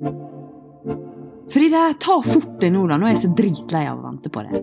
Fride, 0.00 1.94
ta 2.02 2.16
fort 2.22 2.56
deg 2.58 2.72
nå, 2.74 2.80
da. 2.90 2.96
Nå 2.98 3.06
er 3.06 3.12
jeg 3.14 3.20
så 3.22 3.28
dritlei 3.38 3.84
av 3.86 4.00
å 4.00 4.02
vente 4.08 4.30
på 4.32 4.42
det. 4.42 4.62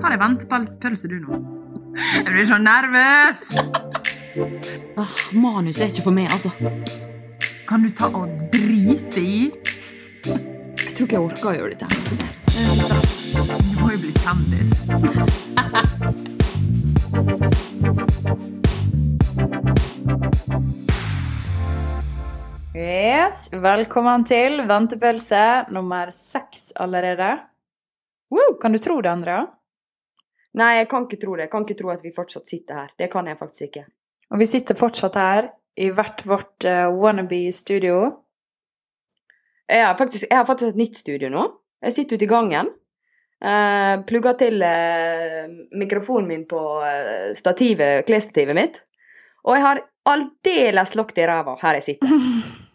Ta 0.00 0.08
deg 0.08 0.20
ventepølse, 0.22 1.08
du 1.10 1.18
nå. 1.20 1.40
Jeg 2.14 2.24
blir 2.30 2.46
så 2.48 2.56
nervøs! 2.62 3.42
Ah, 4.96 5.12
manus 5.36 5.80
er 5.82 5.92
ikke 5.92 6.06
for 6.06 6.14
meg, 6.16 6.32
altså. 6.32 6.50
Kan 7.68 7.84
du 7.84 7.90
ta 7.92 8.08
og 8.08 8.28
drite 8.54 9.20
i? 9.20 9.52
Jeg 10.24 10.94
tror 10.96 11.04
ikke 11.04 11.18
jeg 11.18 11.26
orker 11.26 11.50
å 11.52 11.56
gjøre 11.58 11.72
dette. 11.74 11.86
her. 11.92 11.96
Du 13.68 13.76
må 13.82 13.92
jo 13.92 13.98
bli 14.06 14.12
kjendis. 14.16 14.72
Yes, 22.78 23.48
velkommen 23.50 24.22
til 24.28 24.60
ventepølse 24.68 25.38
nummer 25.74 26.12
seks 26.14 26.68
allerede. 26.78 27.26
Woo, 28.30 28.52
kan 28.62 28.70
du 28.70 28.78
tro 28.78 29.00
det, 29.02 29.10
Andrea? 29.10 29.40
Nei, 30.60 30.68
jeg 30.76 30.86
kan 30.92 31.08
ikke 31.08 31.18
tro 31.24 31.34
det. 31.34 31.48
Jeg 31.48 31.50
kan 31.50 31.66
ikke 31.66 31.76
tro 31.80 31.90
at 31.90 32.04
vi 32.04 32.12
fortsatt 32.14 32.46
sitter 32.46 32.78
her. 32.78 32.92
Det 32.94 33.08
kan 33.10 33.26
jeg 33.26 33.38
faktisk 33.40 33.64
ikke. 33.66 33.82
Og 34.30 34.38
vi 34.38 34.46
sitter 34.46 34.78
fortsatt 34.78 35.18
her 35.18 35.48
i 35.74 35.88
hvert 35.90 36.22
vårt 36.28 36.68
uh, 36.70 36.86
wannabe-studio. 36.94 37.96
Jeg 39.66 39.82
har, 39.82 39.98
faktisk, 39.98 40.28
jeg 40.30 40.38
har 40.38 40.46
faktisk 40.46 40.76
et 40.76 40.80
nytt 40.84 41.02
studio 41.02 41.32
nå. 41.34 41.48
Jeg 41.82 41.98
sitter 41.98 42.20
ute 42.20 42.28
i 42.28 42.30
gangen. 42.30 42.70
Uh, 43.42 44.06
plugger 44.06 44.38
til 44.38 44.62
uh, 44.62 45.50
mikrofonen 45.82 46.30
min 46.30 46.46
på 46.46 46.62
uh, 46.78 47.34
stativet, 47.34 48.06
klesstativet 48.06 48.60
mitt. 48.60 48.80
Og 49.42 49.58
jeg 49.58 49.66
har 49.66 49.84
aldeles 50.14 50.94
lagt 50.94 51.18
i 51.18 51.26
ræva 51.26 51.58
her 51.64 51.82
jeg 51.82 51.90
sitter. 51.90 52.16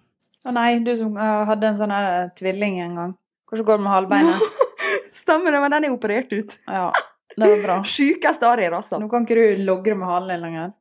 Å 0.43 0.51
nei, 0.55 0.69
du 0.83 0.91
som 0.99 1.15
uh, 1.15 1.43
hadde 1.47 1.69
en 1.69 1.79
sånn 1.79 1.93
her 1.93 2.09
uh, 2.11 2.31
tvilling 2.35 2.81
en 2.83 2.99
gang. 2.99 3.15
Hvordan 3.49 3.67
går 3.67 3.79
det 3.79 3.85
med 3.85 3.93
halvbeinet? 3.93 4.63
Stemmer 5.23 5.55
det, 5.55 5.61
men 5.63 5.75
den 5.75 5.87
er 5.87 5.95
operert 5.95 6.33
ut. 6.33 6.55
Ja, 6.67 6.87
det 7.35 7.49
var 7.49 7.63
bra. 7.63 7.77
Sjukeste 7.95 8.49
arier, 8.49 8.73
rassa. 8.75 8.99
Nå 8.99 9.09
kan 9.11 9.27
ikke 9.27 9.37
du 9.39 9.63
logre 9.63 9.95
med 9.99 10.09
halen 10.09 10.33
din 10.33 10.47
lenger. 10.47 10.73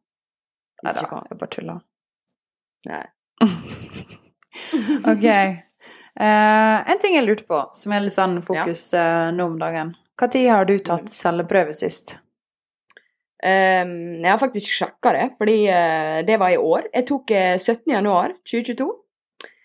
Nei 0.82 0.94
da, 0.96 1.04
jeg 1.30 1.38
bare 1.38 1.52
tuller. 1.58 1.84
Nei. 2.90 3.04
Ok. 5.08 5.24
Uh, 6.12 6.78
en 6.92 6.98
ting 7.00 7.16
jeg 7.16 7.24
lurte 7.24 7.46
på, 7.48 7.58
som 7.76 7.92
er 7.94 8.04
litt 8.04 8.14
sånn 8.14 8.36
fokus 8.44 8.82
uh, 8.96 9.30
nå 9.34 9.46
om 9.48 9.56
dagen. 9.60 9.94
Når 10.22 10.50
har 10.52 10.68
du 10.68 10.74
tatt 10.84 11.10
celleprøve 11.10 11.74
sist? 11.74 12.18
Um, 13.42 14.22
jeg 14.22 14.28
har 14.28 14.38
faktisk 14.38 14.70
sjekka 14.70 15.12
det, 15.16 15.24
fordi 15.40 15.56
uh, 15.66 16.20
det 16.26 16.36
var 16.38 16.52
i 16.54 16.60
år. 16.60 16.86
Jeg 16.92 17.08
tok 17.08 17.32
uh, 17.34 17.56
17. 17.58 17.88
januar 17.90 18.36
2022. 18.46 18.86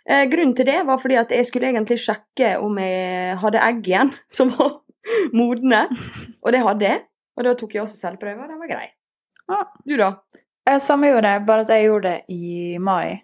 Eh, 0.08 0.24
grunnen 0.32 0.56
til 0.56 0.70
det 0.70 0.80
var 0.88 1.00
fordi 1.02 1.18
at 1.20 1.32
jeg 1.36 1.46
skulle 1.50 1.68
egentlig 1.74 2.00
sjekke 2.00 2.54
om 2.64 2.78
jeg 2.80 3.38
hadde 3.42 3.64
egg 3.68 3.90
igjen 3.92 4.14
som 4.40 4.54
var 4.56 4.78
modne. 5.36 5.86
Og 6.42 6.56
det 6.56 6.64
hadde 6.64 6.90
jeg. 6.90 7.06
Og 7.38 7.46
da 7.46 7.54
tok 7.54 7.76
jeg 7.76 7.84
også 7.84 8.00
selvprøve, 8.00 8.42
og 8.42 8.50
den 8.50 8.62
var 8.64 8.72
grei. 8.72 8.88
Ja. 9.48 9.62
Du, 9.86 9.94
da? 10.00 10.12
Samme 10.84 11.12
gjorde 11.12 11.30
jeg, 11.32 11.44
bare 11.48 11.64
at 11.64 11.70
jeg 11.72 11.86
gjorde 11.86 12.10
det 12.10 12.34
i 12.34 12.78
mai. 12.82 13.20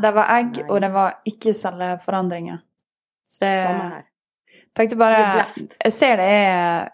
Det 0.00 0.12
var 0.14 0.30
egg, 0.36 0.52
nice. 0.54 0.66
og 0.70 0.80
det 0.80 0.92
var 0.94 1.16
ikke 1.26 1.52
celleforandringer. 1.54 2.60
Så 3.26 3.44
det 3.44 3.58
Samme 3.58 3.88
her. 3.90 4.06
tenkte 4.76 4.96
bare. 4.96 5.44
Jeg 5.84 5.92
ser 5.92 6.16
det 6.16 6.28
er 6.28 6.88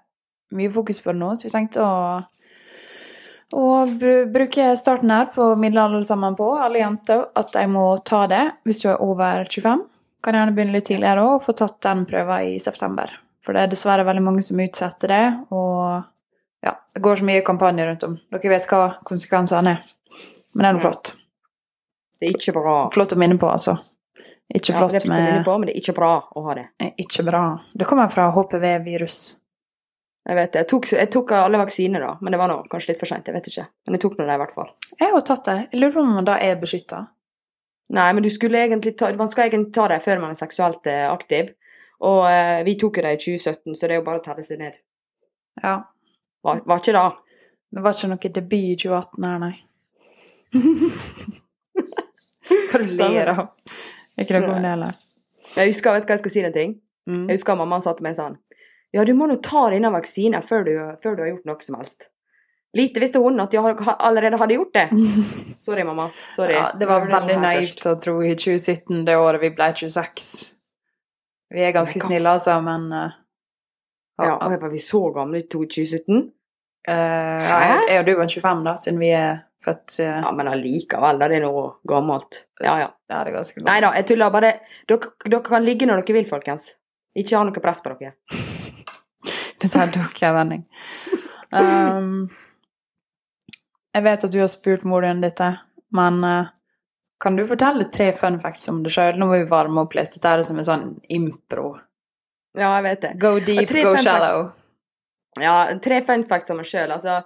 mye 0.56 0.70
fokus 0.70 1.02
på 1.02 1.12
det 1.12 1.20
nå, 1.20 1.34
så 1.36 1.48
vi 1.48 1.52
tenkte 1.52 1.84
å 1.84 1.92
å 3.55 3.66
bruker 3.86 4.30
bruke 4.33 4.70
starten 4.78 5.12
her 5.14 5.28
på 5.34 5.52
middelalder 5.61 6.00
alle 6.00 6.08
sammen 6.08 6.34
på, 6.39 6.48
alle 6.58 6.80
jenter, 6.80 7.28
at 7.39 7.53
de 7.55 7.66
må 7.70 7.84
ta 8.03 8.25
det 8.30 8.42
hvis 8.66 8.83
du 8.83 8.88
er 8.91 9.03
over 9.03 9.44
25. 9.47 9.84
Kan 10.25 10.34
gjerne 10.34 10.55
begynne 10.56 10.75
litt 10.75 10.88
tidligere 10.88 11.22
og 11.22 11.44
få 11.44 11.55
tatt 11.55 11.78
den 11.86 12.03
prøven 12.08 12.48
i 12.56 12.58
september. 12.62 13.12
For 13.47 13.55
det 13.55 13.62
er 13.62 13.70
dessverre 13.70 14.06
veldig 14.08 14.25
mange 14.27 14.42
som 14.42 14.58
utsetter 14.58 15.12
det, 15.12 15.27
og 15.55 16.66
ja, 16.66 16.72
det 16.94 17.03
går 17.05 17.20
så 17.20 17.28
mye 17.28 17.44
kampanjer 17.47 17.87
rundt 17.93 18.06
om. 18.09 18.16
Dere 18.34 18.50
vet 18.50 18.66
hva 18.72 18.88
konsekvensene 19.06 19.76
er. 19.76 19.84
Men 20.56 20.65
det 20.65 20.69
er 20.69 20.78
noe 20.78 20.84
flott. 20.88 21.12
Det 22.16 22.26
er 22.26 22.34
ikke 22.34 22.56
bra. 22.56 22.76
Flott 22.94 23.15
å 23.15 23.20
minne 23.20 23.38
på, 23.38 23.47
altså. 23.47 23.76
Ikke 24.50 24.72
Ja, 24.72 24.87
det 24.91 24.99
er 24.99 25.04
flott 25.04 25.06
å 25.06 25.12
minne 25.12 25.44
på, 25.47 25.54
men 25.59 25.69
det 25.69 25.76
er 25.76 25.82
ikke 25.84 25.94
bra 25.94 26.12
å 26.26 26.43
ha 26.49 26.54
det. 26.59 26.66
ikke 27.03 27.26
bra. 27.26 27.43
Det 27.75 27.87
kommer 27.87 28.10
fra 28.10 28.31
HPV-virus. 28.34 29.20
Jeg 30.26 30.34
vet 30.34 30.50
det. 30.53 30.59
Jeg 30.64 30.69
tok, 30.72 30.87
jeg 30.91 31.09
tok 31.14 31.32
alle 31.38 31.59
vaksiner, 31.60 32.03
da, 32.03 32.16
men 32.19 32.34
det 32.34 32.38
var 32.41 32.48
nå 32.50 32.56
kanskje 32.70 32.92
litt 32.92 33.03
for 33.03 33.10
seint. 33.10 33.28
Jeg 33.28 33.34
vet 33.37 33.47
ikke. 33.47 33.64
Men 33.87 33.94
jeg 33.94 34.00
tok 34.03 34.14
nå 34.19 34.25
det, 34.25 34.34
i 34.34 34.41
hvert 34.42 34.54
fall. 34.56 34.70
Jeg 34.98 35.10
har 35.12 35.22
tatt 35.28 35.44
det. 35.47 35.54
Jeg 35.70 35.78
lurer 35.82 35.92
på 35.94 36.03
om 36.03 36.09
man 36.16 36.26
da 36.26 36.34
er 36.42 36.56
beskytta. 36.59 36.98
Nei, 37.94 38.06
men 38.16 38.22
du 38.25 38.31
skulle 38.34 38.64
egentlig 38.66 38.92
ta, 38.98 39.04
man 39.14 39.31
skal 39.31 39.47
egentlig 39.47 39.75
ta 39.76 39.84
det 39.92 40.00
før 40.03 40.19
man 40.25 40.32
er 40.34 40.41
seksuelt 40.41 40.82
eh, 40.91 41.04
aktiv. 41.06 41.44
Og 42.10 42.20
eh, 42.26 42.64
vi 42.66 42.75
tok 42.81 42.98
jo 42.98 43.03
det 43.06 43.12
i 43.14 43.20
2017, 43.22 43.78
så 43.78 43.87
det 43.87 43.94
er 43.94 44.00
jo 44.00 44.06
bare 44.09 44.19
å 44.19 44.25
telle 44.25 44.42
seg 44.47 44.59
ned. 44.64 44.75
Ja. 45.62 45.76
Var, 46.43 46.54
var 46.66 46.78
ikke 46.82 46.97
det? 46.97 47.06
Det 47.76 47.82
var 47.84 47.93
ikke 47.94 48.10
noe 48.10 48.31
debut 48.41 48.58
i 48.58 48.76
2018 48.82 49.28
her, 49.28 49.38
nei. 49.44 49.56
Hva 52.66 52.76
du 52.82 52.91
ler 52.98 53.26
av? 53.31 53.47
Ikke 54.19 54.41
noe 54.41 54.50
om 54.56 54.66
det 54.66 54.75
heller. 54.75 54.98
Jeg 55.54 55.70
husker, 55.70 55.94
vet 55.94 56.03
du 56.03 56.06
hva 56.10 56.16
jeg 56.16 56.22
skal 56.25 56.34
si 56.34 56.43
en 56.43 56.54
ting? 56.54 56.70
Mm. 57.06 57.28
Jeg 57.31 57.38
husker 57.38 57.54
mammaen 57.58 57.82
sa 57.84 57.91
til 57.94 58.04
meg 58.06 58.14
sånn 58.19 58.34
Ja, 58.94 59.04
du 59.04 59.14
må 59.19 59.26
nå 59.26 59.38
ta 59.42 59.66
denne 59.72 59.91
vaksinen 59.94 60.44
før 60.44 60.66
du, 60.66 60.74
før 61.02 61.16
du 61.16 61.24
har 61.24 61.32
gjort 61.34 61.48
noe 61.48 61.64
som 61.64 61.78
helst. 61.80 62.10
Lite 62.76 63.00
visste 63.00 63.20
hun 63.22 63.41
at 63.41 63.54
jeg 63.54 63.76
allerede 63.97 64.38
hadde 64.41 64.58
gjort 64.58 64.74
det. 64.76 64.86
Sorry, 65.66 65.84
mamma. 65.84 66.10
Sorry. 66.34 66.56
Ja, 66.58 66.70
det 66.76 66.88
var 66.88 67.06
veldig 67.08 67.38
naivt 67.41 67.86
å 67.88 67.94
tro 68.02 68.19
i 68.25 68.34
2017, 68.36 69.04
det 69.06 69.16
året 69.16 69.42
vi 69.42 69.52
ble 69.56 69.70
26. 69.80 70.32
Vi 71.54 71.62
er 71.62 71.72
ganske 71.72 72.02
snille, 72.02 72.36
altså, 72.36 72.58
men 72.64 72.88
uh, 72.92 73.14
Ja, 74.20 74.34
og 74.34 74.56
var 74.60 74.72
vi 74.72 74.80
så 74.82 75.06
gamle 75.14 75.41
i 75.41 75.46
2017? 75.48 76.25
Uh, 76.86 76.92
ja, 76.92 77.56
jeg, 77.62 77.86
jeg 77.91 78.02
og 78.02 78.08
du 78.08 78.12
var 78.19 78.30
25, 78.34 78.64
da, 78.66 78.75
siden 78.82 79.00
vi 79.00 79.12
er 79.14 79.41
født 79.64 79.96
uh, 80.02 80.10
Ja, 80.10 80.34
men 80.36 80.50
allikevel. 80.50 81.22
Det 81.22 81.38
er 81.38 81.46
noe 81.46 81.64
gammelt. 81.88 82.42
Ja, 82.60 82.76
ja. 82.82 82.91
Ja, 83.08 83.22
det 83.22 83.32
er 83.32 83.38
ganske 83.38 83.60
godt. 83.60 83.69
Nei 83.70 83.78
da, 83.86 83.94
jeg 83.96 84.08
tuller 84.10 84.34
bare. 84.34 84.52
Dere, 84.91 85.14
dere 85.25 85.42
kan 85.46 85.64
ligge 85.64 85.88
når 85.88 86.02
dere 86.02 86.19
vil, 86.19 86.28
folkens. 86.28 86.75
Ikke 87.16 87.38
ha 87.38 87.46
noe 87.48 87.64
press 87.64 87.80
på 87.84 87.94
dere. 87.94 88.19
Her 89.75 89.91
tok 89.94 90.21
jeg 90.22 90.34
vending. 90.37 90.62
Um, 91.50 92.28
jeg 93.97 94.04
vet 94.04 94.25
at 94.28 94.32
du 94.32 94.38
har 94.43 94.50
spurt 94.53 94.84
moren 94.84 95.19
din 95.19 95.25
dette, 95.25 95.49
men 95.97 96.21
uh, 96.25 96.53
kan 97.22 97.37
du 97.37 97.44
fortelle 97.49 97.87
tre 97.93 98.10
fun 98.12 98.38
facts 98.41 98.69
om 98.69 98.82
deg 98.84 98.93
sjøl? 98.93 99.16
Nå 99.16 99.28
må 99.28 99.38
vi 99.38 99.49
varme 99.49 99.87
opp 99.87 99.97
litt. 99.97 100.12
Dette 100.12 100.34
er 100.34 100.44
som 100.44 100.60
en 100.60 100.69
sånn 100.69 100.87
impro. 101.16 101.71
Ja, 102.56 102.75
jeg 102.76 102.84
vet 102.88 103.03
det. 103.06 103.12
Go 103.21 103.38
deep, 103.38 103.72
go 103.72 103.94
facts. 103.94 104.05
shallow. 104.05 104.50
Ja, 105.41 105.56
tre 105.82 106.03
fun 106.05 106.26
facts 106.28 106.53
om 106.53 106.60
meg 106.60 106.69
sjøl. 106.69 106.93
Altså, 106.93 107.22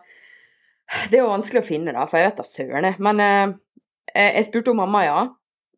det 1.11 1.19
er 1.19 1.25
jo 1.25 1.33
vanskelig 1.33 1.63
å 1.63 1.67
finne, 1.67 1.95
da, 1.95 2.07
for 2.11 2.21
jeg 2.21 2.31
vet 2.31 2.41
da 2.41 2.47
søren. 2.47 2.89
Men 3.03 3.23
uh, 3.25 3.85
jeg 4.15 4.47
spurte 4.47 4.75
om 4.75 4.83
mamma, 4.83 5.05
ja. 5.07 5.21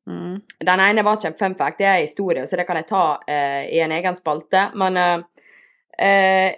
Mm. 0.09 0.39
Den 0.67 0.81
ene 0.83 1.05
var 1.07 1.17
ikke 1.17 1.31
en 1.31 1.39
fun 1.39 1.57
fact, 1.57 1.79
det 1.81 1.87
er 1.89 2.01
historie, 2.03 2.45
så 2.49 2.59
det 2.59 2.67
kan 2.69 2.81
jeg 2.81 2.89
ta 2.91 3.05
uh, 3.17 3.63
i 3.65 3.81
en 3.85 3.97
egen 3.97 4.17
spalte. 4.19 4.69
Men 4.77 5.01
eh, 6.03 6.51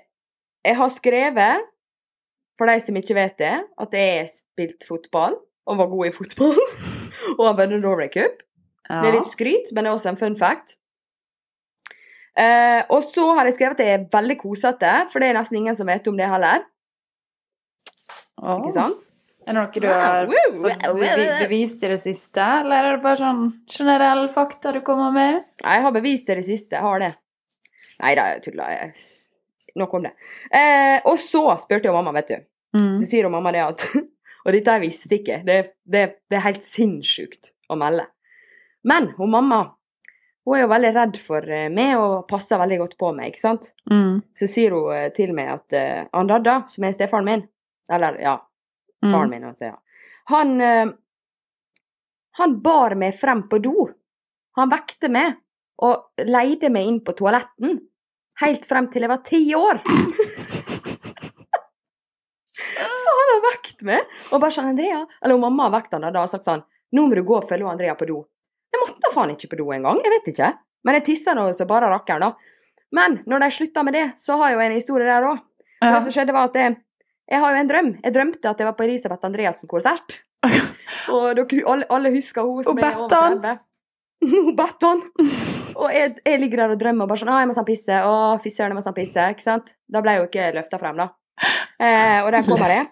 jeg 0.64 0.78
har 0.80 0.92
skrevet, 0.92 1.66
for 2.58 2.70
de 2.70 2.78
som 2.80 2.96
ikke 2.96 3.16
vet 3.18 3.36
det, 3.42 3.54
at 3.82 3.96
jeg 3.96 4.22
har 4.22 4.30
spilt 4.30 4.86
fotball 4.88 5.36
og 5.66 5.78
var 5.80 5.90
god 5.92 6.08
i 6.08 6.14
fotball. 6.14 6.60
og 7.38 7.44
har 7.48 7.58
vunnet 7.58 7.82
Norway 7.82 8.08
Cup. 8.12 8.42
Ja. 8.88 9.00
Det 9.00 9.10
er 9.10 9.16
litt 9.18 9.30
skryt, 9.30 9.72
men 9.72 9.84
det 9.84 9.90
er 9.90 9.96
også 9.98 10.12
en 10.12 10.20
fun 10.20 10.36
fact. 10.38 10.76
Eh, 12.34 12.82
og 12.90 13.02
så 13.06 13.28
har 13.38 13.46
jeg 13.46 13.56
skrevet 13.56 13.80
at 13.80 13.86
jeg 13.86 13.98
er 13.98 14.06
veldig 14.12 14.36
kosete, 14.40 14.92
for 15.12 15.22
det 15.22 15.30
er 15.30 15.38
nesten 15.38 15.60
ingen 15.60 15.76
som 15.78 15.88
vet 15.88 16.08
om 16.10 16.16
det 16.18 16.28
heller. 16.30 16.64
Oh. 18.42 18.58
Ikke 18.58 18.74
sant? 18.74 19.04
Er 19.44 19.52
det 19.52 19.60
noe 19.60 19.80
du 19.82 19.86
har 19.90 20.30
fått 20.88 21.42
bevist 21.44 21.82
i 21.84 21.90
det 21.92 21.98
siste, 22.00 22.44
eller 22.62 22.88
er 22.88 22.96
det 22.96 23.02
bare 23.04 23.20
sånn 23.20 23.42
generell 23.68 24.24
fakta 24.32 24.72
du 24.72 24.80
kommer 24.86 25.12
med? 25.12 25.42
Nei, 25.60 25.74
Jeg 25.76 25.84
har 25.84 25.92
bevist 25.92 26.30
det 26.30 26.38
i 26.38 26.40
det 26.40 26.46
siste. 26.48 26.78
Jeg 26.78 26.84
har 26.86 27.02
det. 27.02 27.10
Nei 28.00 28.14
da, 28.16 28.24
jeg 28.32 28.42
tuller. 28.46 28.72
Jeg- 28.72 28.94
Nok 29.78 29.94
om 29.98 30.04
det. 30.06 30.14
Eh, 30.54 30.98
og 31.10 31.18
så 31.18 31.46
spurte 31.62 31.90
jo 31.90 31.94
mamma, 31.96 32.12
vet 32.14 32.30
du. 32.30 32.36
Mm. 32.78 32.92
Så 32.98 33.06
sier 33.08 33.26
jo 33.26 33.32
mamma 33.34 33.52
det 33.54 33.64
at 33.64 33.86
Og 34.44 34.52
dette 34.52 34.74
visste 34.82 35.16
ikke. 35.16 35.38
Det, 35.40 35.54
det, 35.88 36.02
det 36.28 36.36
er 36.36 36.44
helt 36.44 36.64
sinnssykt 36.66 37.54
å 37.72 37.78
melde. 37.80 38.04
Men 38.84 39.14
hun 39.16 39.32
mamma 39.32 39.62
hun 40.44 40.58
er 40.58 40.66
jo 40.66 40.72
veldig 40.74 40.90
redd 40.92 41.14
for 41.24 41.46
eh, 41.48 41.70
meg 41.72 41.94
og 41.96 42.26
passer 42.28 42.60
veldig 42.60 42.78
godt 42.82 42.98
på 43.00 43.12
meg, 43.16 43.32
ikke 43.32 43.40
sant? 43.40 43.70
Mm. 43.88 44.18
Så 44.36 44.48
sier 44.50 44.74
hun 44.76 44.90
eh, 44.92 45.06
til 45.16 45.32
meg 45.36 45.54
at 45.54 45.76
uh, 45.78 46.02
han 46.12 46.28
Dadda, 46.28 46.58
som 46.68 46.84
er 46.84 46.92
stefaren 46.96 47.24
min 47.24 47.46
Eller 47.92 48.18
ja, 48.20 48.34
faren 49.00 49.32
min, 49.32 49.46
altså, 49.48 49.72
ja. 49.72 50.04
Han 50.32 50.52
uh, 50.60 50.92
Han 52.40 52.58
bar 52.60 52.96
meg 53.00 53.16
frem 53.16 53.44
på 53.48 53.60
do. 53.64 53.88
Han 54.58 54.68
vekte 54.72 55.08
meg 55.12 55.38
og 55.84 56.24
leide 56.26 56.68
meg 56.70 56.88
inn 56.90 57.00
på 57.06 57.14
toaletten. 57.16 57.78
Helt 58.42 58.66
frem 58.66 58.88
til 58.90 59.04
jeg 59.06 59.10
var 59.12 59.22
ti 59.26 59.42
år. 59.54 59.80
Så 63.04 63.12
han 63.18 63.30
har 63.30 63.42
vekt 63.44 63.82
meg, 63.86 64.14
og 64.32 64.40
bare 64.40 64.54
sånn 64.54 64.70
'Andrea' 64.70 65.04
Eller 65.22 65.38
mamma 65.38 65.66
har 65.68 65.74
vekt 65.76 65.92
han 65.94 66.06
da 66.06 66.22
og 66.22 66.30
sagt 66.30 66.46
sånn 66.48 66.62
'Nå 66.94 67.06
må 67.06 67.14
du 67.14 67.22
gå 67.26 67.36
og 67.36 67.48
følge 67.48 67.68
Andrea 67.68 67.94
på 67.94 68.06
do'. 68.06 68.24
Jeg 68.74 68.80
måtte 68.82 69.12
faen 69.14 69.30
ikke 69.34 69.50
på 69.52 69.58
do 69.60 69.70
engang. 69.72 70.00
Jeg 70.02 70.12
vet 70.14 70.28
ikke. 70.34 70.50
Men 70.84 70.94
jeg 70.98 71.04
tissa 71.04 71.34
nå 71.34 71.46
så 71.54 71.66
bare 71.66 71.90
rakkeren, 71.90 72.20
da. 72.20 72.34
Men 72.94 73.22
når 73.26 73.44
de 73.44 73.50
slutta 73.50 73.82
med 73.86 73.94
det, 73.94 74.06
så 74.18 74.36
har 74.38 74.50
jeg 74.50 74.58
jo 74.58 74.64
en 74.66 74.76
historie 74.78 75.06
der 75.06 75.26
òg. 75.30 75.38
Ja. 75.82 75.94
Det 75.94 76.02
som 76.04 76.12
skjedde, 76.12 76.32
var 76.32 76.50
at 76.50 76.54
jeg, 76.58 76.76
jeg 77.30 77.40
har 77.40 77.54
jo 77.54 77.60
en 77.60 77.70
drøm. 77.70 77.90
Jeg 78.04 78.14
drømte 78.14 78.50
at 78.50 78.58
jeg 78.58 78.66
var 78.66 78.76
på 78.78 78.86
Elisabeth 78.86 79.26
Andreassen-konsert. 79.26 80.20
Og 81.14 81.34
dere, 81.36 81.62
alle, 81.66 81.86
alle 81.90 82.14
husker 82.14 82.42
hun 82.42 82.64
som 82.64 82.76
Og 82.78 82.82
er 82.82 82.98
over 82.98 83.08
Bettan. 83.08 83.40
30. 83.42 84.34
Hun 84.34 84.56
Bettan. 84.56 85.04
Og 85.80 85.90
jeg, 85.94 86.14
jeg 86.24 86.40
ligger 86.42 86.64
der 86.64 86.74
og 86.76 86.80
drømmer 86.80 87.06
og 87.06 87.12
bare 87.12 87.22
sånn 87.22 87.32
Å, 87.34 87.40
jeg 87.42 87.50
må 87.50 87.56
sånn 87.56 87.68
pisse. 87.68 88.00
Å, 88.06 88.14
fy 88.42 88.52
søren, 88.54 88.74
jeg 88.74 88.78
må 88.78 88.86
sånn 88.86 88.96
pisse. 88.96 89.28
Ikke 89.34 89.46
sant? 89.46 89.74
Da 89.90 90.02
ble 90.04 90.14
jeg 90.14 90.22
jo 90.22 90.30
ikke 90.30 90.48
løfta 90.58 90.80
frem, 90.82 91.00
da. 91.00 91.10
Eh, 91.82 92.20
og 92.22 92.30
der 92.30 92.44
kommer 92.46 92.70
jeg. 92.70 92.86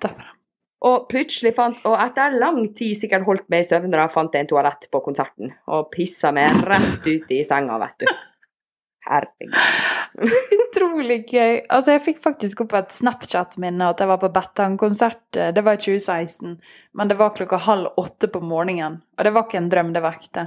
Og 0.82 1.04
plutselig 1.06 1.52
fant 1.54 1.76
Og 1.86 1.94
etter 2.02 2.34
lang 2.34 2.64
tid 2.74 2.98
sikkert 2.98 3.22
holdt 3.28 3.46
meg 3.52 3.62
i 3.62 3.68
søvne, 3.68 3.94
da 3.94 4.08
fant 4.10 4.34
jeg 4.34 4.46
en 4.46 4.50
toalett 4.50 4.88
på 4.90 5.02
konserten. 5.04 5.54
Og 5.70 5.86
pissa 5.94 6.32
meg 6.34 6.64
rett 6.66 7.06
ut 7.06 7.30
i 7.30 7.42
senga, 7.46 7.78
vet 7.82 8.02
du. 8.02 8.10
Herregud. 9.02 9.54
Utrolig 10.62 11.22
gøy. 11.26 11.60
Altså, 11.72 11.96
jeg 11.96 12.04
fikk 12.04 12.20
faktisk 12.22 12.62
opp 12.64 12.74
et 12.78 12.94
Snapchat-minne 12.94 13.88
at 13.90 14.02
jeg 14.02 14.10
var 14.10 14.20
på 14.22 14.30
Bettan-konsert. 14.34 15.22
Det 15.32 15.64
var 15.64 15.78
i 15.78 15.82
2016, 15.82 16.58
men 16.98 17.10
det 17.10 17.18
var 17.18 17.34
klokka 17.34 17.58
halv 17.66 17.98
åtte 17.98 18.30
på 18.30 18.42
morgenen. 18.46 19.00
Og 19.18 19.26
det 19.26 19.34
var 19.34 19.48
ikke 19.48 19.58
en 19.62 19.70
drøm, 19.72 19.90
det 19.96 20.04
var 20.04 20.18
ekte. 20.18 20.46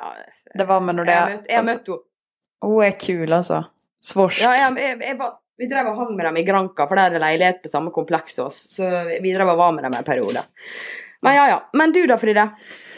Ja, 0.00 0.14
Det 0.58 0.66
var 0.68 0.80
med 0.80 0.96
når 0.98 1.08
det 1.08 1.14
jeg 1.14 1.22
møtte, 1.28 1.36
møtt, 1.42 1.50
jeg 1.52 1.58
altså, 1.60 1.76
møtt 1.76 1.92
henne. 1.92 2.06
Hun 2.70 2.84
er 2.84 2.96
kul, 3.04 3.32
altså. 3.36 3.58
Svorsk. 4.10 4.42
Ja, 4.44 4.52
jeg, 4.56 4.76
jeg, 4.80 4.98
jeg, 5.04 5.18
var- 5.20 5.36
vi 5.60 5.66
drev 5.68 5.90
og 5.90 5.98
hang 6.00 6.14
med 6.16 6.24
dem 6.24 6.36
i 6.40 6.44
Granka, 6.44 6.86
for 6.88 6.96
der 6.96 7.10
er 7.10 7.16
det 7.18 7.20
leilighet 7.20 7.58
på 7.62 7.68
samme 7.68 7.90
kompleks 7.92 8.38
som 8.38 8.46
oss. 8.48 8.62
Så 8.72 8.86
vi 9.20 9.32
drev 9.34 9.50
og 9.52 9.58
var 9.60 9.74
med 9.76 9.84
dem 9.84 9.96
en 9.98 10.06
periode. 10.06 10.42
Men 11.22 11.36
ja, 11.36 11.42
ja. 11.52 11.58
Men 11.76 11.92
du 11.92 12.00
da, 12.08 12.16
Fride? 12.20 12.46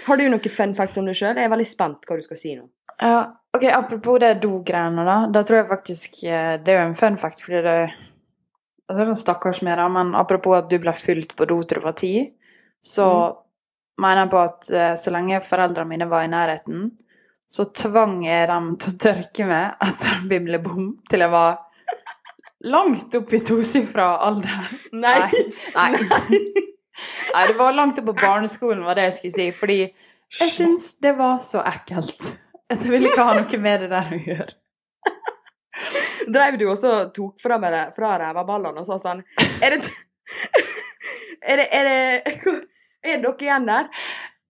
Har 0.06 0.19
du 0.19 0.22
noen 0.31 0.50
fun 0.54 0.75
facts 0.78 0.99
om 1.00 1.08
deg 1.10 1.19
sjøl? 1.19 1.34
Jeg 1.38 1.49
er 1.49 1.50
veldig 1.50 1.66
spent 1.66 2.06
hva 2.06 2.19
du 2.19 2.22
skal 2.22 2.38
si 2.38 2.54
nå. 2.54 2.69
Ja, 3.02 3.25
ok, 3.56 3.64
Apropos 3.75 4.20
det 4.22 4.37
do-greiene, 4.44 5.02
da. 5.06 5.16
Da 5.34 5.43
tror 5.43 5.58
jeg 5.62 5.69
faktisk 5.72 6.20
eh, 6.28 6.52
Det 6.62 6.70
er 6.75 6.84
jo 6.84 6.88
en 6.93 6.99
fun 6.99 7.19
fact, 7.19 7.43
fordi 7.43 7.64
det 7.66 7.76
altså, 7.82 8.94
det 8.94 9.00
er 9.02 9.10
sånn 9.10 9.22
Stakkars 9.25 9.62
med 9.66 9.78
det, 9.78 9.88
men 9.99 10.14
apropos 10.19 10.58
at 10.60 10.70
du 10.70 10.78
ble 10.82 10.94
fulgt 10.94 11.34
på 11.38 11.49
do 11.50 11.58
til 11.66 11.81
du 11.82 11.87
var 11.87 11.96
ti, 11.99 12.12
så 12.82 13.08
mener 14.00 14.27
på 14.33 14.39
at 14.41 14.71
eh, 14.73 14.94
så 14.99 15.11
lenge 15.15 15.41
foreldrene 15.44 15.89
mine 15.91 16.09
var 16.11 16.25
i 16.25 16.31
nærheten, 16.33 16.91
så 17.53 17.67
tvang 17.77 18.23
jeg 18.25 18.49
dem 18.49 18.71
til 18.81 18.94
å 18.94 18.99
tørke 19.05 19.44
meg 19.49 19.83
etter 19.85 20.23
bimlebom 20.31 20.87
til 21.11 21.21
jeg 21.27 21.33
var 21.35 21.59
langt 22.65 23.15
opp 23.19 23.33
i 23.37 23.41
tosifra 23.44 24.06
alder. 24.25 24.71
Nei. 24.93 25.29
Nei. 25.77 25.91
Nei, 27.35 27.44
det 27.49 27.56
var 27.59 27.75
langt 27.77 27.99
opp 28.00 28.06
på 28.12 28.17
barneskolen, 28.21 28.85
var 28.87 28.97
det 28.97 29.09
jeg 29.11 29.17
skulle 29.19 29.35
si. 29.37 29.47
Fordi 29.56 29.79
jeg 30.38 30.53
syns 30.55 30.93
det 31.03 31.12
var 31.19 31.38
så 31.45 31.61
ekkelt. 31.67 32.31
Jeg 32.73 32.88
ville 32.88 33.11
ikke 33.11 33.25
ha 33.29 33.35
noe 33.37 33.59
med 33.61 33.83
det 33.85 33.88
der 33.93 34.12
å 34.17 34.21
gjøre. 34.23 34.53
Dreiv 36.33 36.56
du 36.61 36.67
også 36.71 36.91
og 37.03 37.09
tok 37.17 37.41
fra, 37.43 37.56
meg 37.59 37.73
det- 37.75 37.88
fra 37.97 38.15
rævaballene 38.21 38.81
og 38.81 38.87
sa 38.87 38.97
sånn 39.03 39.23
Er 39.65 39.75
det 39.75 39.88
Er 41.50 41.59
det 41.59 41.67
Er 41.75 41.88
det 41.88 42.53
Er 43.02 43.22
dere 43.22 43.46
igjen 43.46 43.66
der? 43.66 43.88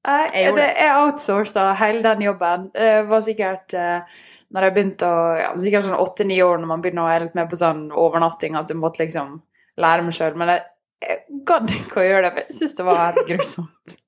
Jeg, 0.03 0.31
Jeg 0.35 0.55
det, 0.57 0.69
jeg 0.83 0.99
outsourca 0.99 1.69
hele 1.79 2.03
den 2.05 2.25
jobben. 2.27 2.69
Det 2.75 2.93
var 3.09 3.23
sikkert 3.25 3.75
uh, 3.79 4.21
når 4.53 4.67
jeg 4.67 4.75
begynte 4.77 5.09
å 5.09 5.23
ja, 5.39 5.49
Sikkert 5.61 5.87
sånn 5.87 6.03
åtte-ni 6.03 6.41
år 6.45 6.61
når 6.61 6.71
man 6.73 6.85
begynner 6.85 7.05
å 7.05 7.11
være 7.11 7.29
litt 7.29 7.39
med 7.39 7.51
på 7.51 7.59
sånn 7.61 7.87
overnatting, 7.95 8.59
at 8.59 8.73
jeg 8.73 8.81
måtte 8.81 9.05
liksom 9.05 9.37
lære 9.81 10.07
meg 10.07 10.17
sjøl. 10.17 10.37
Men 10.39 10.55
jeg, 10.55 10.65
jeg 11.07 11.43
gadd 11.49 11.75
ikke 11.79 12.03
å 12.03 12.07
gjøre 12.09 12.25
det, 12.27 12.33
for 12.35 12.45
jeg 12.45 12.59
syntes 12.59 12.79
det 12.81 12.89
var 12.89 13.05
helt 13.05 13.29
grusomt. 13.31 13.99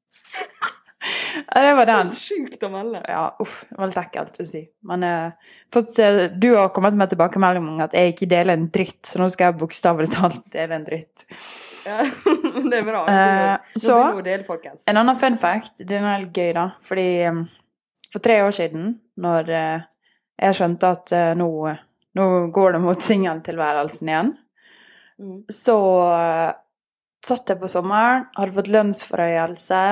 Det 1.55 1.73
var 1.76 1.88
den. 1.88 2.11
Sjukt 2.17 2.62
å 2.64 2.70
melde. 2.73 3.00
Ja, 3.11 3.25
uff, 3.43 3.58
det 3.69 3.76
var 3.76 3.91
litt 3.91 4.00
ekkelt 4.00 4.38
å 4.41 4.46
si. 4.49 4.62
Men 4.88 5.05
uh, 5.05 5.55
fått, 5.73 5.93
uh, 6.00 6.26
du 6.32 6.55
har 6.56 6.73
kommet 6.75 6.96
med 6.96 7.12
tilbakemelding 7.12 7.67
om 7.75 7.82
at 7.85 7.96
jeg 7.96 8.14
ikke 8.14 8.31
deler 8.31 8.56
en 8.56 8.70
dritt, 8.73 9.02
så 9.08 9.20
nå 9.20 9.29
skal 9.32 9.50
jeg 9.50 9.61
bokstavelig 9.61 10.14
talt 10.14 10.43
dele 10.55 10.79
en 10.79 10.87
dritt. 10.87 11.26
Ja, 11.85 11.99
det 12.71 12.79
er 12.79 12.87
bra. 12.87 13.03
Nå 13.75 13.81
så- 13.81 14.43
folkens. 14.47 14.85
En 14.89 14.97
annen 15.01 15.17
fun 15.21 15.37
fact, 15.39 15.83
den 15.87 16.05
er 16.05 16.23
litt 16.25 16.33
gøy, 16.37 16.53
da, 16.57 16.69
fordi 16.83 17.07
eh, 17.29 17.43
for 18.13 18.25
tre 18.25 18.39
år 18.47 18.55
siden, 18.57 18.95
når 19.21 19.51
eh, 19.51 19.83
jeg 20.43 20.55
skjønte 20.59 20.91
at 20.97 21.13
eh, 21.13 21.33
nå, 21.39 21.49
nå 22.17 22.29
går 22.55 22.73
det 22.77 22.81
mot 22.87 23.01
singeltilværelsen 23.11 24.09
igjen, 24.15 24.35
Mm. 25.15 25.45
så 25.47 25.75
satt 27.25 27.47
jeg 27.53 27.61
på 27.61 27.69
sommeren, 27.71 28.25
hadde 28.35 28.57
fått 28.57 28.67
lønnsforhøyelse, 28.75 29.83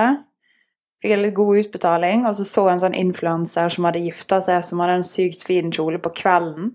fikk 0.98 1.12
en 1.14 1.22
litt 1.22 1.36
god 1.36 1.60
utbetaling, 1.60 2.24
og 2.26 2.34
så 2.34 2.46
så 2.48 2.64
jeg 2.66 2.72
en 2.74 2.82
sånn 2.82 2.96
influenser 2.98 3.70
som 3.70 3.86
hadde 3.86 4.02
gifta 4.02 4.40
seg, 4.42 4.64
som 4.66 4.82
hadde 4.82 4.96
en 4.98 5.06
sykt 5.06 5.44
fin 5.46 5.70
kjole 5.70 6.00
på 6.02 6.10
kvelden. 6.18 6.72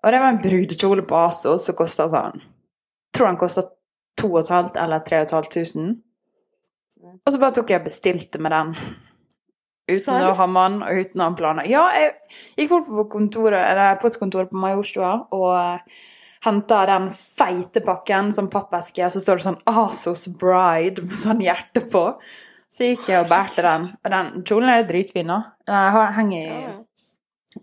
Og 0.00 0.08
det 0.12 0.22
var 0.24 0.32
en 0.32 0.40
brudekjole 0.40 1.04
på 1.08 1.20
ASO 1.20 1.58
som 1.60 1.76
kosta 1.76 2.08
sånn 2.12 2.40
Tror 3.12 3.28
den 3.30 3.36
kosta 3.44 3.62
2500 4.24 4.80
eller 4.82 5.04
3500. 5.06 5.94
Og 7.14 7.32
så 7.32 7.40
bare 7.40 7.54
tok 7.58 7.70
jeg 7.72 7.82
og 7.82 7.88
bestilte 7.88 8.40
med 8.42 8.54
den. 8.54 8.72
Uten 9.84 10.00
Serr? 10.00 10.30
å 10.30 10.36
ha 10.38 10.46
mann 10.48 10.80
og 10.80 11.04
uten 11.04 11.20
å 11.20 11.28
ha 11.28 11.36
planer. 11.36 11.68
Ja, 11.68 11.84
jeg 11.92 12.14
gikk 12.56 12.72
bort 12.72 12.88
på 12.88 13.04
kontoret, 13.18 14.00
postkontoret 14.00 14.52
på 14.52 14.60
Majorstua 14.60 15.12
og 15.36 15.92
henta 16.44 16.80
den 16.88 17.10
feite 17.12 17.82
pakken 17.84 18.32
som 18.32 18.48
pappeske, 18.52 19.04
og 19.04 19.12
så 19.12 19.20
står 19.20 19.40
det 19.40 19.46
sånn 19.46 19.60
Asos 19.68 20.26
Bride 20.40 21.04
med 21.04 21.20
sånn 21.20 21.44
hjerte 21.44 21.84
på. 21.92 22.06
Så 22.74 22.88
gikk 22.88 23.12
jeg 23.12 23.22
og 23.22 23.30
bærte 23.30 23.62
den. 23.64 23.86
Og 24.02 24.10
den 24.10 24.32
kjolen 24.48 24.72
er 24.72 24.88
dritfin, 24.88 25.28
nå. 25.30 25.38
Den 25.68 26.14
henger 26.16 26.48
i, 26.48 26.72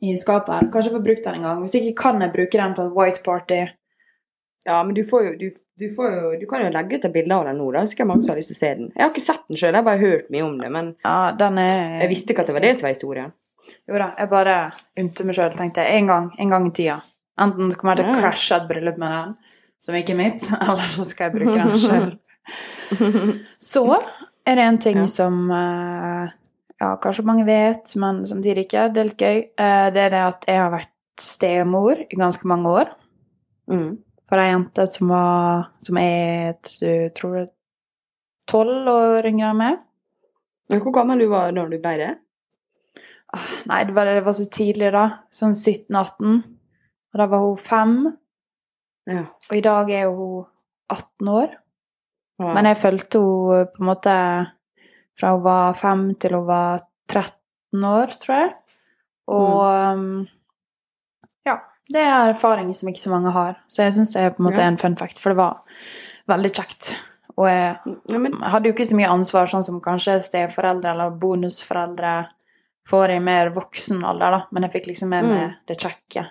i 0.07 0.13
skapet 0.19 0.53
her. 0.55 0.69
Kanskje 0.71 0.91
jeg 0.91 0.95
får 0.95 1.05
brukt 1.09 1.25
den 1.25 1.39
en 1.41 1.47
gang. 1.49 1.65
Hvis 1.65 1.75
ikke 1.81 1.97
kan 2.05 2.23
jeg 2.23 2.33
bruke 2.37 2.61
den 2.61 2.77
på 2.77 2.85
et 2.85 2.95
white 2.95 3.23
party. 3.25 3.59
Ja, 4.65 4.83
men 4.85 4.93
du 4.93 5.01
får 5.03 5.23
jo 5.25 5.31
du, 5.39 5.47
du 5.81 5.87
får 5.95 6.11
jo 6.13 6.31
Du 6.39 6.45
kan 6.45 6.61
jo 6.61 6.69
legge 6.69 6.99
ut 6.99 7.05
et 7.07 7.13
bilde 7.13 7.33
av 7.33 7.45
den 7.49 7.57
nå, 7.57 7.71
da. 7.73 7.81
Sikkert 7.89 8.07
mange 8.11 8.21
som 8.23 8.33
har 8.35 8.37
lyst 8.37 8.51
til 8.53 8.57
å 8.57 8.61
se 8.61 8.73
den. 8.77 8.91
Jeg 8.95 9.01
har 9.03 9.09
ikke 9.13 9.23
sett 9.25 9.47
den 9.49 9.57
sjøl, 9.57 9.71
jeg 9.73 9.79
har 9.81 9.87
bare 9.87 10.03
hørt 10.03 10.27
mye 10.29 10.43
om 10.45 10.57
det. 10.61 10.69
Men 10.71 10.91
Ja, 11.05 11.31
den 11.39 11.57
er 11.57 12.01
jeg 12.03 12.09
visste 12.13 12.33
ikke 12.35 12.41
at 12.45 12.51
det 12.51 12.57
var 12.59 12.65
det 12.67 12.73
som 12.77 12.85
var 12.87 12.93
historien. 12.93 13.31
Jo 13.87 13.97
da, 13.97 14.09
jeg 14.19 14.29
bare 14.29 14.57
unte 14.99 15.25
meg 15.25 15.35
sjøl, 15.37 15.51
tenkte 15.55 15.81
jeg. 15.85 16.01
En 16.01 16.07
gang, 16.11 16.29
en 16.39 16.49
gang 16.53 16.67
i 16.67 16.73
tida. 16.77 16.99
Enten 17.41 17.71
kommer 17.79 17.95
jeg 17.95 18.03
til 18.05 18.11
å 18.11 18.15
Ja. 18.15 18.21
crashe 18.21 18.55
et 18.59 18.67
bryllup 18.69 18.97
med 19.01 19.09
den, 19.15 19.35
som 19.81 19.95
ikke 19.95 20.13
er 20.13 20.19
mitt, 20.19 20.49
eller 20.67 20.91
så 20.93 21.05
skal 21.05 21.29
jeg 21.31 21.39
bruke 21.39 21.57
den 21.57 21.79
sjøl. 21.79 22.11
Så 23.61 23.83
er 24.45 24.55
det 24.57 24.63
en 24.65 24.77
ting 24.81 24.97
Ja. 24.97 25.07
som 25.07 25.49
eh, 25.51 26.29
ja, 26.81 26.95
kanskje 27.01 27.23
mange 27.25 27.45
vet, 27.45 27.95
men 27.95 28.23
samtidig 28.25 28.65
ikke. 28.67 28.87
Det 28.93 29.01
er 29.01 29.09
litt 29.09 29.21
gøy. 29.25 29.37
Eh, 29.57 29.89
Det 29.93 30.01
er 30.05 30.09
det 30.09 30.21
at 30.27 30.45
jeg 30.47 30.57
har 30.59 30.71
vært 30.73 30.89
stemor 31.21 31.97
i 32.01 32.15
ganske 32.15 32.45
mange 32.45 32.67
år 32.69 32.89
Mm. 33.71 33.97
For 34.31 34.39
ei 34.39 34.47
jente 34.47 34.85
som 34.87 35.11
var 35.11 35.71
Som 35.83 35.99
er 35.99 36.55
jeg 36.79 37.11
tror 37.17 37.41
er 37.41 37.49
tolv 38.47 38.87
år 38.89 39.27
yngre 39.27 39.51
enn 39.51 39.59
meg. 39.59 39.81
Hvor 40.71 40.93
gammel 40.95 41.19
du 41.19 41.27
var 41.31 41.51
når 41.55 41.73
du 41.73 41.77
ble 41.83 41.93
det? 41.99 42.11
Ah, 43.31 43.51
Nei, 43.67 43.83
det 43.87 43.95
var, 43.95 44.07
det 44.07 44.23
var 44.25 44.35
så 44.35 44.47
tidlig, 44.51 44.89
da. 44.95 45.05
Sånn 45.31 45.53
17-18. 45.55 46.41
Og 47.11 47.19
da 47.19 47.27
var 47.31 47.43
hun 47.43 47.59
fem. 47.59 47.93
Ja. 49.11 49.23
Og 49.49 49.55
i 49.55 49.63
dag 49.63 49.91
er 49.95 50.09
hun 50.11 50.47
18 50.91 51.31
år. 51.31 51.53
Ja. 52.41 52.51
Men 52.55 52.71
jeg 52.71 52.81
fulgte 52.81 53.21
henne 53.21 53.69
på 53.71 53.83
en 53.83 53.89
måte 53.91 54.17
fra 55.19 55.31
hun 55.35 55.45
var 55.45 55.79
fem 55.79 56.05
til 56.19 56.35
hun 56.39 56.47
var 56.49 56.83
13 57.11 57.87
år, 57.91 58.15
tror 58.23 58.37
jeg. 58.41 58.53
Og 59.31 59.59
um, 59.95 60.05
ja, 60.25 60.40
det 61.89 62.01
er 62.01 62.29
erfaring 62.31 62.73
som 62.73 62.89
ikke 62.89 63.01
så 63.01 63.09
mange 63.09 63.31
har. 63.35 63.55
Så 63.67 63.83
jeg 63.83 63.93
syns 63.93 64.13
det 64.13 64.21
er 64.21 64.29
på 64.35 64.43
en 64.43 64.49
måte 64.51 64.61
en 64.63 64.77
fun 64.77 64.95
fact, 64.95 65.17
for 65.19 65.31
det 65.33 65.37
var 65.37 65.61
veldig 66.29 66.51
kjekt. 66.53 66.91
Og 67.37 67.47
jeg 67.47 67.77
hadde 68.51 68.67
jo 68.69 68.73
ikke 68.75 68.85
så 68.85 68.95
mye 68.99 69.09
ansvar, 69.09 69.47
sånn 69.49 69.63
som 69.63 69.81
kanskje 69.81 70.19
steforeldre 70.23 70.91
eller 70.91 71.09
bonusforeldre 71.19 72.27
får 72.89 73.11
i 73.15 73.19
mer 73.23 73.49
voksen 73.55 74.03
alder, 74.05 74.31
da. 74.31 74.41
Men 74.51 74.63
jeg 74.67 74.71
fikk 74.75 74.87
liksom 74.91 75.09
med 75.09 75.25
meg 75.25 75.41
Mm. 75.49 75.55
det 75.67 75.77
kjekke. 75.79 76.25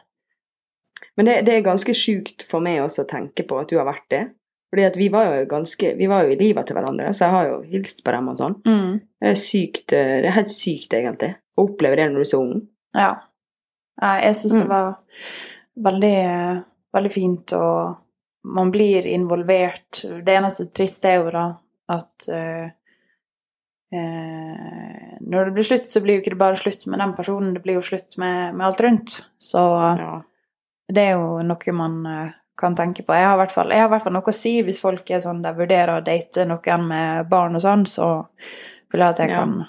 men 1.16 1.26
det, 1.26 1.44
det 1.46 1.54
er 1.54 1.62
ganske 1.66 1.92
sjukt 1.94 2.42
for 2.48 2.60
meg 2.60 2.80
også 2.80 3.04
å 3.04 3.08
tenke 3.08 3.42
på 3.46 3.58
at 3.60 3.68
du 3.68 3.76
har 3.78 3.86
vært 3.86 4.06
det. 4.10 4.22
Fordi 4.70 4.84
at 4.86 4.96
vi 4.96 5.08
var 5.08 5.24
jo 5.26 5.46
ganske 5.50 5.96
Vi 5.98 6.06
var 6.06 6.22
jo 6.24 6.30
i 6.30 6.36
livet 6.38 6.66
til 6.66 6.76
hverandre, 6.76 7.08
så 7.12 7.24
jeg 7.26 7.30
har 7.34 7.44
jo 7.48 7.62
hilst 7.72 8.04
på 8.04 8.12
dem 8.12 8.28
og 8.28 8.36
sånn. 8.38 8.54
Mm. 8.64 9.00
Det 9.20 9.28
er 9.30 9.34
sykt 9.34 9.92
eh, 9.92 10.20
Det 10.22 10.28
er 10.30 10.36
helt 10.36 10.52
sykt, 10.54 10.92
egentlig, 10.94 11.34
å 11.58 11.64
oppleve 11.66 11.96
det 11.96 12.06
når 12.10 12.14
du 12.14 12.20
er 12.20 12.30
så 12.30 12.40
ung. 12.40 12.60
Ja. 12.94 13.16
Nei, 14.00 14.20
Jeg 14.24 14.34
syns 14.34 14.54
det 14.56 14.64
Mm. 14.64 14.68
var 14.68 14.96
veldig, 15.76 16.64
veldig 16.94 17.12
fint, 17.12 17.52
og 17.52 17.96
man 18.44 18.70
blir 18.72 19.06
involvert. 19.06 20.02
Det 20.24 20.36
eneste 20.36 20.70
triste 20.72 21.04
er 21.08 21.16
jo 21.24 21.30
da 21.30 21.46
at 21.88 22.28
eh, 22.32 22.70
eh, 23.92 25.16
Når 25.20 25.44
det 25.44 25.52
blir 25.54 25.62
slutt, 25.66 25.88
så 25.90 26.00
blir 26.00 26.14
jo 26.16 26.20
ikke 26.22 26.30
det 26.34 26.38
bare 26.40 26.56
slutt 26.58 26.86
med 26.86 26.98
den 26.98 27.12
personen, 27.14 27.54
det 27.54 27.62
blir 27.62 27.74
jo 27.78 27.82
slutt 27.84 28.16
med, 28.18 28.54
med 28.54 28.66
alt 28.66 28.80
rundt. 28.80 29.18
Så 29.38 29.58
Ja. 29.98 30.22
det 30.92 31.02
er 31.08 31.12
jo 31.12 31.40
noe 31.46 31.72
man 31.72 32.06
eh, 32.06 32.30
kan 32.56 32.74
tenke 32.76 33.02
på. 33.06 33.14
Jeg 33.14 33.26
har 33.26 33.34
i 33.36 33.40
hvert 33.44 33.52
fall, 33.54 33.68
jeg 33.70 33.78
har 33.80 33.88
i 33.88 33.92
hvert 33.94 34.02
fall 34.02 34.12
noe 34.12 34.22
å 34.32 34.34
si 34.34 34.62
hvis 34.62 34.80
folk 34.80 35.10
er 35.10 35.20
sånn 35.20 35.42
der 35.42 35.54
vurderer 35.54 36.00
å 36.00 36.04
date 36.04 36.44
noen 36.46 36.88
med 36.88 37.28
barn 37.28 37.54
og 37.56 37.62
sånn, 37.62 37.86
så 37.86 38.26
vil 38.90 39.00
jeg 39.00 39.08
at 39.10 39.18
jeg 39.18 39.30
Ja. 39.30 39.36
kan 39.44 39.66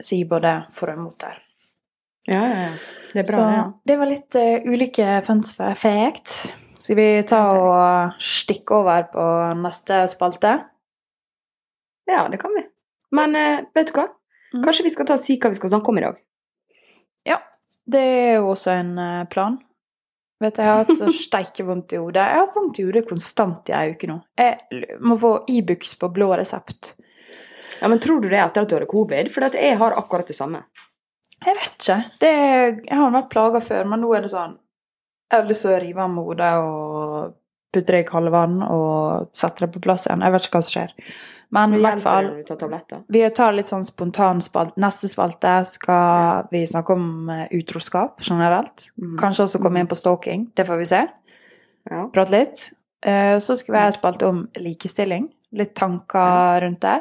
si 0.00 0.24
både 0.24 0.66
for 0.70 0.90
og 0.90 0.96
imot 0.98 1.18
der. 1.18 1.38
Ja, 2.28 2.42
ja. 2.48 2.70
Det 3.12 3.24
er 3.24 3.26
bra, 3.26 3.38
Så. 3.38 3.46
Ja. 3.50 3.62
det 3.84 3.96
var 3.98 4.10
litt 4.10 4.36
uh, 4.38 4.66
ulike 4.70 5.20
funts 5.26 5.54
for 5.56 5.70
effekt. 5.70 6.34
Skal 6.80 6.96
vi 6.96 7.08
ta 7.26 7.40
og 7.56 8.20
stikke 8.22 8.76
over 8.82 9.08
på 9.12 9.24
neste 9.60 10.04
spalte? 10.10 10.58
ja, 12.10 12.28
det 12.30 12.40
kan 12.42 12.54
vi. 12.56 12.64
Men 13.14 13.34
uh, 13.36 13.66
vet 13.74 13.90
du 13.90 13.96
hva? 13.98 14.08
Mm. 14.54 14.64
Kanskje 14.64 14.86
vi 14.86 14.90
skal 14.90 15.06
ta 15.06 15.14
og 15.18 15.22
si 15.22 15.38
hva 15.38 15.50
vi 15.50 15.58
skal 15.58 15.70
snakke 15.74 15.92
om 15.92 15.98
i 16.00 16.04
dag? 16.04 16.16
Ja, 17.26 17.38
det 17.86 18.00
er 18.00 18.32
jo 18.40 18.48
også 18.54 18.72
en 18.74 18.96
eh, 18.98 19.26
plan. 19.30 19.58
Vet 20.40 20.56
du, 20.56 20.62
Jeg 20.62 20.70
har 20.70 20.80
hatt 20.82 20.98
så 20.98 21.10
steike 21.26 21.66
vondt 21.68 21.94
i 21.94 22.00
hodet. 22.00 22.24
Jeg 22.24 22.38
har 22.38 22.46
hatt 22.46 22.56
vondt 22.58 22.80
i 22.80 22.86
hodet 22.88 23.04
konstant 23.08 23.70
i 23.70 23.76
ei 23.76 23.92
uke 23.94 24.10
nå. 24.10 24.16
Jeg 24.40 24.96
må 25.04 25.18
få 25.20 25.34
Ibux 25.52 25.94
på 26.00 26.10
blå 26.16 26.32
resept. 26.40 26.94
Ja, 27.80 27.88
men 27.88 28.00
Tror 28.02 28.20
du 28.20 28.28
det 28.28 28.40
er 28.40 28.48
etter 28.48 28.64
at 28.64 28.70
du 28.72 28.76
hadde 28.76 28.90
covid? 28.90 29.30
For 29.32 29.46
jeg 29.54 29.78
har 29.78 29.98
akkurat 30.00 30.28
det 30.28 30.36
samme. 30.36 30.64
Jeg 31.46 31.56
vet 31.56 31.76
ikke. 31.78 31.98
Det, 32.20 32.32
jeg 32.86 32.96
har 33.00 33.12
vært 33.14 33.30
plaga 33.32 33.60
før, 33.64 33.86
men 33.88 34.02
nå 34.04 34.10
er 34.16 34.26
det 34.26 34.32
sånn 34.34 34.58
Jeg 35.30 35.38
har 35.40 35.46
lyst 35.48 35.62
til 35.64 35.72
å 35.76 35.80
rive 35.80 36.02
av 36.04 36.10
meg 36.10 36.24
hodet 36.26 36.54
og 36.60 37.36
putte 37.70 37.94
det 37.94 38.00
i 38.02 38.06
kaldt 38.08 38.32
vann 38.34 38.56
og 38.66 39.28
sette 39.36 39.62
det 39.62 39.68
på 39.72 39.80
plass 39.84 40.08
igjen. 40.08 40.24
Jeg 40.26 40.34
vet 40.34 40.46
ikke 40.48 40.58
hva 40.58 40.62
som 40.66 40.74
skjer. 40.74 40.94
Men 41.54 41.74
i 41.74 41.80
hvert 41.82 42.02
fall 42.02 42.28
tar? 42.46 43.04
Vi 43.10 43.22
tar 43.34 43.54
litt 43.54 43.66
sånn 43.66 43.86
spontan 43.86 44.42
spalt. 44.42 44.76
Neste 44.82 45.08
spalte 45.10 45.52
skal 45.66 46.48
vi 46.50 46.64
snakke 46.66 46.94
om 46.94 47.30
eh, 47.30 47.46
utroskap 47.58 48.20
generelt. 48.26 48.88
Mhm. 48.98 49.16
Kanskje 49.22 49.46
også 49.46 49.62
komme 49.62 49.82
inn 49.82 49.90
på 49.90 49.98
stalking. 49.98 50.48
Det 50.54 50.66
får 50.66 50.82
vi 50.82 50.88
se. 50.90 51.00
Ja. 51.90 52.04
Prate 52.12 52.34
litt. 52.34 52.66
Eh, 53.06 53.38
Så 53.38 53.56
skal 53.56 53.74
vi 53.74 53.80
ha 53.80 53.86
en 53.86 53.96
spalte 53.96 54.26
om 54.28 54.48
likestilling. 54.58 55.30
Litt 55.52 55.74
tanker 55.74 56.60
rundt 56.66 56.80
det. 56.82 56.98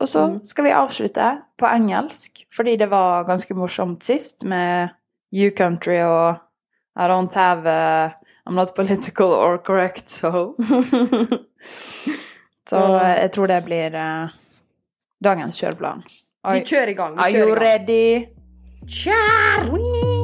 Og 0.00 0.08
så 0.08 0.26
Mhm. 0.28 0.44
skal 0.44 0.64
vi 0.64 0.70
avslutte 0.70 1.40
på 1.58 1.66
engelsk, 1.66 2.44
fordi 2.56 2.76
det 2.76 2.90
var 2.90 3.24
ganske 3.24 3.54
morsomt 3.54 4.02
sist 4.04 4.44
med 4.44 4.88
You 5.32 5.50
Country 5.56 5.98
og 6.04 6.36
I 6.96 7.06
don't 7.08 7.34
have 7.34 7.66
a, 7.66 8.08
I'm 8.48 8.54
not 8.54 8.74
political 8.76 9.26
or 9.32 9.58
correct, 9.58 10.08
so 10.08 10.54
Så 12.68 12.76
eh, 12.98 13.20
jeg 13.22 13.32
tror 13.32 13.46
det 13.46 13.64
blir 13.64 13.94
eh, 13.94 14.28
dagens 15.24 15.60
kjøreplan. 15.62 16.02
Vi 16.52 16.60
kjører 16.66 16.88
i 16.88 16.92
gang. 16.98 17.14
Vi 17.16 17.22
Are 17.22 17.30
you 17.30 17.54
ready? 17.54 18.26
Kjør! 18.86 20.15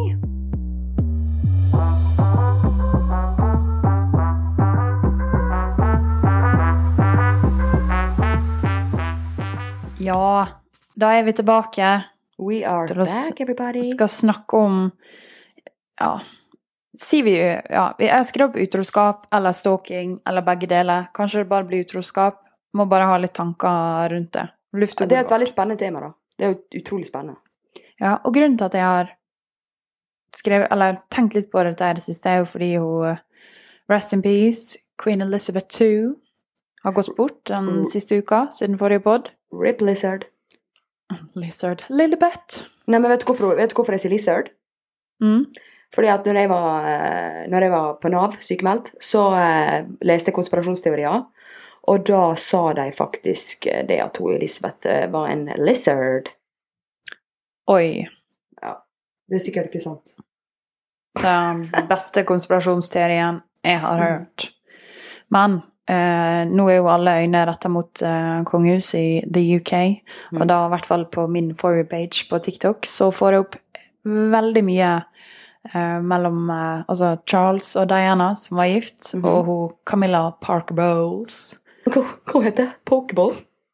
Ja, 10.03 10.47
da 10.95 11.13
er 11.15 11.23
vi 11.23 11.33
tilbake. 11.33 11.89
We 12.39 12.63
are 12.67 12.89
Til 12.89 12.97
back, 12.97 13.41
everybody. 13.41 13.83
Vi 13.85 13.91
skal 13.93 14.09
snakke 14.09 14.57
om 14.57 14.79
Ja, 16.01 16.17
sier 16.99 17.23
vi 17.23 17.35
ja, 17.37 17.85
Jeg 18.01 18.27
skrev 18.27 18.49
opp 18.49 18.59
utroskap 18.59 19.29
eller 19.33 19.55
stalking 19.55 20.17
eller 20.27 20.43
begge 20.43 20.67
deler. 20.67 21.07
Kanskje 21.15 21.45
det 21.45 21.51
bare 21.53 21.69
blir 21.69 21.85
utroskap. 21.87 22.41
Må 22.75 22.89
bare 22.91 23.07
ha 23.07 23.21
litt 23.21 23.35
tanker 23.37 24.11
rundt 24.11 24.33
det. 24.35 24.49
Luft 24.75 25.01
Ja, 25.01 25.07
det 25.07 25.21
er 25.21 25.27
et 25.27 25.35
veldig 25.37 25.51
spennende 25.53 25.79
tema, 25.79 26.01
da. 26.01 26.11
Det 26.39 26.47
er 26.47 26.55
jo 26.55 26.81
utrolig 26.81 27.07
spennende. 27.07 27.39
Ja, 28.01 28.17
og 28.25 28.35
grunnen 28.35 28.59
til 28.59 28.67
at 28.73 28.75
jeg 28.75 28.89
har 28.89 29.13
skrevet, 30.35 30.67
eller 30.73 30.99
tenkt 31.13 31.37
litt 31.37 31.51
på 31.53 31.63
dette 31.63 31.93
i 31.93 32.01
det 32.01 32.03
siste, 32.03 32.31
er 32.31 32.43
jo 32.43 32.51
fordi 32.57 32.75
hun 32.81 33.21
Rest 33.91 34.15
in 34.17 34.23
peace, 34.23 34.79
Queen 34.99 35.21
Elizabeth 35.21 35.83
II, 35.83 36.15
har 36.85 36.93
gått 36.97 37.17
bort 37.17 37.45
den 37.51 37.85
siste 37.89 38.19
uka 38.19 38.47
siden 38.53 38.79
forrige 38.79 39.03
pod. 39.05 39.31
Rip 39.53 39.81
lizard. 39.81 40.25
Lizard. 41.37 41.85
Lillebeth. 41.89 42.65
Nei, 42.89 42.99
men 42.99 43.11
vet 43.13 43.21
du 43.23 43.27
hvorfor, 43.29 43.55
vet 43.59 43.71
du 43.71 43.77
hvorfor 43.79 43.95
jeg 43.97 44.01
sier 44.07 44.15
lizard? 44.15 44.49
Mm. 45.23 45.45
Fordi 45.95 46.09
at 46.09 46.25
når 46.27 46.39
jeg 46.41 46.49
var, 46.51 46.87
eh, 46.89 47.43
når 47.53 47.67
jeg 47.67 47.71
var 47.75 47.95
på 48.01 48.09
Nav, 48.11 48.37
sykemeldt, 48.41 48.95
så 49.03 49.27
eh, 49.37 49.85
leste 50.03 50.31
jeg 50.33 50.37
konspirasjonsteorier. 50.39 51.23
Og 51.93 52.05
da 52.09 52.23
sa 52.39 52.63
de 52.79 52.89
faktisk 52.97 53.67
eh, 53.69 53.83
det 53.87 54.01
at 54.01 54.17
hun 54.23 54.33
Elisabeth 54.35 54.89
eh, 54.89 55.07
var 55.13 55.29
en 55.31 55.45
lizard. 55.61 56.31
Oi. 57.71 58.07
Det 58.63 59.39
er 59.39 59.45
sikkert 59.45 59.69
ikke 59.71 59.81
sant. 59.85 60.17
Den 61.23 61.67
beste 61.89 62.25
konspirasjonsteorien 62.29 63.43
jeg 63.65 63.79
har 63.81 63.99
Mm. 64.01 64.03
hørt. 64.09 64.49
Men 65.31 65.61
eh, 65.89 66.43
nå 66.49 66.67
er 66.71 66.77
jo 66.81 66.89
alle 66.93 67.17
øyne 67.23 67.45
retta 67.49 67.69
mot 67.73 68.03
eh, 68.03 68.43
kongehuset 68.49 69.01
i 69.01 69.23
the 69.33 69.45
UK, 69.59 69.73
Mm. 70.33 70.41
og 70.43 70.49
da 70.49 70.67
i 70.67 70.69
hvert 70.73 70.87
fall 70.87 71.05
på 71.07 71.27
min 71.29 71.55
forward 71.55 71.89
page 71.91 72.27
på 72.31 72.39
TikTok, 72.39 72.87
så 72.87 73.11
får 73.13 73.33
jeg 73.33 73.41
opp 73.47 73.57
veldig 74.05 74.63
mye 74.65 74.91
eh, 75.75 75.99
mellom 76.01 76.51
eh, 76.51 76.85
altså 76.89 77.17
Charles 77.27 77.77
og 77.77 77.89
Diana, 77.89 78.35
som 78.37 78.57
var 78.57 78.67
gift, 78.73 79.15
mm. 79.15 79.25
og 79.25 79.45
hun 79.47 79.73
Camilla 79.87 80.31
Parker 80.41 80.75
Bowles. 80.75 81.59
Hva, 81.87 82.03
hva 82.31 82.43
heter 82.45 82.65
det? 82.65 82.73
Pokeball? 82.87 83.33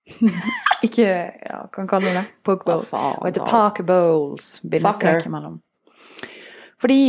Ikke 0.87 1.05
ja, 1.05 1.67
kan 1.75 1.87
kalle 1.91 2.13
det 2.15 2.23
Pokeball. 2.47 2.81
Hva 2.89 3.19
Og 3.19 3.27
heter? 3.27 3.45
Parker 3.45 3.85
Bowles. 3.85 4.61
Fordi 6.81 7.03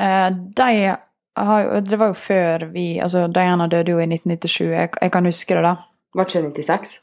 eh, 0.00 0.28
de 0.30 0.96
jo 1.40 1.80
Det 1.80 1.98
var 1.98 2.06
jo 2.06 2.12
før 2.12 2.64
vi 2.72 2.98
Altså, 2.98 3.26
Diana 3.26 3.66
døde 3.66 3.90
jo 3.90 3.98
i 3.98 4.06
1997. 4.06 4.70
Jeg, 4.70 4.88
jeg 5.02 5.12
kan 5.12 5.26
huske 5.26 5.54
det, 5.54 5.64
da. 5.64 5.74
Var 6.14 6.24
det 6.24 6.34
ikke 6.34 6.62
96? 6.62 7.00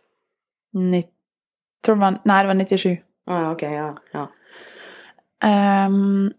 Ni, 0.73 1.01
tror 1.83 1.95
det 1.95 2.01
var, 2.01 2.19
nei, 2.25 2.39
det 2.43 2.47
var 2.47 2.53
97. 2.53 2.97
Ah, 3.27 3.51
ok, 3.51 3.61
ja. 3.61 3.87
ja. 4.13 4.25
Um, 5.87 6.31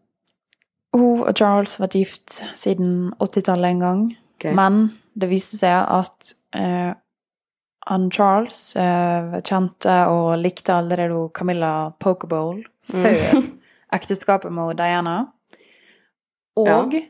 hun 0.96 1.20
og 1.22 1.34
Charles 1.36 1.76
har 1.76 1.86
vært 1.86 1.98
gift 1.98 2.38
siden 2.58 3.12
80-tallet 3.20 3.70
en 3.70 3.84
gang. 3.84 4.06
Okay. 4.38 4.54
Men 4.56 4.80
det 5.18 5.30
viste 5.32 5.58
seg 5.58 5.76
at 5.82 6.32
uh, 6.56 6.92
han 7.88 8.10
Charles 8.12 8.60
uh, 8.76 9.38
kjente 9.44 9.94
og 10.12 10.38
likte 10.40 10.76
allerede 10.76 11.28
Camilla 11.34 11.90
Pokeball 12.00 12.62
før 12.84 13.42
ekteskapet 13.98 14.52
med 14.52 14.76
Diana. 14.78 15.18
Og 16.58 16.94
eh, 16.94 17.08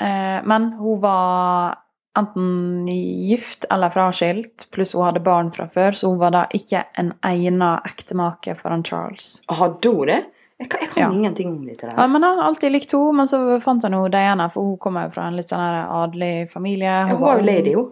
Men 0.00 0.72
hun 0.78 1.00
var 1.00 1.78
enten 2.18 2.86
gift 2.88 3.64
eller 3.70 3.90
fraskilt, 3.92 4.66
pluss 4.72 4.92
hun 4.96 5.04
hadde 5.04 5.20
barn 5.24 5.50
fra 5.52 5.66
før, 5.68 5.92
så 5.96 6.08
hun 6.10 6.18
var 6.20 6.30
da 6.32 6.44
ikke 6.56 6.84
en 7.00 7.12
egnet 7.24 7.84
ektemake 7.88 8.54
for 8.56 8.72
han 8.72 8.84
Charles. 8.84 9.42
Hadde 9.52 9.92
hun 9.92 10.06
det? 10.08 10.22
Jeg 10.58 10.70
kan, 10.72 10.80
jeg 10.80 10.88
kan 10.94 11.02
Ja. 11.02 11.08
ingenting 11.12 11.48
om 11.52 11.66
dette 11.66 11.92
Ja, 11.96 12.06
men 12.06 12.22
han 12.22 12.38
alltid 12.40 12.72
likt 12.72 12.92
henne, 12.92 13.12
men 13.18 13.26
så 13.28 13.60
fant 13.60 13.82
han 13.84 13.92
jo 13.92 14.06
Diana, 14.08 14.48
for 14.48 14.62
hun 14.64 14.78
kommer 14.78 15.04
jo 15.04 15.10
fra 15.10 15.26
en 15.28 15.36
litt 15.36 15.48
sånn 15.50 15.60
her 15.60 15.88
adelig 15.92 16.50
familie. 16.50 16.88
Ja, 16.88 17.06
Hun 17.06 17.20
var 17.20 17.36
jo 17.40 17.44
lady, 17.44 17.72
jo. 17.72 17.82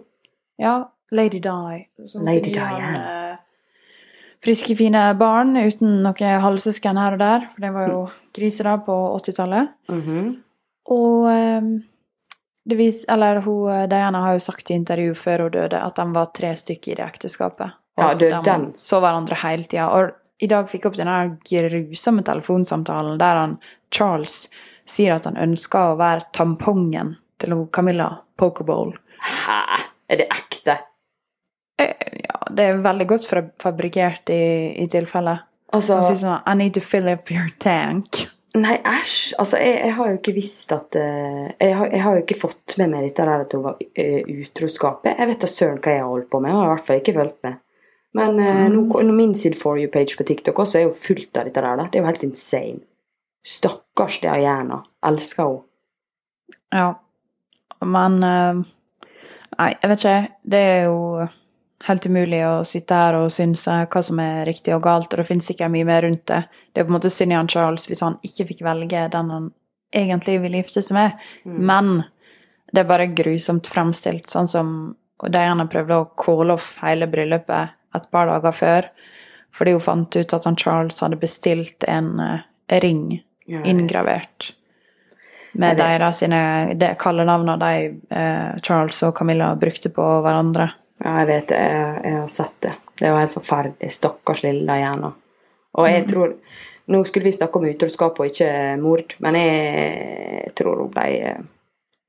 Ja, 0.57 0.87
Lady 1.11 1.39
Di. 1.39 1.87
Lady. 2.15 2.51
Diana. 2.51 3.31
eh, 3.31 3.37
Friske, 4.41 4.75
fine 4.77 5.13
barn 5.17 5.55
uten 5.57 6.01
noe 6.03 6.13
halvsøsken 6.41 6.97
her 6.97 7.13
og 7.13 7.19
der, 7.19 7.45
for 7.51 7.61
det 7.61 7.73
var 7.73 7.87
jo 7.87 8.09
krise 8.33 8.63
da 8.63 8.77
på 8.77 8.95
80-tallet. 9.21 9.69
Mhm. 9.89 10.35
Og 10.89 11.29
eh, 11.29 11.61
det 12.65 12.75
vis, 12.79 13.05
eller 13.09 13.41
hun, 13.45 13.69
eh, 13.71 13.87
Diana 13.87 14.21
har 14.21 14.33
jo 14.33 14.39
sagt 14.39 14.71
i 14.71 14.73
intervju 14.73 15.13
før 15.15 15.45
hun 15.45 15.51
døde 15.51 15.81
at 15.81 15.95
de 15.95 16.05
var 16.15 16.31
tre 16.33 16.53
stykker 16.57 16.91
i 16.91 16.95
det 16.95 17.05
ekteskapet. 17.05 17.71
Og 17.97 18.03
Ja, 18.03 18.13
det, 18.13 18.29
de 18.31 18.41
den- 18.43 18.73
så 18.77 18.99
hverandre 18.99 19.35
hele 19.35 19.63
tida. 19.63 19.87
Og 19.89 20.11
i 20.41 20.47
dag 20.47 20.65
fikk 20.67 20.83
jeg 20.83 20.91
opp 20.91 20.95
den 20.97 21.37
grusomme 21.45 22.23
telefonsamtalen 22.23 23.17
der 23.17 23.35
han 23.35 23.59
Charles 23.91 24.49
sier 24.85 25.15
at 25.15 25.25
han 25.25 25.35
ønsker 25.35 25.93
å 25.93 25.97
være 25.97 26.25
tampongen 26.33 27.15
til 27.39 27.53
hun 27.53 27.67
Camilla 27.67 28.19
Pokeball. 28.37 28.93
Hæ? 29.21 29.61
Er 30.09 30.17
det 30.17 30.27
ekte? 30.29 30.77
Ja, 31.79 32.37
det 32.51 32.59
er 32.69 32.77
veldig 32.81 33.07
godt 33.07 33.25
fabrikert 33.27 33.61
fabrikkert 33.61 34.29
i, 34.29 34.83
i 34.83 34.87
tilfelle. 34.87 35.39
Altså 35.73 35.95
Han 35.99 36.03
sier 36.03 36.19
sånn 36.21 36.43
I 36.47 36.53
need 36.55 36.73
to 36.73 36.79
fill 36.81 37.07
up 37.09 37.31
your 37.31 37.49
tank. 37.59 38.27
Nei, 38.55 38.77
æsj. 38.87 39.33
Altså, 39.41 39.57
jeg, 39.59 39.79
jeg 39.83 39.93
har 39.97 40.07
jo 40.09 40.17
ikke 40.19 40.33
visst 40.35 40.71
at 40.71 40.95
eh, 40.95 41.47
jeg, 41.59 41.75
har, 41.75 41.89
jeg 41.91 42.01
har 42.05 42.15
jo 42.15 42.21
ikke 42.23 42.37
fått 42.39 42.75
med 42.79 42.89
meg 42.93 43.03
dette 43.07 43.25
der 43.27 43.43
at 43.43 43.53
hun 43.57 43.63
var 43.65 43.75
uh, 43.81 44.29
utroskapet. 44.31 45.15
Jeg 45.19 45.27
vet 45.31 45.41
da 45.43 45.49
søren 45.51 45.79
hva 45.83 45.91
jeg 45.95 46.03
har 46.03 46.11
holdt 46.11 46.29
på 46.31 46.39
med. 46.39 46.51
Jeg 46.53 46.59
har 46.61 46.67
i 46.69 46.73
hvert 46.73 46.85
fall 46.87 47.01
ikke 47.01 47.15
fulgt 47.19 47.39
med. 47.43 47.57
Men 48.15 48.39
eh, 48.39 48.61
Mm. 48.69 48.75
nå, 48.87 49.01
nå 49.03 49.13
min 49.17 49.33
sin 49.35 49.53
For 49.59 49.75
you-page 49.81 50.15
på 50.17 50.23
TikTok 50.23 50.59
også 50.63 50.79
er 50.79 50.83
jo 50.85 50.93
fullt 50.95 51.35
av 51.37 51.49
dette 51.49 51.61
der. 51.61 51.75
da. 51.81 51.87
Det 51.91 51.99
er 51.99 52.05
jo 52.05 52.11
helt 52.11 52.23
insane. 52.23 52.79
Stakkars 53.45 54.21
Diana. 54.23 54.77
Elsker 55.05 55.43
hun. 55.49 55.59
Ja. 56.73 56.93
Men 57.83 58.23
eh, 58.23 58.63
Nei, 59.59 59.69
jeg 59.81 59.89
vet 59.91 59.99
ikke. 60.05 60.15
Det 60.51 60.59
er 60.69 60.81
jo 60.87 61.27
helt 61.87 62.05
umulig 62.09 62.41
å 62.47 62.63
sitte 62.65 62.97
her 62.97 63.17
og 63.19 63.31
synse 63.33 63.75
hva 63.91 64.01
som 64.03 64.19
er 64.23 64.45
riktig 64.47 64.73
og 64.75 64.83
galt, 64.85 65.11
og 65.13 65.21
det 65.21 65.27
finnes 65.27 65.45
sikkert 65.45 65.71
mye 65.73 65.85
mer 65.85 66.01
rundt 66.05 66.25
det. 66.31 66.41
Det 66.73 66.81
er 66.81 66.87
på 66.87 66.93
en 66.93 66.97
måte 66.97 67.11
synd 67.13 67.33
i 67.33 67.37
han 67.37 67.49
Charles 67.51 67.87
hvis 67.89 68.01
han 68.05 68.17
ikke 68.25 68.47
fikk 68.51 68.63
velge 68.65 69.05
den 69.13 69.29
han 69.33 69.51
egentlig 69.95 70.39
ville 70.43 70.61
gifte 70.63 70.81
seg 70.83 70.97
med, 70.97 71.11
Mm. 71.45 71.59
men 71.65 72.03
det 72.73 72.81
er 72.81 72.89
bare 72.89 73.07
grusomt 73.15 73.67
fremstilt, 73.67 74.25
sånn 74.27 74.47
som 74.47 74.95
Diana 75.31 75.65
prøvde 75.71 75.95
å 75.95 76.09
calle 76.17 76.53
off 76.57 76.77
hele 76.81 77.07
bryllupet 77.07 77.69
et 77.95 78.11
par 78.11 78.27
dager 78.27 78.51
før, 78.51 78.89
Fordi 79.55 79.71
hun 79.71 79.79
fant 79.79 80.15
ut 80.15 80.33
at 80.33 80.43
han 80.43 80.55
Charles 80.57 80.99
hadde 80.99 81.15
bestilt 81.15 81.83
en 81.87 82.19
eh, 82.19 82.79
ring 82.81 83.23
Ja, 83.47 83.61
inngravert 83.63 84.53
med 85.53 85.77
deres 85.77 86.19
sine 86.19 86.73
det 86.75 86.97
kallenavnene 86.99 87.55
de 87.61 88.15
eh, 88.15 88.59
Charles 88.61 89.01
og 89.07 89.15
Camilla 89.15 89.55
brukte 89.55 89.89
på 89.93 90.03
hverandre. 90.25 90.69
Ja, 91.03 91.17
jeg 91.21 91.27
vet 91.27 91.47
det. 91.51 91.59
Jeg, 91.59 91.99
jeg 92.03 92.17
har 92.19 92.31
sett 92.31 92.57
det. 92.63 92.73
Det 92.99 93.11
var 93.11 93.25
helt 93.25 93.35
forferdelig. 93.35 93.91
Stakkars 93.91 94.43
lille 94.45 94.63
Diana. 94.77 95.11
Og 95.75 95.89
jeg 95.89 96.07
tror 96.07 96.37
Nå 96.85 96.99
skulle 97.09 97.25
vi 97.25 97.31
snakke 97.33 97.57
om 97.57 97.63
utroskap 97.65 98.19
og 98.21 98.27
ikke 98.29 98.47
mord, 98.77 99.15
men 99.25 99.35
jeg 99.39 100.51
tror 100.53 100.83
hun 100.83 100.91
ble 100.93 101.05
eh, 101.31 101.39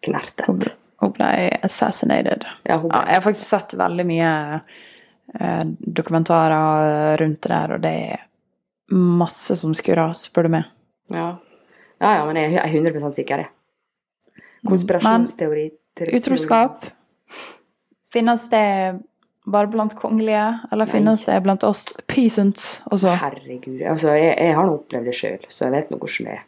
knertet. 0.04 0.66
Hun 1.00 1.14
ble 1.16 1.30
assassinated. 1.64 2.44
Ja, 2.68 2.76
hun 2.82 2.92
Ja, 2.92 3.06
jeg 3.08 3.16
har 3.16 3.24
faktisk 3.24 3.48
sett 3.48 3.72
veldig 3.80 4.04
mye 4.04 4.34
eh, 4.60 5.64
dokumentarer 5.80 7.16
rundt 7.22 7.40
det 7.40 7.54
der, 7.54 7.72
og 7.72 7.86
det 7.86 7.94
er 8.10 8.26
masse 8.92 9.56
som 9.56 9.72
skurrer, 9.74 10.12
spør 10.12 10.50
du 10.50 10.54
meg. 10.58 10.68
Ja. 11.08 11.30
ja, 11.96 12.12
ja, 12.18 12.22
men 12.28 12.42
jeg 12.42 12.60
er 12.60 12.68
100 12.68 13.10
sikker, 13.16 13.46
jeg. 13.46 14.42
Konspirasjonsteori. 14.68 15.70
Men 16.00 16.16
Utroskap, 16.18 16.76
finnes 18.16 18.48
det 18.52 18.64
bare 19.46 19.68
blant 19.70 19.94
kongelige, 19.94 20.46
eller 20.72 20.88
Nei. 20.88 20.92
finnes 20.96 21.22
det 21.28 21.36
blant 21.44 21.62
oss 21.68 21.92
peasants 22.10 22.80
også? 22.90 23.12
Herregud. 23.20 23.78
Altså, 23.86 24.16
jeg, 24.18 24.32
jeg 24.42 24.56
har 24.56 24.66
nå 24.66 24.74
opplevd 24.80 25.06
det 25.06 25.14
sjøl, 25.14 25.44
så 25.46 25.68
jeg 25.68 25.74
vet 25.76 25.92
nå 25.92 26.00
hvordan 26.00 26.26
det 26.26 26.34
er. 26.34 26.42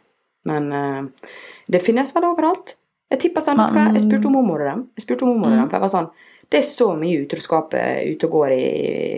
Men 0.49 0.67
uh, 0.73 1.31
det 1.71 1.81
finnes 1.83 2.11
vel 2.15 2.27
overalt. 2.27 2.75
Jeg 3.09 3.23
tipper 3.23 3.43
sånn, 3.45 3.61
Men... 3.61 3.71
hva, 3.77 3.85
jeg 3.95 4.03
spurte 4.03 4.27
om 4.29 4.35
mormor 4.35 4.65
og 4.65 4.69
dem. 4.73 4.83
Jeg 4.99 5.05
spurte 5.05 5.25
om 5.25 5.31
mormor 5.31 5.53
og 5.53 5.61
dem, 5.61 5.69
for 5.71 5.79
jeg 5.79 5.85
var 5.85 5.93
sånn 5.95 6.11
Det 6.49 6.59
er 6.59 6.67
så 6.67 6.87
mye 6.97 7.23
utroskap 7.23 7.73
ute 7.79 8.27
og 8.27 8.35
går 8.35 8.53
i 8.57 8.67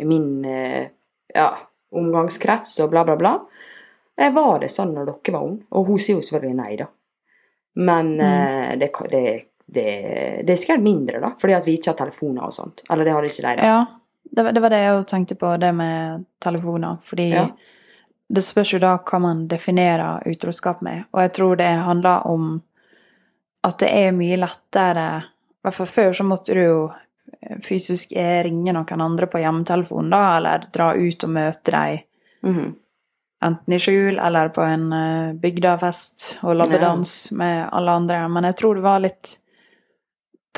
min 0.07 0.29
uh, 0.45 0.85
ja, 1.35 1.49
omgangskrets 1.91 2.77
og 2.85 2.91
bla, 2.93 3.03
bla, 3.07 3.17
bla. 3.19 3.35
Var 4.21 4.57
det 4.61 4.69
sånn 4.69 4.93
når 4.93 5.07
dere 5.09 5.33
var 5.33 5.45
unge? 5.47 5.63
Og 5.73 5.87
hun 5.89 5.99
sier 6.01 6.19
jo 6.19 6.25
selvfølgelig 6.25 6.57
nei, 6.59 6.73
da. 6.77 6.85
Men 7.81 8.09
eh, 8.21 8.73
det, 8.77 8.89
ka- 8.93 9.07
det, 9.09 9.21
det, 9.73 10.43
det 10.45 10.53
er 10.53 10.59
sikkert 10.59 10.83
mindre, 10.83 11.19
da, 11.23 11.29
fordi 11.39 11.53
at 11.55 11.65
vi 11.67 11.77
ikke 11.77 11.93
har 11.93 11.99
telefoner 12.01 12.43
og 12.47 12.53
sånt. 12.53 12.81
Eller 12.91 13.05
det 13.07 13.13
hadde 13.15 13.29
ikke 13.31 13.45
de, 13.45 13.55
da. 13.61 13.67
Ja, 13.71 13.85
det, 14.31 14.43
var- 14.43 14.51
det 14.57 14.61
var 14.65 14.69
det 14.73 14.81
jeg 14.83 15.05
tenkte 15.07 15.35
på, 15.39 15.53
det 15.59 15.69
med 15.75 16.25
telefoner. 16.43 16.97
Fordi 17.07 17.29
Ja. 17.33 17.45
det 18.31 18.43
spørs 18.43 18.73
jo 18.73 18.79
da 18.79 18.97
hva 18.97 19.19
man 19.19 19.47
definerer 19.47 20.27
utroskap 20.27 20.81
med. 20.81 21.05
Og 21.13 21.21
jeg 21.21 21.33
tror 21.33 21.55
det 21.59 21.69
handler 21.85 22.27
om 22.27 22.61
at 23.63 23.77
det 23.79 23.89
er 23.93 24.11
mye 24.11 24.37
lettere 24.41 25.07
I 25.23 25.67
hvert 25.67 25.75
fall 25.77 25.85
før 25.87 26.13
så 26.17 26.23
måtte 26.25 26.53
du 26.57 26.61
jo 26.63 26.77
fysisk 27.63 28.11
ringe 28.17 28.73
noen 28.73 29.01
andre 29.01 29.27
på 29.29 29.37
hjemmetelefonen, 29.39 30.09
da, 30.09 30.37
eller 30.37 30.63
dra 30.73 30.93
ut 30.97 31.23
og 31.23 31.29
møte 31.29 31.71
dem 31.71 31.99
Mhm. 32.43 32.75
enten 33.43 33.73
i 33.73 33.77
skjul 33.79 34.17
eller 34.19 34.49
på 34.49 34.61
en 34.65 34.87
uh, 34.93 35.33
bygdafest 35.33 36.39
og 36.43 36.55
labbedans 36.55 37.31
med 37.31 37.69
alle 37.71 37.91
andre. 37.91 38.27
Men 38.29 38.43
jeg 38.43 38.55
tror 38.57 38.75
det 38.75 38.83
var 38.83 38.99
litt 38.99 39.37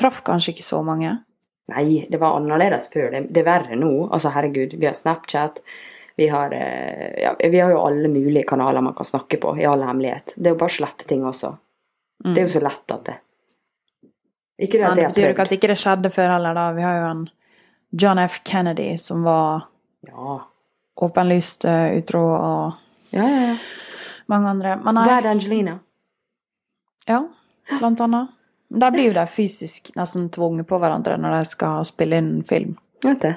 Traff 0.00 0.22
kanskje 0.26 0.52
ikke 0.54 0.64
så 0.66 0.82
mange. 0.84 1.12
Nei, 1.72 2.04
det 2.10 2.18
var 2.20 2.36
annerledes 2.36 2.90
før. 2.92 3.10
Det, 3.14 3.20
det 3.32 3.40
er 3.40 3.46
verre 3.48 3.76
nå. 3.80 3.90
Altså, 4.12 4.32
herregud, 4.34 4.74
vi 4.80 4.86
har 4.88 4.96
Snapchat. 4.98 5.60
Vi 6.16 6.28
har, 6.30 6.52
eh, 6.54 7.22
ja, 7.22 7.32
vi 7.40 7.58
har 7.60 7.70
jo 7.72 7.80
alle 7.86 8.08
mulige 8.08 8.44
kanaler 8.46 8.82
man 8.84 8.94
kan 8.94 9.06
snakke 9.08 9.38
på, 9.42 9.54
i 9.58 9.64
all 9.66 9.82
hemmelighet. 9.82 10.34
Det 10.36 10.50
er 10.50 10.54
jo 10.54 10.60
bare 10.60 10.70
å 10.70 10.76
slette 10.76 11.06
ting 11.10 11.24
også. 11.26 11.54
Det 12.24 12.36
er 12.38 12.44
jo 12.46 12.52
så 12.52 12.60
lett 12.62 12.92
at 12.94 13.04
det 13.08 13.14
Ikke 14.64 14.78
det 14.78 14.84
Men 14.84 14.90
at 14.90 14.96
det 14.96 15.02
jeg 15.02 15.10
betyr 15.12 15.24
jo 15.24 15.32
ikke 15.34 15.42
at 15.48 15.52
ikke 15.56 15.68
det 15.72 15.78
skjedde 15.82 16.10
før 16.14 16.28
heller, 16.36 16.54
da. 16.54 16.66
Vi 16.76 16.84
har 16.86 17.00
jo 17.00 17.06
en 17.10 17.24
John 18.04 18.20
F. 18.22 18.36
Kennedy 18.46 18.92
som 19.02 19.24
var 19.26 19.64
Ja. 20.06 20.36
åpenlyst 21.02 21.64
eh, 21.66 21.96
utro, 21.98 22.22
og 22.28 22.72
Ja, 23.10 23.26
ja, 23.26 23.40
ja. 23.50 23.56
mange 24.30 24.48
andre. 24.54 24.76
Men 24.84 24.94
nei, 24.94 25.04
Bad 25.10 25.26
Angelina. 25.32 25.78
ja, 27.08 27.18
blant 27.80 28.00
annet. 28.00 28.28
Da 28.74 28.90
blir 28.90 29.08
jo 29.10 29.14
de 29.14 29.24
fysisk 29.30 29.92
nesten 29.98 30.28
tvunget 30.34 30.66
på 30.68 30.78
hverandre 30.82 31.16
når 31.20 31.38
de 31.38 31.50
skal 31.50 31.84
spille 31.86 32.18
inn 32.20 32.32
film. 32.48 32.74
Vet 33.04 33.22
det. 33.22 33.34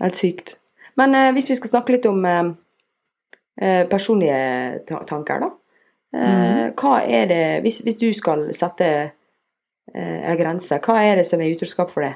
Helt 0.00 0.18
sykt. 0.18 0.56
Men 1.00 1.14
eh, 1.14 1.32
hvis 1.34 1.50
vi 1.50 1.58
skal 1.58 1.72
snakke 1.72 1.96
litt 1.96 2.06
om 2.10 2.24
eh, 2.28 2.42
eh, 3.60 3.82
personlige 3.90 4.84
ta 4.88 5.02
tanker, 5.08 5.46
da. 5.46 5.50
Eh, 6.14 6.64
Hva 6.78 6.98
er 7.02 7.26
det 7.30 7.44
Hvis, 7.64 7.80
hvis 7.82 7.98
du 7.98 8.08
skal 8.14 8.46
sette 8.54 8.90
eh, 8.94 10.18
en 10.30 10.38
grense, 10.38 10.78
hva 10.84 11.00
er 11.02 11.18
det 11.18 11.26
som 11.26 11.42
er 11.42 11.54
utroskap 11.54 11.90
for 11.94 12.06
det? 12.06 12.14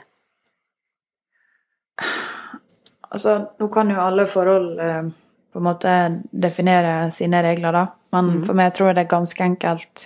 Altså, 3.08 3.38
nå 3.58 3.70
kan 3.72 3.90
jo 3.90 4.02
alle 4.02 4.26
forhold 4.28 4.78
eh, 4.84 5.08
på 5.52 5.58
en 5.58 5.66
måte 5.66 5.94
definere 6.30 7.08
sine 7.14 7.40
regler, 7.42 7.72
da. 7.72 7.86
Men 8.14 8.34
mm. 8.38 8.42
for 8.46 8.58
meg 8.58 8.74
tror 8.76 8.90
jeg 8.90 8.98
det 8.98 9.06
er 9.06 9.16
ganske 9.16 9.44
enkelt 9.44 10.04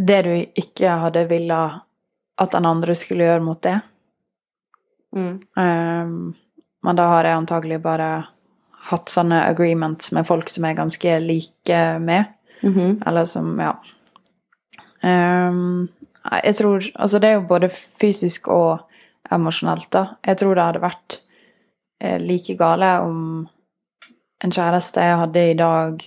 det 0.00 0.20
du 0.24 0.32
ikke 0.62 0.96
hadde 1.02 1.28
villa 1.28 1.60
at 2.40 2.52
den 2.54 2.66
andre 2.66 2.96
skulle 2.96 3.26
gjøre 3.26 3.44
mot 3.44 3.60
det. 3.62 3.76
Mm. 5.16 5.40
Um, 5.58 6.34
men 6.82 6.96
da 6.96 7.08
har 7.10 7.28
jeg 7.28 7.36
antagelig 7.36 7.80
bare 7.84 8.10
hatt 8.90 9.12
sånne 9.12 9.42
agreements 9.44 10.12
med 10.16 10.28
folk 10.28 10.48
som 10.48 10.64
jeg 10.64 10.74
er 10.74 10.80
ganske 10.80 11.16
like 11.24 11.80
med. 12.00 12.36
Mhm. 12.62 13.00
Eller 13.06 13.24
som, 13.28 13.52
ja. 13.60 13.74
Um, 15.02 15.88
jeg 16.44 16.54
tror 16.54 16.84
Altså, 16.94 17.18
det 17.18 17.28
er 17.28 17.34
jo 17.38 17.48
både 17.48 17.68
fysisk 17.72 18.48
og 18.48 18.80
emosjonelt, 19.32 19.90
da. 19.92 20.06
Jeg 20.26 20.36
tror 20.36 20.54
det 20.54 20.64
hadde 20.64 20.82
vært 20.82 21.20
eh, 22.00 22.18
like 22.20 22.56
gale 22.56 22.90
om 23.00 23.48
en 24.44 24.52
kjæreste 24.52 25.00
jeg 25.04 25.20
hadde 25.20 25.44
i 25.50 25.54
dag 25.54 26.04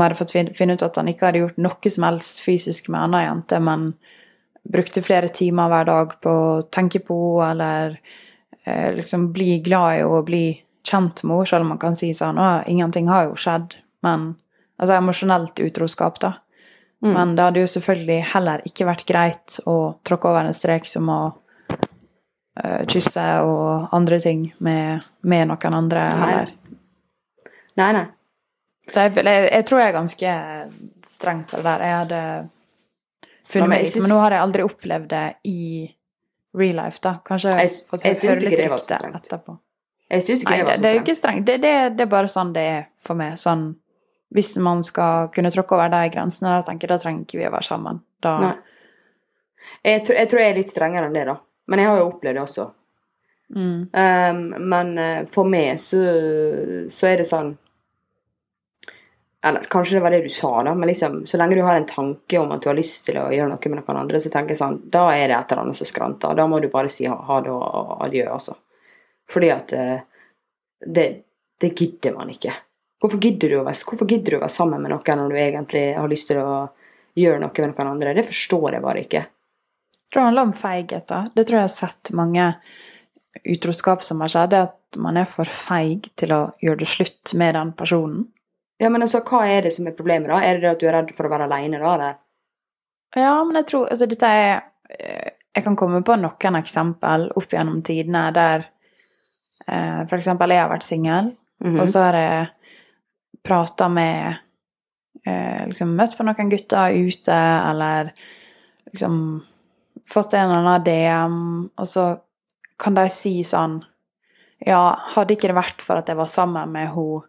jeg 0.00 0.04
hadde 0.04 0.18
fått 0.18 0.56
finne 0.56 0.76
ut 0.76 0.82
at 0.86 0.98
han 0.98 1.10
ikke 1.12 1.28
hadde 1.28 1.44
gjort 1.44 1.62
noe 1.62 1.92
som 1.92 2.08
helst 2.08 2.42
fysisk 2.44 2.88
med 2.88 2.98
en 2.98 3.06
annen 3.10 3.26
jente, 3.26 3.60
men 3.60 3.88
brukte 4.72 5.02
flere 5.04 5.28
timer 5.28 5.68
hver 5.68 5.88
dag 5.88 6.12
på 6.22 6.32
å 6.32 6.60
tenke 6.72 7.02
på 7.04 7.16
henne, 7.42 7.50
eller 7.52 7.96
eh, 8.64 8.92
liksom 8.96 9.32
bli 9.34 9.58
glad 9.64 9.96
i 9.96 10.02
henne 10.02 10.12
og 10.12 10.28
bli 10.30 10.44
kjent 10.86 11.24
med 11.24 11.36
henne, 11.36 11.50
selv 11.50 11.66
om 11.66 11.74
man 11.74 11.82
kan 11.82 11.98
si 11.98 12.12
sånn 12.16 12.40
Å, 12.40 12.52
ingenting 12.70 13.10
har 13.10 13.28
jo 13.28 13.36
skjedd. 13.38 13.76
Men 14.02 14.32
Altså 14.82 14.96
emosjonelt 14.98 15.60
utroskap, 15.62 16.16
da. 16.20 16.32
Mm. 17.02 17.12
Men 17.12 17.36
det 17.36 17.44
hadde 17.46 17.62
jo 17.62 17.68
selvfølgelig 17.70 18.18
heller 18.32 18.64
ikke 18.66 18.86
vært 18.88 19.04
greit 19.06 19.60
å 19.70 19.76
tråkke 20.06 20.30
over 20.30 20.48
en 20.48 20.56
strek 20.56 20.88
som 20.90 21.06
å 21.10 21.20
eh, 22.58 22.82
kysse 22.90 23.26
og 23.46 23.94
andre 23.94 24.18
ting 24.22 24.48
med, 24.58 25.06
med 25.22 25.50
noen 25.52 25.78
andre 25.78 26.02
Nei. 26.02 26.18
heller. 26.24 26.52
Nei, 27.78 27.88
nei. 27.98 28.04
Så 28.90 29.04
jeg, 29.06 29.14
jeg, 29.24 29.48
jeg 29.52 29.64
tror 29.68 29.78
jeg 29.80 29.88
er 29.88 29.94
ganske 29.94 30.32
streng 31.06 31.44
på 31.46 31.56
det 31.60 31.64
der. 31.64 31.82
Jeg 31.86 31.98
hadde 32.00 32.22
funnet 33.52 33.68
meg 33.70 33.78
jeg 33.84 33.86
litt, 33.92 34.00
men 34.02 34.10
nå 34.10 34.20
har 34.24 34.34
jeg 34.36 34.42
aldri 34.46 34.64
opplevd 34.66 35.08
det 35.12 35.26
i 35.44 35.58
real 36.58 36.76
life, 36.82 36.98
da. 37.04 37.12
Kanskje 37.24 37.52
Jeg- 37.58 37.76
fått 37.88 38.02
jeg 38.04 38.16
syns 38.16 38.28
høre 38.28 38.40
ikke 38.40 38.50
litt 38.50 38.58
det 38.58 38.70
rykte 38.72 39.12
etterpå. 39.20 39.58
Jeg 40.12 40.22
syns 40.26 40.42
ikke 40.42 40.50
Nei, 40.50 40.58
det 40.58 40.66
var 40.66 40.74
så 40.74 40.78
strengt. 40.78 40.82
det 40.82 40.90
er 40.90 40.94
jo 40.98 41.00
ikke 41.04 41.16
strengt. 41.20 41.46
Det, 41.46 41.60
det, 41.62 41.96
det 41.96 42.04
er 42.04 42.10
bare 42.16 42.28
sånn 42.28 42.52
det 42.52 42.66
er 42.72 42.82
for 43.00 43.14
meg. 43.16 43.38
Sånn 43.40 43.62
hvis 44.32 44.50
man 44.64 44.82
skal 44.82 45.28
kunne 45.32 45.50
tråkke 45.52 45.76
over 45.76 45.88
de 45.92 46.02
grensene, 46.12 46.54
da 46.58 46.62
tenker 46.66 46.88
jeg 46.88 46.96
da 46.98 47.02
trenger 47.02 47.24
ikke 47.26 47.38
vi 47.38 47.46
å 47.48 47.52
være 47.52 47.68
sammen. 47.68 48.00
Da, 48.24 48.34
Nei. 48.40 48.52
Jeg, 49.84 50.04
tror- 50.04 50.16
jeg 50.18 50.28
tror 50.28 50.40
jeg 50.40 50.50
er 50.50 50.58
litt 50.58 50.68
strengere 50.72 51.06
enn 51.08 51.16
det, 51.16 51.24
da. 51.30 51.36
Men 51.68 51.78
jeg 51.78 51.88
har 51.88 51.98
jo 52.02 52.06
opplevd 52.10 52.34
det 52.34 52.42
også. 52.42 52.64
Mm. 53.52 53.80
Um, 53.92 54.68
men 54.72 54.98
eh, 54.98 55.24
for 55.28 55.44
meg 55.44 55.76
så, 55.78 56.00
så 56.88 57.06
er 57.10 57.16
det 57.20 57.26
sånn 57.28 57.50
Eller 59.44 59.64
kanskje 59.70 59.96
det 59.96 60.02
var 60.04 60.14
det 60.14 60.20
du 60.22 60.28
sa, 60.30 60.62
da, 60.62 60.74
men 60.74 60.86
liksom, 60.86 61.26
så 61.26 61.38
lenge 61.40 61.56
du 61.58 61.64
har 61.66 61.76
en 61.76 61.86
tanke 61.86 62.38
om 62.38 62.52
at 62.54 62.62
du 62.62 62.68
har 62.70 62.76
lyst 62.78 63.08
til 63.08 63.16
å 63.18 63.24
gjøre 63.34 63.50
noe 63.50 63.70
med 63.72 63.80
noen 63.80 64.00
andre, 64.04 64.20
så 64.22 64.30
tenker 64.30 64.54
jeg 64.54 64.60
sånn 64.60 64.76
Da 64.94 65.08
er 65.16 65.24
det 65.26 65.34
et 65.34 65.54
eller 65.54 65.64
annet 65.64 65.78
som 65.80 65.88
skranter. 65.88 66.36
Da 66.38 66.46
må 66.46 66.60
du 66.62 66.68
bare 66.70 66.90
si 66.92 67.08
ha, 67.10 67.16
ha 67.26 67.40
det 67.42 67.50
og 67.50 67.96
adjø, 68.06 68.28
altså. 68.30 68.54
Fordi 69.32 69.48
at 69.50 69.74
eh, 69.74 70.04
det, 70.86 71.06
det 71.58 71.72
gidder 71.74 72.14
man 72.14 72.30
ikke. 72.30 72.54
Hvorfor 73.02 73.18
gidder, 73.18 73.50
du 73.50 73.58
å 73.58 73.64
være, 73.66 74.38
være 74.38 74.50
sammen 74.52 74.82
med 74.82 74.94
noen 74.94 75.18
når 75.18 75.34
du 75.34 75.38
egentlig 75.40 75.84
har 75.96 76.10
lyst 76.10 76.30
til 76.30 76.38
å 76.38 76.52
gjøre 77.18 77.40
noe 77.42 77.50
med 77.64 77.72
noen 77.72 77.90
andre? 77.96 78.12
Det 78.14 78.26
forstår 78.28 78.76
jeg 78.76 78.84
bare 78.84 79.02
ikke. 79.02 79.24
Jeg 79.26 80.14
tror 80.14 80.20
det 80.20 80.28
handler 80.28 80.46
om 80.46 80.54
feighet, 80.54 81.08
da. 81.08 81.24
Det 81.34 81.46
tror 81.48 81.58
jeg 81.58 81.66
har 81.66 81.74
sett 81.74 82.12
mange 82.14 82.46
utroskap 83.48 84.06
som 84.06 84.22
har 84.22 84.30
skjedd, 84.30 84.54
er 84.54 84.68
at 84.68 85.00
man 85.02 85.18
er 85.18 85.26
for 85.26 85.50
feig 85.50 86.12
til 86.20 86.34
å 86.36 86.40
gjøre 86.62 86.84
det 86.84 86.90
slutt 86.92 87.34
med 87.40 87.56
den 87.58 87.74
personen. 87.74 88.28
Ja, 88.82 88.88
men 88.90 89.04
altså, 89.04 89.20
hva 89.22 89.44
er 89.46 89.62
det 89.66 89.72
som 89.76 89.86
er 89.86 89.94
problemet, 89.94 90.28
da? 90.32 90.40
Er 90.42 90.58
det 90.58 90.64
det 90.64 90.70
at 90.74 90.80
du 90.82 90.86
er 90.90 90.96
redd 90.98 91.12
for 91.14 91.28
å 91.28 91.30
være 91.32 91.46
aleine, 91.46 91.78
da, 91.82 91.92
eller? 91.94 92.16
Ja, 93.14 93.34
men 93.44 93.58
jeg 93.60 93.66
tror 93.68 93.86
Altså, 93.92 94.06
dette 94.10 94.26
er 94.26 94.62
eh, 94.90 95.30
Jeg 95.54 95.64
kan 95.66 95.76
komme 95.76 96.00
på 96.02 96.16
noen 96.16 96.56
eksempel 96.58 97.26
opp 97.36 97.52
gjennom 97.52 97.82
tidene 97.84 98.22
der 98.34 98.64
eh, 99.68 100.00
For 100.08 100.16
eksempel, 100.18 100.54
jeg 100.54 100.64
har 100.64 100.72
vært 100.72 100.88
singel, 100.88 101.32
Mhm. 101.62 101.76
og 101.78 101.86
så 101.86 102.00
har 102.08 102.16
jeg 102.18 102.46
prata 103.46 103.86
med 103.88 104.38
eh, 105.26 105.60
Liksom 105.68 105.92
møtt 105.94 106.16
på 106.18 106.24
noen 106.26 106.50
gutter 106.50 106.96
ute, 106.96 107.36
eller 107.70 108.10
liksom 108.90 109.20
fått 110.08 110.34
en 110.34 110.48
eller 110.50 110.58
annen 110.64 110.84
DM, 110.88 111.36
og 111.78 111.86
så 111.86 112.08
kan 112.82 112.94
de 112.98 113.04
si 113.14 113.36
sånn 113.46 113.84
Ja, 114.66 114.96
hadde 115.14 115.36
ikke 115.36 115.52
det 115.52 115.60
vært 115.60 115.82
for 115.84 116.00
at 116.02 116.08
jeg 116.10 116.16
var 116.18 116.26
sammen 116.26 116.72
med 116.72 116.88
henne, 116.88 117.22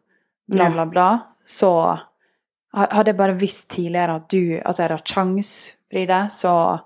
bla, 0.49 0.69
bla, 0.73 0.85
bla, 0.85 1.07
så 1.45 1.69
hadde 2.73 3.11
jeg 3.11 3.17
bare 3.17 3.37
visst 3.37 3.69
tidligere 3.69 4.15
at 4.15 4.27
du 4.29 4.59
Altså, 4.65 4.83
jeg 4.83 4.89
hadde 4.89 5.13
sjans, 5.13 5.53
Fride, 5.91 6.19
så 6.33 6.81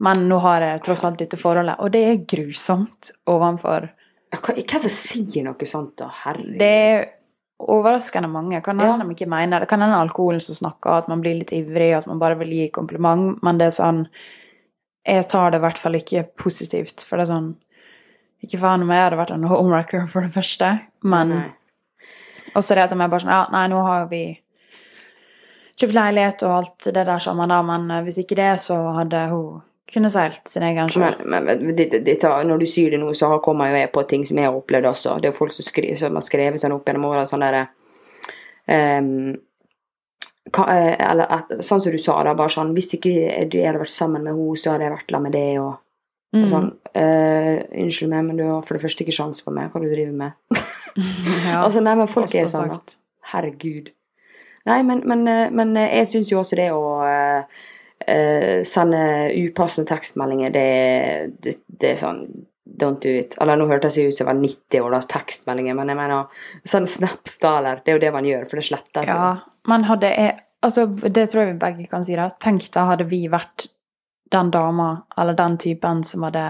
Men 0.00 0.26
nå 0.28 0.38
har 0.42 0.60
jeg 0.60 0.82
tross 0.84 1.04
alt 1.04 1.18
dette 1.18 1.36
forholdet, 1.40 1.76
og 1.78 1.92
det 1.94 2.02
er 2.10 2.24
grusomt 2.28 3.10
overfor 3.26 3.88
hva- 4.34 4.54
Hvem 4.58 4.80
som 4.82 4.90
sier 4.90 5.44
noe 5.44 5.64
sånt, 5.64 5.94
da? 5.96 6.08
Herregud. 6.24 6.58
Det 6.58 6.68
er 6.68 7.04
overraskende 7.62 8.28
mange. 8.28 8.60
Kan 8.62 8.80
Ja. 8.80 8.96
de 8.98 9.04
ikke 9.14 9.28
mener 9.28 9.60
det. 9.60 9.68
Kan 9.68 9.80
hende 9.80 9.94
alkoholen 9.96 10.42
som 10.42 10.54
snakker, 10.56 10.98
at 10.98 11.08
man 11.08 11.20
blir 11.22 11.38
litt 11.38 11.52
ivrig, 11.52 11.96
at 11.96 12.06
man 12.08 12.18
bare 12.18 12.34
vil 12.36 12.48
gi 12.50 12.68
kompliment, 12.68 13.40
men 13.42 13.58
det 13.58 13.66
er 13.66 13.82
sånn 13.82 14.08
Jeg 15.06 15.28
tar 15.28 15.50
det 15.50 15.58
i 15.60 15.64
hvert 15.66 15.78
fall 15.78 15.92
ikke 15.92 16.28
positivt, 16.36 17.04
for 17.04 17.16
det 17.16 17.28
er 17.28 17.34
sånn 17.34 17.56
Ikke 18.42 18.58
faen 18.58 18.82
om 18.82 18.88
jeg 18.90 19.10
hadde 19.10 19.16
vært 19.18 19.30
en 19.34 19.42
homewrecker, 19.48 20.06
for 20.08 20.20
det 20.22 20.32
første, 20.32 20.80
men 21.02 21.28
Nei. 21.28 21.52
Også 22.54 22.76
det 22.76 22.86
at 22.86 22.94
de 22.94 22.98
er 22.98 23.12
bare 23.12 23.24
sånn 23.24 23.34
Ja, 23.34 23.44
nei, 23.52 23.66
nå 23.72 23.82
har 23.84 24.08
vi 24.10 24.24
kjøpt 25.80 25.94
leilighet 25.96 26.42
og 26.46 26.56
alt 26.58 26.88
det 26.94 27.06
der 27.06 27.22
sammen, 27.22 27.50
da, 27.50 27.60
men 27.66 27.88
eh, 27.90 28.02
hvis 28.06 28.20
ikke 28.22 28.38
det, 28.38 28.50
så 28.62 28.76
hadde 28.98 29.22
hun 29.32 29.62
kunnet 29.90 30.14
seilt 30.14 30.48
sin 30.48 30.64
egen 30.64 30.88
sjø. 30.88 31.10
Men, 31.24 31.48
men, 31.48 31.72
det, 31.76 31.90
det, 32.06 32.18
når 32.22 32.62
du 32.62 32.66
sier 32.68 32.94
det 32.94 33.00
nå, 33.02 33.10
så 33.16 33.34
kommer 33.44 33.72
jo 33.72 33.80
jeg 33.82 33.92
på 33.92 34.04
ting 34.08 34.24
som 34.24 34.40
jeg 34.40 34.48
har 34.48 34.56
opplevd 34.56 34.88
også. 34.88 35.18
Det 35.20 35.30
er 35.30 35.36
folk 35.36 35.52
som, 35.52 35.66
skri, 35.66 35.90
som 36.00 36.16
har 36.16 36.24
skrevet 36.24 36.62
sånn 36.62 36.76
opp 36.76 36.88
gjennom 36.88 37.10
åra, 37.10 37.26
sånn 37.28 37.44
derre 37.44 37.66
um, 38.64 39.34
eh, 40.64 40.94
Eller 40.94 41.26
at, 41.26 41.52
sånn 41.60 41.82
som 41.84 41.92
du 41.92 42.00
sa, 42.00 42.16
da, 42.24 42.36
bare 42.38 42.54
sånn 42.54 42.72
Hvis 42.76 42.94
ikke 42.96 43.44
du 43.50 43.58
hadde 43.60 43.82
vært 43.82 43.92
sammen 43.92 44.24
med 44.24 44.32
henne, 44.32 44.56
så 44.56 44.74
hadde 44.74 44.88
jeg 44.88 44.96
vært 44.96 45.10
sammen 45.10 45.28
med 45.28 45.36
det, 45.36 45.48
og, 45.60 45.74
Mm. 46.34 46.46
sånn 46.50 46.70
uh, 46.74 47.58
Unnskyld 47.78 48.10
meg, 48.10 48.24
men 48.26 48.38
du 48.40 48.44
har 48.48 48.62
for 48.66 48.74
det 48.74 48.82
første 48.82 49.04
ikke 49.04 49.14
sjans 49.14 49.44
på 49.44 49.52
meg. 49.54 49.70
Hva 49.70 49.82
du 49.82 49.90
driver 49.90 50.16
med? 50.24 50.40
Ja, 50.94 51.64
altså, 51.64 51.80
nei, 51.82 51.96
men 51.98 52.06
folk 52.06 52.30
er 52.38 52.46
sånn, 52.46 52.70
at. 52.70 52.92
Herregud. 53.32 53.88
Nei, 54.68 54.76
men, 54.86 55.00
men, 55.10 55.24
eh, 55.26 55.48
men 55.50 55.72
eh, 55.76 55.90
jeg 55.98 56.06
syns 56.12 56.30
jo 56.30 56.38
også 56.38 56.56
det 56.60 56.68
å 56.70 56.82
uh, 57.02 57.64
sende 58.64 59.00
upassende 59.40 59.90
tekstmeldinger, 59.90 60.54
det, 60.54 60.68
det, 61.42 61.56
det 61.66 61.90
er 61.94 61.98
sånn 62.00 62.26
Don't 62.64 63.02
do 63.02 63.10
it. 63.12 63.34
Eller 63.42 63.58
nå 63.60 63.66
hørtes 63.68 63.98
jeg 63.98 64.08
ut 64.08 64.16
som 64.16 64.24
jeg 64.24 64.30
var 64.30 64.38
90 64.38 64.86
år 64.86 64.94
da, 64.94 65.02
tekstmeldinger, 65.10 65.76
men 65.78 65.90
jeg 65.92 65.98
mener 65.98 66.46
sånn 66.66 66.86
eller 66.88 67.82
det 67.82 67.92
er 67.92 67.98
jo 67.98 68.02
det 68.06 68.14
man 68.14 68.26
gjør, 68.26 68.46
for 68.50 68.58
det 68.58 68.66
sletter 68.70 69.10
seg. 69.10 69.12
Ja, 69.18 69.60
men 69.70 69.86
hadde 69.90 70.10
jeg 70.14 70.40
Altså, 70.64 70.86
det 70.88 71.26
tror 71.28 71.42
jeg 71.42 71.50
vi 71.50 71.60
begge 71.60 71.84
kan 71.90 72.04
si, 72.06 72.14
da. 72.16 72.30
Tenk 72.40 72.64
da 72.72 72.86
hadde 72.88 73.04
vi 73.10 73.26
vært 73.28 73.66
den 74.34 74.50
dama, 74.54 74.88
eller 75.18 75.36
den 75.38 75.56
typen 75.62 76.02
som 76.04 76.26
hadde 76.26 76.44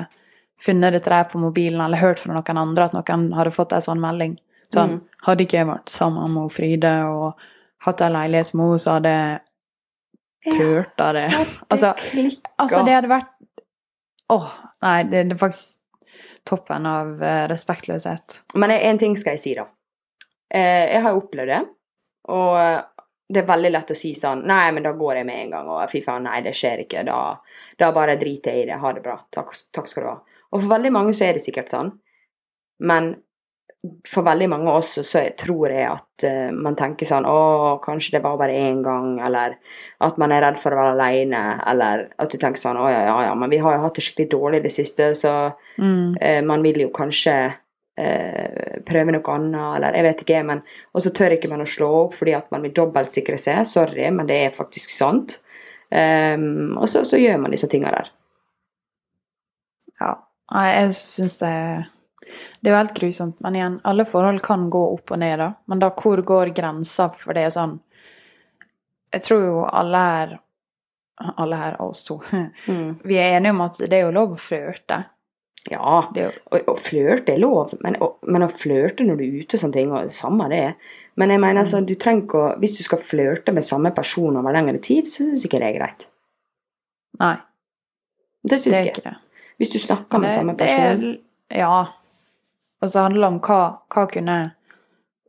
funnet 0.64 0.94
dette 0.96 1.10
der 1.12 1.24
på 1.30 1.38
mobilen, 1.42 1.80
eller 1.84 2.00
hørt 2.00 2.18
fra 2.22 2.32
noen 2.34 2.60
andre 2.60 2.84
at 2.88 2.94
noen 2.96 3.28
hadde 3.36 3.52
fått 3.54 3.72
en 3.76 3.84
sånn 3.84 4.00
melding. 4.02 4.36
Sånn, 4.72 4.94
Mm. 4.96 5.00
hadde 5.26 5.44
ikke 5.44 5.58
jeg 5.60 5.66
vært 5.68 5.90
sammen 5.92 6.32
med 6.34 6.50
Fride 6.52 6.92
og 7.06 7.40
hatt 7.84 8.00
en 8.02 8.14
leilighet 8.16 8.54
med 8.54 8.64
henne, 8.66 8.80
så 8.82 8.94
hadde 8.96 9.12
jeg 9.14 10.56
turta 10.56 11.12
det. 11.16 11.26
Altså, 11.70 11.92
klikka. 12.10 12.50
altså, 12.58 12.82
det 12.84 12.94
hadde 12.98 13.08
vært 13.12 13.30
Åh, 14.32 14.46
nei, 14.82 15.02
det, 15.04 15.26
det 15.28 15.34
er 15.36 15.40
faktisk 15.42 15.78
toppen 16.48 16.86
av 16.88 17.10
uh, 17.20 17.44
respektløshet. 17.50 18.38
Men 18.56 18.72
en 18.72 18.98
ting 18.98 19.16
skal 19.20 19.36
jeg 19.36 19.42
si, 19.42 19.52
da. 19.58 19.66
Eh, 20.54 20.94
jeg 20.94 21.02
har 21.04 21.18
opplevd 21.18 21.50
det, 21.52 21.58
og 22.32 22.56
det 23.34 23.42
er 23.42 23.50
veldig 23.50 23.72
lett 23.74 23.90
å 23.92 23.96
si 23.98 24.14
sånn 24.16 24.44
Nei, 24.48 24.68
men 24.72 24.86
da 24.86 24.94
går 24.96 25.20
jeg 25.20 25.26
med 25.28 25.42
en 25.42 25.52
gang, 25.56 25.68
og 25.74 25.82
fy 25.90 26.00
faen, 26.04 26.24
nei, 26.28 26.40
det 26.46 26.54
skjer 26.56 26.84
ikke. 26.86 27.04
Da, 27.06 27.18
da 27.80 27.90
bare 27.96 28.16
driter 28.20 28.54
jeg 28.54 28.64
i 28.64 28.70
det. 28.70 28.80
Ha 28.80 28.94
det 28.96 29.02
bra. 29.04 29.18
Takk, 29.34 29.52
takk 29.74 29.90
skal 29.90 30.06
du 30.06 30.10
ha. 30.12 30.16
Og 30.54 30.60
for 30.62 30.70
veldig 30.76 30.92
mange 30.94 31.12
så 31.16 31.26
er 31.26 31.36
det 31.36 31.42
sikkert 31.44 31.72
sånn, 31.74 31.92
men 32.86 33.14
for 34.08 34.24
veldig 34.24 34.46
mange 34.48 34.72
også 34.72 35.02
så 35.04 35.20
tror 35.36 35.68
jeg 35.74 35.84
at 35.90 36.24
uh, 36.24 36.52
man 36.56 36.76
tenker 36.78 37.04
sånn 37.04 37.26
Å, 37.28 37.74
kanskje 37.84 38.14
det 38.14 38.22
var 38.24 38.38
bare 38.40 38.54
én 38.56 38.78
gang, 38.84 39.18
eller 39.20 39.58
at 40.00 40.16
man 40.20 40.32
er 40.32 40.40
redd 40.46 40.56
for 40.60 40.72
å 40.72 40.78
være 40.78 40.94
aleine, 40.94 41.42
eller 41.68 42.06
at 42.16 42.32
du 42.32 42.38
tenker 42.40 42.62
sånn 42.62 42.80
Å 42.80 42.86
ja, 42.88 43.02
ja, 43.10 43.18
ja, 43.26 43.34
men 43.36 43.52
vi 43.52 43.58
har 43.60 43.76
jo 43.76 43.82
hatt 43.84 43.98
det 43.98 44.06
skikkelig 44.06 44.30
dårlig 44.32 44.62
i 44.62 44.64
det 44.68 44.72
siste, 44.72 45.10
så 45.18 45.34
Mm. 45.76 46.14
uh, 46.16 46.40
man 46.46 46.62
vil 46.62 46.84
jo 46.86 46.90
kanskje 46.94 47.34
eh, 48.00 48.80
prøve 48.86 49.14
noe 49.14 49.34
annet, 49.34 49.76
eller 49.76 49.98
jeg 49.98 50.06
vet 50.08 50.26
ikke, 50.26 50.42
men 50.50 50.62
Og 50.92 51.02
så 51.02 51.12
tør 51.14 51.36
ikke 51.36 51.50
man 51.52 51.64
å 51.64 51.68
slå 51.68 51.90
opp 52.04 52.14
fordi 52.18 52.34
at 52.36 52.50
man 52.54 52.62
vil 52.62 52.74
dobbeltsikre 52.74 53.38
seg. 53.38 53.64
Sorry, 53.66 54.10
men 54.10 54.26
det 54.30 54.40
er 54.44 54.56
faktisk 54.56 54.90
sant. 54.94 55.38
Um, 55.94 56.74
og 56.80 56.88
så, 56.90 57.04
så 57.06 57.20
gjør 57.20 57.38
man 57.42 57.52
disse 57.54 57.68
tinga 57.70 57.92
der. 57.94 58.08
Ja. 60.00 60.14
Jeg 60.54 60.94
syns 60.98 61.36
det 61.40 61.52
Det 62.60 62.70
er 62.70 62.72
jo 62.72 62.78
helt 62.80 62.96
grusomt. 62.96 63.40
Men 63.44 63.56
igjen, 63.56 63.80
alle 63.84 64.06
forhold 64.08 64.42
kan 64.42 64.68
gå 64.70 64.82
opp 64.94 65.12
og 65.14 65.20
ned, 65.22 65.38
da. 65.38 65.52
Men 65.70 65.82
da 65.82 65.92
hvor 65.94 66.22
går 66.24 66.54
grensa? 66.56 67.10
For 67.14 67.36
det 67.36 67.46
er 67.46 67.54
sånn 67.54 67.78
Jeg 69.12 69.22
tror 69.22 69.44
jo 69.44 69.58
alle 69.68 70.04
her 70.08 70.38
Alle 71.36 71.56
her, 71.60 71.80
oss 71.82 72.02
to. 72.04 72.18
Mm. 72.68 72.98
Vi 73.04 73.18
er 73.20 73.36
enige 73.36 73.54
om 73.54 73.60
at 73.64 73.78
det 73.78 73.98
er 73.98 74.08
jo 74.08 74.14
lov 74.16 74.34
å 74.34 74.40
flørte. 74.40 75.04
Ja, 75.70 76.10
Det 76.14 76.26
og, 76.52 76.76
flørte 76.78 77.32
er 77.32 77.38
lov, 77.40 77.70
men, 77.80 77.94
å- 77.96 78.16
men 78.28 78.42
å 78.42 78.48
flørte 78.52 79.00
når 79.06 79.16
du 79.16 79.22
er 79.24 79.38
ute 79.40 79.54
og 79.56 79.60
sånne 79.62 79.72
ting, 79.72 79.92
og 79.96 80.10
samme 80.12 80.48
det. 80.50 80.74
Men 81.16 81.30
jeg 81.30 81.40
mener 81.40 81.62
altså, 81.62 81.80
du 81.86 81.94
trenger 81.94 82.22
ikke 82.26 82.40
å 82.42 82.58
Hvis 82.60 82.76
du 82.76 82.82
skal 82.84 82.98
flørte 82.98 83.52
med 83.54 83.64
samme 83.64 83.90
person 83.94 84.36
over 84.36 84.52
lengre 84.52 84.78
tid, 84.82 85.04
så 85.08 85.24
syns 85.24 85.44
ikke 85.46 85.58
det 85.62 85.70
er 85.74 85.78
greit. 85.78 86.06
Nei, 87.20 87.36
Det 88.44 88.50
det 88.50 88.58
syns 88.60 88.76
jeg. 88.76 88.86
ikke 88.92 89.02
det. 89.04 89.16
Hvis 89.58 89.72
du 89.72 89.78
snakker 89.78 90.18
med 90.20 90.30
Det- 90.30 90.36
samme 90.38 90.56
person. 90.56 91.16
er- 91.50 91.58
ja. 91.58 91.86
Og 92.82 92.88
så 92.90 93.00
handler 93.02 93.20
det 93.20 93.26
om 93.32 93.40
hva, 93.40 93.78
hva 93.88 94.06
kunne 94.12 94.54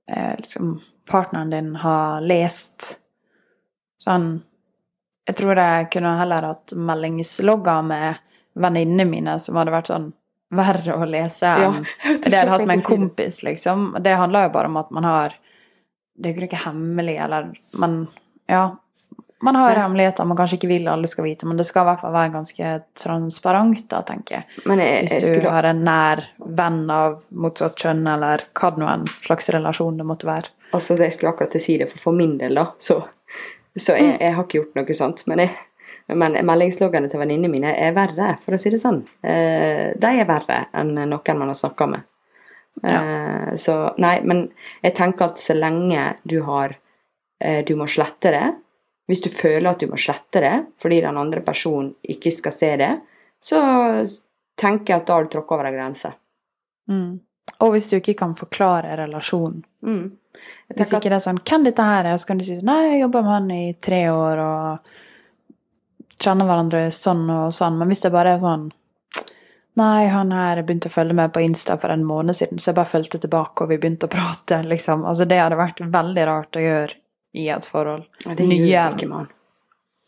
eh, 0.08 0.36
liksom 0.36 0.82
partneren 1.08 1.50
din 1.50 1.76
ha 1.76 2.20
lest. 2.20 3.00
Sånn 4.06 4.44
Jeg 5.28 5.36
tror 5.38 5.56
jeg 5.56 5.90
kunne 5.92 6.18
heller 6.20 6.42
hatt 6.42 6.68
meldingslogger 6.76 7.84
med 7.84 8.20
venninnene 8.56 9.10
mine 9.10 9.40
som 9.40 9.56
hadde 9.56 9.72
vært 9.72 9.88
sånn 9.88 10.14
verre 10.58 10.96
å 10.96 11.06
lese 11.10 11.48
enn 11.48 11.62
ja, 11.62 11.84
det 12.22 12.32
jeg 12.32 12.40
hadde 12.40 12.52
hatt 12.56 12.66
med 12.68 12.78
en 12.80 12.86
kompis, 12.88 13.42
liksom. 13.44 13.92
Det 14.04 14.16
handler 14.20 14.48
jo 14.48 14.54
bare 14.56 14.72
om 14.72 14.78
at 14.82 14.92
man 14.92 15.04
har 15.08 15.36
Det 16.18 16.30
er 16.32 16.38
jo 16.40 16.48
ikke 16.48 16.64
hemmelig, 16.66 17.18
eller 17.26 17.54
Men 17.78 18.08
ja. 18.48 18.76
Man 19.44 19.56
har 19.60 19.74
Ja. 19.76 19.82
hemmeligheter 19.84 20.26
man 20.26 20.38
kanskje 20.40 20.56
ikke 20.58 20.68
vil 20.72 20.88
alle 20.88 21.08
skal 21.12 21.26
vite, 21.28 21.46
men 21.46 21.58
det 21.60 21.66
skal 21.68 21.84
i 21.84 21.90
hvert 21.90 22.00
fall 22.02 22.14
være 22.16 22.32
ganske 22.34 22.70
transparent, 22.98 23.84
da, 23.92 24.00
tenker 24.02 24.38
jeg. 24.40 24.46
Men 24.66 24.80
jeg, 24.80 25.02
Hvis 25.06 25.20
du 25.22 25.28
skulle 25.28 25.52
har 25.52 25.68
en 25.70 25.84
nær 25.86 26.24
venn 26.40 26.90
av 26.90 27.18
motsatt 27.32 27.76
kjønn, 27.78 28.08
eller 28.14 28.46
hva 28.56 28.72
det 28.74 28.82
nå 28.82 28.88
en 28.94 29.04
slags 29.28 29.50
relasjon 29.54 29.98
det 30.00 30.06
måtte 30.08 30.26
være. 30.30 30.50
Altså, 30.74 30.98
det 30.98 31.12
skulle 31.14 31.34
akkurat 31.36 31.52
til 31.52 31.62
å 31.62 31.66
si 31.66 31.78
det, 31.78 31.90
for 31.92 32.02
for 32.08 32.18
min 32.18 32.38
del, 32.40 32.56
da, 32.56 32.66
så, 32.80 33.02
så 33.78 33.94
Mm. 33.94 34.00
jeg, 34.08 34.18
jeg 34.22 34.34
har 34.40 34.44
ikke 34.48 34.60
gjort 34.62 34.76
noe 34.80 34.94
sånt. 35.04 35.26
Men, 35.28 35.40
jeg, 35.40 35.52
men 36.14 36.38
meldingsloggene 36.46 37.10
til 37.10 37.22
venninnene 37.22 37.52
mine 37.52 37.72
er 37.82 37.96
verre, 37.96 38.36
for 38.44 38.56
å 38.56 38.60
si 38.62 38.70
det 38.74 38.82
sånn. 38.82 39.00
Eh, 39.26 39.96
de 39.98 40.12
er 40.12 40.28
verre 40.30 40.66
enn 40.78 40.94
noen 40.96 41.40
man 41.40 41.50
har 41.52 41.58
snakka 41.58 41.90
med. 41.94 42.12
Ja. 42.84 43.00
så 43.56 43.94
nei, 44.04 44.18
men 44.28 44.42
jeg 44.84 44.92
tenker 44.98 45.30
at 45.30 45.40
så 45.40 45.54
lenge 45.56 46.10
du 46.28 46.42
har 46.44 46.74
eh, 47.40 47.62
Du 47.64 47.72
må 47.80 47.88
slette 47.88 48.34
det. 48.36 48.50
Hvis 49.08 49.22
du 49.24 49.30
føler 49.32 49.70
at 49.70 49.80
du 49.80 49.88
må 49.88 49.96
slette 49.96 50.42
det 50.44 50.56
fordi 50.84 50.98
den 51.06 51.16
andre 51.18 51.40
personen 51.46 51.94
ikke 52.04 52.34
skal 52.36 52.52
se 52.52 52.74
det, 52.82 52.92
så 53.40 53.62
tenker 54.60 54.92
jeg 54.92 55.02
at 55.02 55.08
da 55.08 55.16
har 55.16 55.24
du 55.24 55.32
tråkka 55.32 55.56
over 55.56 55.70
en 55.70 55.78
grense. 55.78 56.12
Mm. 56.92 57.10
Og 57.64 57.72
hvis 57.74 57.90
du 57.92 57.98
ikke 58.00 58.18
kan 58.20 58.36
forklare 58.38 58.96
relasjonen. 59.00 59.64
Mm. 59.86 60.06
Hvis 60.76 60.92
ikke 60.92 61.10
det 61.10 61.20
er 61.20 61.24
sånn 61.24 61.40
'Hvem 61.40 61.64
dette 61.64 61.84
her 61.84 62.06
er?' 62.06 62.18
så 62.18 62.28
kan 62.28 62.38
du 62.38 62.44
si 62.44 62.60
'Nei, 62.60 62.92
jeg 62.92 63.02
jobber 63.02 63.22
med 63.24 63.32
han 63.32 63.52
i 63.52 63.74
tre 63.80 64.02
år, 64.12 64.38
og 64.38 64.80
kjenner 66.20 66.46
hverandre 66.48 66.88
sånn 66.92 67.30
og 67.30 67.52
sånn'. 67.54 67.78
Men 67.78 67.88
hvis 67.90 68.02
det 68.02 68.12
bare 68.12 68.36
er 68.36 68.40
sånn 68.40 68.72
'Nei, 69.78 70.08
han 70.08 70.32
her 70.32 70.62
begynte 70.64 70.88
å 70.88 70.94
følge 70.94 71.14
med 71.14 71.34
på 71.34 71.42
Insta 71.44 71.76
for 71.78 71.90
en 71.92 72.06
måned 72.06 72.36
siden, 72.36 72.60
så 72.60 72.70
jeg 72.72 72.76
bare 72.76 72.86
fulgte 72.86 73.20
tilbake, 73.20 73.62
og 73.62 73.70
vi 73.70 73.78
begynte 73.78 74.08
å 74.08 74.14
prate', 74.14 74.64
liksom. 74.74 75.04
Altså, 75.06 75.26
det 75.28 75.40
hadde 75.40 75.58
vært 75.60 75.80
veldig 75.92 76.26
rart 76.26 76.56
å 76.56 76.64
gjøre 76.64 76.94
i 77.36 77.50
et 77.50 77.66
forhold. 77.66 78.06
at 78.26 78.38
det 78.38 78.48
nye- 78.48 78.92
ikke 78.94 79.10
man. 79.10 79.28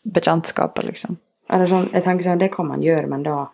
Bekjentskaper, 0.07 0.83
liksom. 0.83 1.17
Eller 1.49 1.65
sånn, 1.65 1.89
jeg 1.91 2.03
tenker 2.03 2.23
sånn, 2.23 2.39
Det 2.39 2.51
kan 2.51 2.67
man 2.67 2.81
gjøre, 2.81 3.07
men 3.07 3.23
da, 3.23 3.47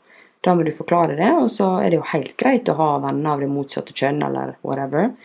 da 0.44 0.54
må 0.54 0.64
du 0.64 0.72
forklare 0.72 1.16
det. 1.18 1.32
Og 1.34 1.50
så 1.50 1.80
er 1.82 1.90
det 1.90 1.98
jo 1.98 2.04
helt 2.14 2.38
greit 2.38 2.70
å 2.70 2.76
ha 2.76 3.00
venner 3.00 3.32
av 3.32 3.40
det 3.40 3.50
motsatte 3.50 3.94
kjønn, 3.94 4.22
eller 4.24 4.56
whatever. 4.62 5.16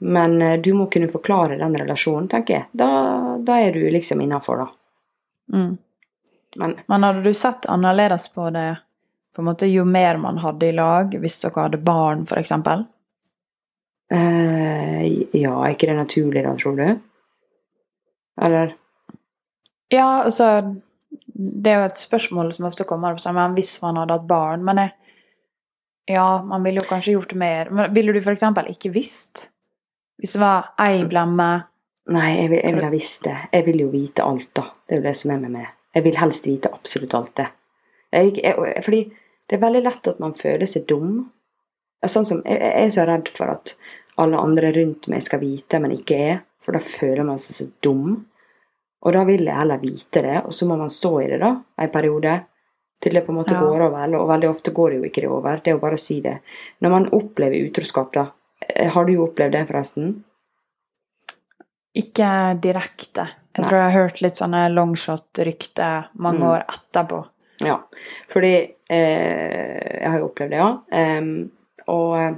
Men 0.00 0.42
eh, 0.42 0.56
du 0.60 0.72
må 0.74 0.90
kunne 0.90 1.06
forklare 1.08 1.58
den 1.58 1.74
relasjonen, 1.78 2.28
tenker 2.28 2.54
jeg. 2.54 2.66
Da, 2.72 3.38
da 3.38 3.60
er 3.60 3.72
du 3.72 3.90
liksom 3.90 4.20
innafor, 4.20 4.58
da. 4.58 4.68
Mm. 5.56 5.78
Men 6.56 6.76
Men 6.88 7.02
hadde 7.02 7.22
du 7.22 7.34
sett 7.34 7.66
annerledes 7.66 8.28
på 8.28 8.50
det 8.50 8.76
på 9.34 9.42
en 9.42 9.48
måte 9.48 9.66
jo 9.66 9.84
mer 9.84 10.16
man 10.16 10.38
hadde 10.38 10.68
i 10.68 10.72
lag, 10.72 11.14
hvis 11.18 11.40
dere 11.42 11.66
hadde 11.66 11.80
barn, 11.82 12.22
f.eks.? 12.22 12.52
eh, 14.12 15.06
ja, 15.32 15.54
er 15.64 15.74
ikke 15.74 15.88
det 15.90 15.96
naturlig, 15.98 16.44
da, 16.44 16.54
tror 16.58 16.76
du? 16.78 16.86
Eller 18.42 18.74
Ja, 19.90 20.22
altså 20.24 20.74
Det 21.34 21.70
er 21.70 21.80
jo 21.80 21.88
et 21.88 21.98
spørsmål 21.98 22.52
som 22.52 22.66
ofte 22.66 22.86
kommer 22.86 23.14
opp, 23.14 23.22
men 23.34 23.54
hvis 23.54 23.76
man 23.82 23.96
hadde 23.96 24.16
hatt 24.16 24.26
barn 24.26 24.64
Men 24.64 24.80
jeg, 24.82 24.90
Ja, 26.14 26.42
man 26.42 26.62
ville 26.62 26.82
jo 26.82 26.88
kanskje 26.88 27.14
gjort 27.14 27.34
mer. 27.34 27.70
Men 27.70 27.94
ville 27.94 28.12
du 28.12 28.18
eksempel 28.30 28.66
ikke 28.70 28.90
visst? 28.92 29.48
Hvis 30.18 30.34
det 30.34 30.40
var 30.40 30.74
ei 30.78 31.04
blemme 31.04 31.64
Nei, 32.12 32.34
jeg 32.36 32.50
vil, 32.50 32.58
jeg 32.60 32.74
vil 32.74 32.84
ha 32.84 32.90
visst 32.92 33.24
det. 33.24 33.36
Jeg 33.52 33.64
vil 33.64 33.78
jo 33.80 33.86
vite 33.88 34.22
alt, 34.22 34.50
da. 34.52 34.66
Det 34.84 34.92
er 34.92 34.98
jo 34.98 35.04
det 35.06 35.14
som 35.16 35.30
er 35.32 35.38
med 35.40 35.54
meg. 35.54 35.70
Jeg 35.94 36.04
vil 36.04 36.16
helst 36.18 36.46
vite 36.46 36.70
absolutt 36.74 37.14
alt 37.14 37.34
det. 37.38 37.46
Jeg, 38.14 38.32
jeg, 38.42 38.82
fordi 38.84 39.02
det 39.48 39.56
er 39.58 39.62
veldig 39.62 39.82
lett 39.84 40.08
at 40.10 40.20
man 40.22 40.34
føler 40.34 40.66
seg 40.70 40.86
dum. 40.90 41.30
Sånn 42.06 42.26
som, 42.28 42.42
jeg, 42.46 42.58
jeg 42.60 42.86
er 42.86 42.90
så 42.94 43.04
redd 43.08 43.28
for 43.32 43.52
at 43.54 43.74
alle 44.20 44.38
andre 44.38 44.70
rundt 44.76 45.08
meg 45.10 45.22
skal 45.24 45.40
vite, 45.42 45.80
men 45.82 45.94
ikke 45.96 46.18
jeg. 46.18 46.40
For 46.64 46.76
da 46.76 46.80
føler 46.80 47.26
man 47.28 47.38
seg 47.42 47.56
så 47.58 47.66
dum. 47.84 48.14
Og 49.04 49.12
da 49.12 49.24
vil 49.28 49.44
jeg 49.44 49.56
heller 49.58 49.80
vite 49.82 50.22
det, 50.24 50.36
og 50.48 50.52
så 50.56 50.66
må 50.68 50.78
man 50.80 50.90
stå 50.92 51.10
i 51.20 51.26
det, 51.28 51.38
da, 51.42 51.50
en 51.76 51.90
periode. 51.92 52.34
Til 53.04 53.12
det 53.18 53.24
på 53.26 53.34
en 53.34 53.36
måte 53.36 53.52
Ja. 53.52 53.60
går 53.60 53.82
over. 53.88 54.14
Og 54.16 54.28
veldig 54.30 54.48
ofte 54.48 54.72
går 54.72 54.90
det 54.94 54.96
jo 54.96 55.08
ikke 55.10 55.20
det 55.26 55.28
over. 55.28 55.58
Det 55.60 55.72
er 55.72 55.74
jo 55.76 55.82
bare 55.82 55.98
å 55.98 56.00
si 56.00 56.20
det. 56.24 56.38
Når 56.80 56.90
man 56.94 57.08
opplever 57.12 57.66
utroskap, 57.66 58.12
da. 58.14 58.26
eh, 58.68 58.88
Har 58.94 59.04
du 59.04 59.12
jo 59.12 59.26
opplevd 59.26 59.52
det, 59.52 59.66
forresten? 59.68 60.14
Ikke 61.94 62.28
direkte. 62.62 63.26
Jeg 63.54 63.64
tror 63.66 63.78
jeg 63.78 63.90
har 63.92 64.00
hørt 64.02 64.20
litt 64.24 64.34
sånne 64.40 64.62
longshot-rykter 64.74 66.08
mange 66.18 66.40
Mm. 66.42 66.48
år 66.50 66.64
etterpå. 66.68 67.24
Ja, 67.62 67.76
fordi 68.28 68.54
eh, 68.90 70.00
Jeg 70.02 70.10
har 70.10 70.18
jo 70.18 70.26
opplevd 70.28 70.50
det, 70.50 70.58
ja. 70.58 71.18
Um, 71.18 71.50
og 71.86 72.16
eh, 72.18 72.34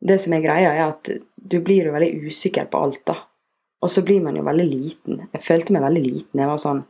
det 0.00 0.16
som 0.20 0.32
er 0.32 0.40
greia, 0.40 0.72
er 0.72 0.88
at 0.88 1.10
du 1.36 1.60
blir 1.60 1.84
jo 1.86 1.92
veldig 1.92 2.24
usikker 2.26 2.66
på 2.72 2.80
alt, 2.82 3.04
da. 3.06 3.14
Og 3.82 3.88
så 3.90 4.02
blir 4.04 4.20
man 4.22 4.36
jo 4.36 4.42
veldig 4.42 4.66
liten. 4.68 5.28
Jeg 5.32 5.42
følte 5.42 5.72
meg 5.72 5.82
veldig 5.82 6.02
liten. 6.04 6.40
Jeg 6.40 6.48
var 6.48 6.58
sånn 6.60 6.84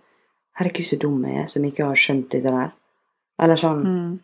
Herregud, 0.58 0.86
så 0.86 0.96
dum 0.98 1.24
jeg 1.24 1.42
er 1.42 1.46
som 1.46 1.62
ikke 1.64 1.84
har 1.86 1.94
skjønt 1.94 2.30
dette 2.30 2.50
der. 2.50 2.72
Eller 3.40 3.56
sånn. 3.56 3.82
Mm. 3.86 4.18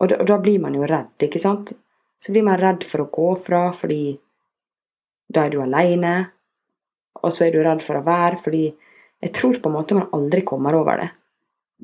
Og 0.00 0.08
da, 0.08 0.16
og 0.20 0.26
da 0.26 0.38
blir 0.38 0.58
man 0.60 0.74
jo 0.74 0.86
redd, 0.88 1.12
ikke 1.22 1.38
sant? 1.40 1.72
Så 2.20 2.32
blir 2.32 2.42
man 2.44 2.58
redd 2.58 2.82
for 2.84 3.04
å 3.04 3.10
gå 3.12 3.26
fra, 3.38 3.70
fordi 3.76 4.18
da 5.32 5.44
er 5.44 5.50
du 5.50 5.60
aleine. 5.62 6.14
Og 7.22 7.32
så 7.32 7.46
er 7.46 7.52
du 7.52 7.62
redd 7.62 7.82
for 7.82 7.96
å 8.00 8.04
være, 8.04 8.38
fordi 8.42 8.64
jeg 9.22 9.32
tror 9.32 9.60
på 9.62 9.70
en 9.70 9.76
måte 9.78 9.94
man 9.94 10.08
aldri 10.12 10.42
kommer 10.44 10.74
over 10.74 10.98
det. 11.02 11.10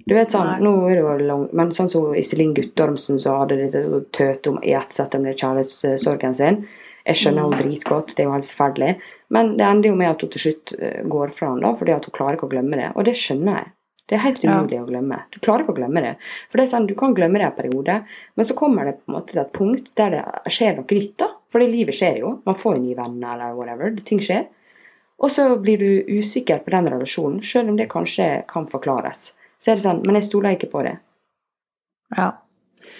Du 0.07 0.14
vet 0.14 0.31
sånn, 0.33 0.47
Nei. 0.49 0.61
nå 0.64 0.71
er 0.88 0.95
det 0.97 1.03
jo 1.03 1.16
lang, 1.29 1.49
Men 1.53 1.68
sånn 1.71 1.90
som 1.90 2.14
Iselin 2.16 2.55
Guttormsen 2.55 3.18
så 3.21 3.35
hadde 3.42 3.59
dette 3.61 3.83
tøt 4.11 4.47
om 4.49 4.59
i 4.64 4.73
ett 4.73 4.92
sett 4.92 5.14
om 5.14 5.23
det 5.25 5.37
kjærlighetssorgen 5.37 6.35
sin. 6.35 6.62
Jeg 7.05 7.16
skjønner 7.18 7.42
henne 7.42 7.59
dritgodt, 7.59 8.14
det 8.16 8.23
er 8.23 8.29
jo 8.31 8.33
helt 8.33 8.47
forferdelig. 8.49 8.97
Men 9.35 9.57
det 9.59 9.66
ender 9.66 9.88
jo 9.90 9.97
med 9.99 10.09
at 10.11 10.21
hun 10.23 10.31
til 10.31 10.40
slutt 10.47 10.73
eh, 10.79 11.03
går 11.05 11.29
fra 11.35 11.49
ham, 11.51 11.77
fordi 11.77 11.92
at 11.97 12.05
hun 12.07 12.12
klarer 12.14 12.38
ikke 12.38 12.47
å 12.47 12.53
glemme 12.55 12.79
det. 12.79 12.92
Og 12.97 13.05
det 13.05 13.14
skjønner 13.18 13.59
jeg. 13.59 13.73
Det 14.09 14.16
er 14.18 14.23
helt 14.25 14.45
Ja. 14.45 14.55
umulig 14.61 14.79
å 14.81 14.87
glemme. 14.88 15.18
Du 15.31 15.38
klarer 15.40 15.64
ikke 15.64 15.75
å 15.75 15.79
glemme 15.81 16.01
det. 16.03 16.16
For 16.49 16.59
det 16.59 16.64
er 16.64 16.77
sånn, 16.77 16.87
Du 16.87 16.95
kan 16.95 17.14
glemme 17.14 17.38
det 17.38 17.47
en 17.47 17.53
periode, 17.59 18.05
men 18.37 18.45
så 18.45 18.55
kommer 18.55 18.85
det 18.85 18.99
på 19.01 19.09
en 19.09 19.14
måte 19.21 19.33
til 19.33 19.40
et 19.42 19.53
punkt 19.53 19.95
der 19.97 20.11
det 20.11 20.25
skjer 20.53 20.77
noe 20.77 20.85
nytt. 20.85 21.16
da. 21.16 21.29
Fordi 21.51 21.66
livet 21.71 21.95
skjer 21.95 22.18
jo. 22.21 22.40
Man 22.47 22.55
får 22.55 22.77
jo 22.77 22.83
nye 22.83 22.95
venner 22.97 23.33
eller 23.35 23.55
whatever. 23.55 23.90
Ting 23.97 24.18
skjer. 24.21 24.47
Og 25.23 25.31
så 25.31 25.45
blir 25.63 25.79
du 25.79 26.19
usikker 26.19 26.65
på 26.65 26.73
den 26.75 26.89
relasjonen, 26.91 27.43
selv 27.47 27.71
om 27.71 27.77
det 27.79 27.91
kanskje 27.91 28.43
kan 28.49 28.67
forklares. 28.71 29.31
Så 29.63 29.71
er 29.71 29.79
det 29.79 29.85
sånn, 29.85 30.03
Men 30.07 30.19
jeg 30.19 30.27
stoler 30.27 30.57
ikke 30.57 30.73
på 30.73 30.83
det. 30.83 30.97
Ja. 32.17 32.33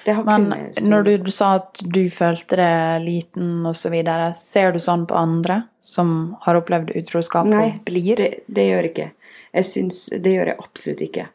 det 0.05 0.15
har 0.15 0.25
Men 0.25 0.71
når 0.81 1.03
du, 1.03 1.17
du 1.27 1.31
sa 1.31 1.57
at 1.59 1.83
du 1.83 2.09
følte 2.11 2.57
deg 2.57 3.03
liten 3.05 3.67
og 3.67 3.77
så 3.77 3.91
videre, 3.93 4.33
ser 4.39 4.73
du 4.73 4.79
sånn 4.81 5.07
på 5.07 5.19
andre 5.19 5.65
som 5.83 6.37
har 6.47 6.61
opplevd 6.63 6.95
utroskap 6.97 7.51
Nei, 7.51 7.67
og 7.67 7.85
blir? 7.85 8.15
det, 8.17 8.31
det 8.47 8.69
gjør 8.71 8.89
ikke. 8.93 9.09
Jeg 9.53 9.69
syns 9.69 10.07
Det 10.15 10.33
gjør 10.33 10.55
jeg 10.55 10.63
absolutt 10.63 11.03
ikke. 11.09 11.27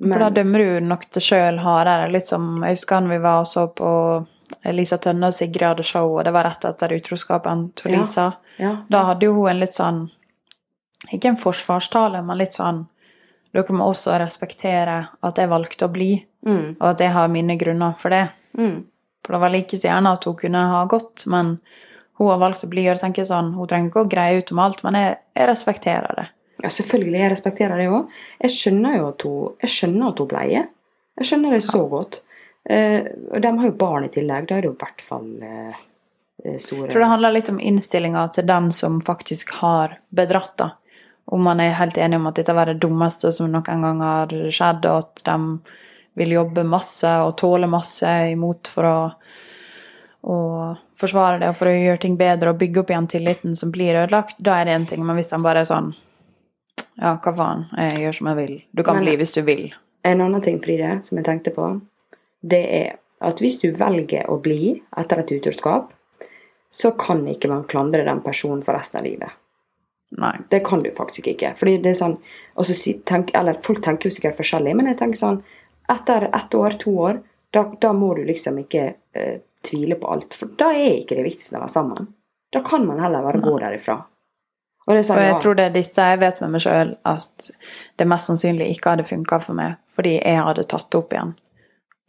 For 0.00 0.22
da 0.22 0.30
dømmer 0.32 0.62
du 0.64 0.86
nok 0.86 1.08
deg 1.12 1.24
sjøl 1.24 1.58
hardere. 1.60 2.08
Litt 2.12 2.28
som 2.28 2.62
jeg 2.64 2.78
husker 2.78 3.08
vi 3.08 3.18
var 3.20 3.42
og 3.42 3.48
så 3.48 3.66
på 3.68 3.90
Lisa 4.72 4.96
Tønne 5.00 5.28
og 5.28 5.36
Sigrid 5.36 5.66
hadde 5.68 5.84
show, 5.86 6.14
og 6.16 6.24
det 6.26 6.32
var 6.34 6.48
rett 6.48 6.64
etter 6.68 6.94
utroskapen 6.96 7.68
til. 7.78 7.94
Lisa. 7.96 8.30
ja, 8.32 8.49
Da 8.92 9.04
hadde 9.08 9.28
jo 9.28 9.34
hun 9.38 9.50
en 9.50 9.60
litt 9.62 9.76
sånn 9.76 10.00
Ikke 11.10 11.30
en 11.32 11.40
forsvarstale, 11.40 12.22
men 12.22 12.38
litt 12.40 12.56
sånn 12.56 12.86
Dere 13.52 13.74
må 13.74 13.88
også 13.90 14.14
respektere 14.20 14.96
at 15.26 15.38
jeg 15.40 15.50
valgte 15.50 15.88
å 15.88 15.90
bli, 15.90 16.12
mm, 16.46 16.76
og 16.78 16.84
at 16.92 17.00
jeg 17.02 17.10
har 17.10 17.30
mine 17.32 17.56
grunner 17.58 17.96
for 17.98 18.14
det. 18.14 18.28
mm, 18.54 18.76
For 19.26 19.34
det 19.34 19.40
var 19.42 19.50
like 19.50 19.76
så 19.76 19.88
gjerne 19.88 20.12
at 20.14 20.24
hun 20.28 20.36
kunne 20.38 20.60
ha 20.70 20.84
gått, 20.86 21.24
men 21.26 21.56
hun 22.20 22.28
har 22.30 22.38
valgt 22.38 22.62
å 22.62 22.68
bli. 22.70 22.84
Og 22.86 22.92
jeg 22.94 23.00
tenker 23.00 23.24
sånn, 23.26 23.54
Hun 23.56 23.66
trenger 23.66 23.90
ikke 23.90 24.04
å 24.04 24.08
greie 24.12 24.38
ut 24.38 24.52
om 24.52 24.58
alt, 24.62 24.84
men 24.84 24.94
jeg, 25.00 25.18
jeg 25.34 25.48
respekterer 25.50 26.14
det. 26.20 26.28
Ja, 26.62 26.68
selvfølgelig. 26.68 27.18
Jeg 27.18 27.32
respekterer 27.32 27.80
det 27.80 27.88
òg. 27.88 28.16
Jeg 28.44 28.54
skjønner 28.54 28.96
jo 28.98 29.06
at 29.08 29.22
hun, 29.26 29.52
jeg 29.64 29.74
skjønner 29.74 30.12
at 30.12 30.18
hun 30.22 30.28
bleier. 30.30 30.66
Jeg 31.18 31.30
skjønner 31.30 31.56
det 31.56 31.62
så 31.64 31.80
godt. 31.88 32.20
Eh, 32.70 33.06
og 33.32 33.40
de 33.40 33.52
har 33.58 33.66
jo 33.66 33.76
barn 33.80 34.06
i 34.06 34.12
tillegg. 34.12 34.46
Da 34.46 34.58
er 34.58 34.66
det 34.66 34.70
jo 34.70 34.76
i 34.76 34.82
hvert 34.84 35.04
fall 35.04 35.30
eh, 35.42 35.80
store 36.58 36.86
Jeg 36.86 36.90
tror 36.92 37.00
det 37.04 37.10
handler 37.12 37.34
litt 37.36 37.50
om 37.52 37.60
innstillinga 37.60 38.28
til 38.34 38.46
den 38.46 38.70
som 38.72 39.00
faktisk 39.00 39.50
har 39.60 39.98
bedratt. 40.10 40.56
da. 40.56 40.70
Om 41.30 41.42
man 41.42 41.60
er 41.60 41.76
helt 41.78 41.98
enig 41.98 42.16
om 42.16 42.26
at 42.26 42.34
dette 42.40 42.54
var 42.54 42.66
det 42.66 42.80
dummeste 42.82 43.32
som 43.32 43.50
noen 43.52 43.82
gang 43.84 44.00
har 44.00 44.32
skjedd, 44.50 44.86
og 44.90 45.04
at 45.04 45.22
de 45.24 45.36
vil 46.18 46.32
jobbe 46.34 46.64
masse 46.66 47.10
og 47.22 47.36
tåle 47.38 47.68
masse 47.70 48.08
imot 48.32 48.68
for 48.68 48.88
å, 48.88 48.96
å 50.26 50.38
forsvare 50.98 51.38
det 51.40 51.50
og 51.52 51.56
for 51.56 51.70
å 51.70 51.74
gjøre 51.76 52.02
ting 52.02 52.16
bedre 52.20 52.50
og 52.52 52.58
bygge 52.60 52.82
opp 52.82 52.90
igjen 52.90 53.06
tilliten 53.08 53.54
som 53.56 53.70
blir 53.72 53.94
ødelagt, 54.02 54.40
da 54.42 54.58
er 54.60 54.66
det 54.68 54.74
én 54.78 54.88
ting. 54.90 55.04
Men 55.06 55.16
hvis 55.20 55.30
de 55.32 55.38
bare 55.44 55.62
er 55.64 55.70
sånn 55.70 55.92
Ja, 57.00 57.14
hva 57.16 57.32
faen, 57.32 57.62
jeg 57.78 58.02
gjør 58.02 58.16
som 58.18 58.26
jeg 58.28 58.36
vil. 58.36 58.56
Du 58.76 58.82
kan 58.82 58.96
Men- 58.96 59.04
bli 59.04 59.16
hvis 59.16 59.32
du 59.34 59.42
vil. 59.42 59.70
En 60.04 60.20
annen 60.20 60.42
ting, 60.42 60.58
Fride, 60.60 61.04
som 61.04 61.16
jeg 61.16 61.24
tenkte 61.24 61.54
på, 61.54 61.80
det 62.42 62.66
er 62.68 62.98
at 63.20 63.38
hvis 63.40 63.58
du 63.60 63.70
velger 63.70 64.26
å 64.28 64.40
bli 64.42 64.82
etter 64.96 65.18
et 65.18 65.32
utroskap, 65.32 65.92
så 66.72 66.92
kan 66.98 67.24
ikke 67.28 67.48
man 67.50 67.64
klandre 67.70 68.04
den 68.06 68.20
personen 68.22 68.62
for 68.62 68.76
resten 68.78 69.00
av 69.00 69.06
livet. 69.06 69.30
Nei. 70.18 70.36
Det 70.50 70.60
kan 70.66 70.82
du 70.82 70.90
faktisk 70.90 71.28
ikke. 71.30 71.52
Fordi 71.58 71.76
det 71.82 71.92
er 71.92 71.98
sånn, 72.00 72.16
si- 72.66 73.00
tenk, 73.06 73.30
eller 73.34 73.54
Folk 73.62 73.82
tenker 73.82 74.10
jo 74.10 74.14
sikkert 74.14 74.38
forskjellig, 74.38 74.74
men 74.76 74.86
jeg 74.90 74.98
tenker 74.98 75.18
sånn 75.18 75.42
Etter 75.90 76.28
ett 76.34 76.54
år, 76.54 76.76
to 76.78 76.90
år, 77.02 77.16
da, 77.50 77.64
da 77.82 77.92
må 77.92 78.12
du 78.14 78.22
liksom 78.24 78.58
ikke 78.62 78.82
eh, 79.14 79.40
tvile 79.66 79.96
på 79.98 80.06
alt. 80.06 80.34
For 80.38 80.46
da 80.58 80.68
er 80.70 81.00
ikke 81.00 81.16
det 81.18 81.24
vitsen 81.26 81.56
å 81.58 81.64
være 81.64 81.72
sammen. 81.72 82.06
Da 82.54 82.62
kan 82.66 82.86
man 82.86 83.00
heller 83.02 83.24
bare 83.26 83.40
gå 83.42 83.56
derifra. 83.58 83.96
Og 84.86 84.94
det 84.94 85.02
sånn, 85.06 85.18
Og 85.18 85.24
jeg 85.24 85.32
ja, 85.34 85.38
tror 85.42 85.58
det 85.58 85.64
er 85.64 85.74
dette 85.74 86.06
jeg 86.12 86.20
vet 86.22 86.40
med 86.44 86.54
meg 86.54 86.62
sjøl, 86.62 86.92
at 87.10 87.50
det 87.98 88.06
mest 88.10 88.30
sannsynlig 88.30 88.70
ikke 88.74 88.94
hadde 88.94 89.06
funka 89.08 89.40
for 89.42 89.58
meg, 89.58 89.76
fordi 89.94 90.16
jeg 90.18 90.44
hadde 90.46 90.64
tatt 90.70 90.86
det 90.90 91.00
opp 91.02 91.12
igjen 91.14 91.34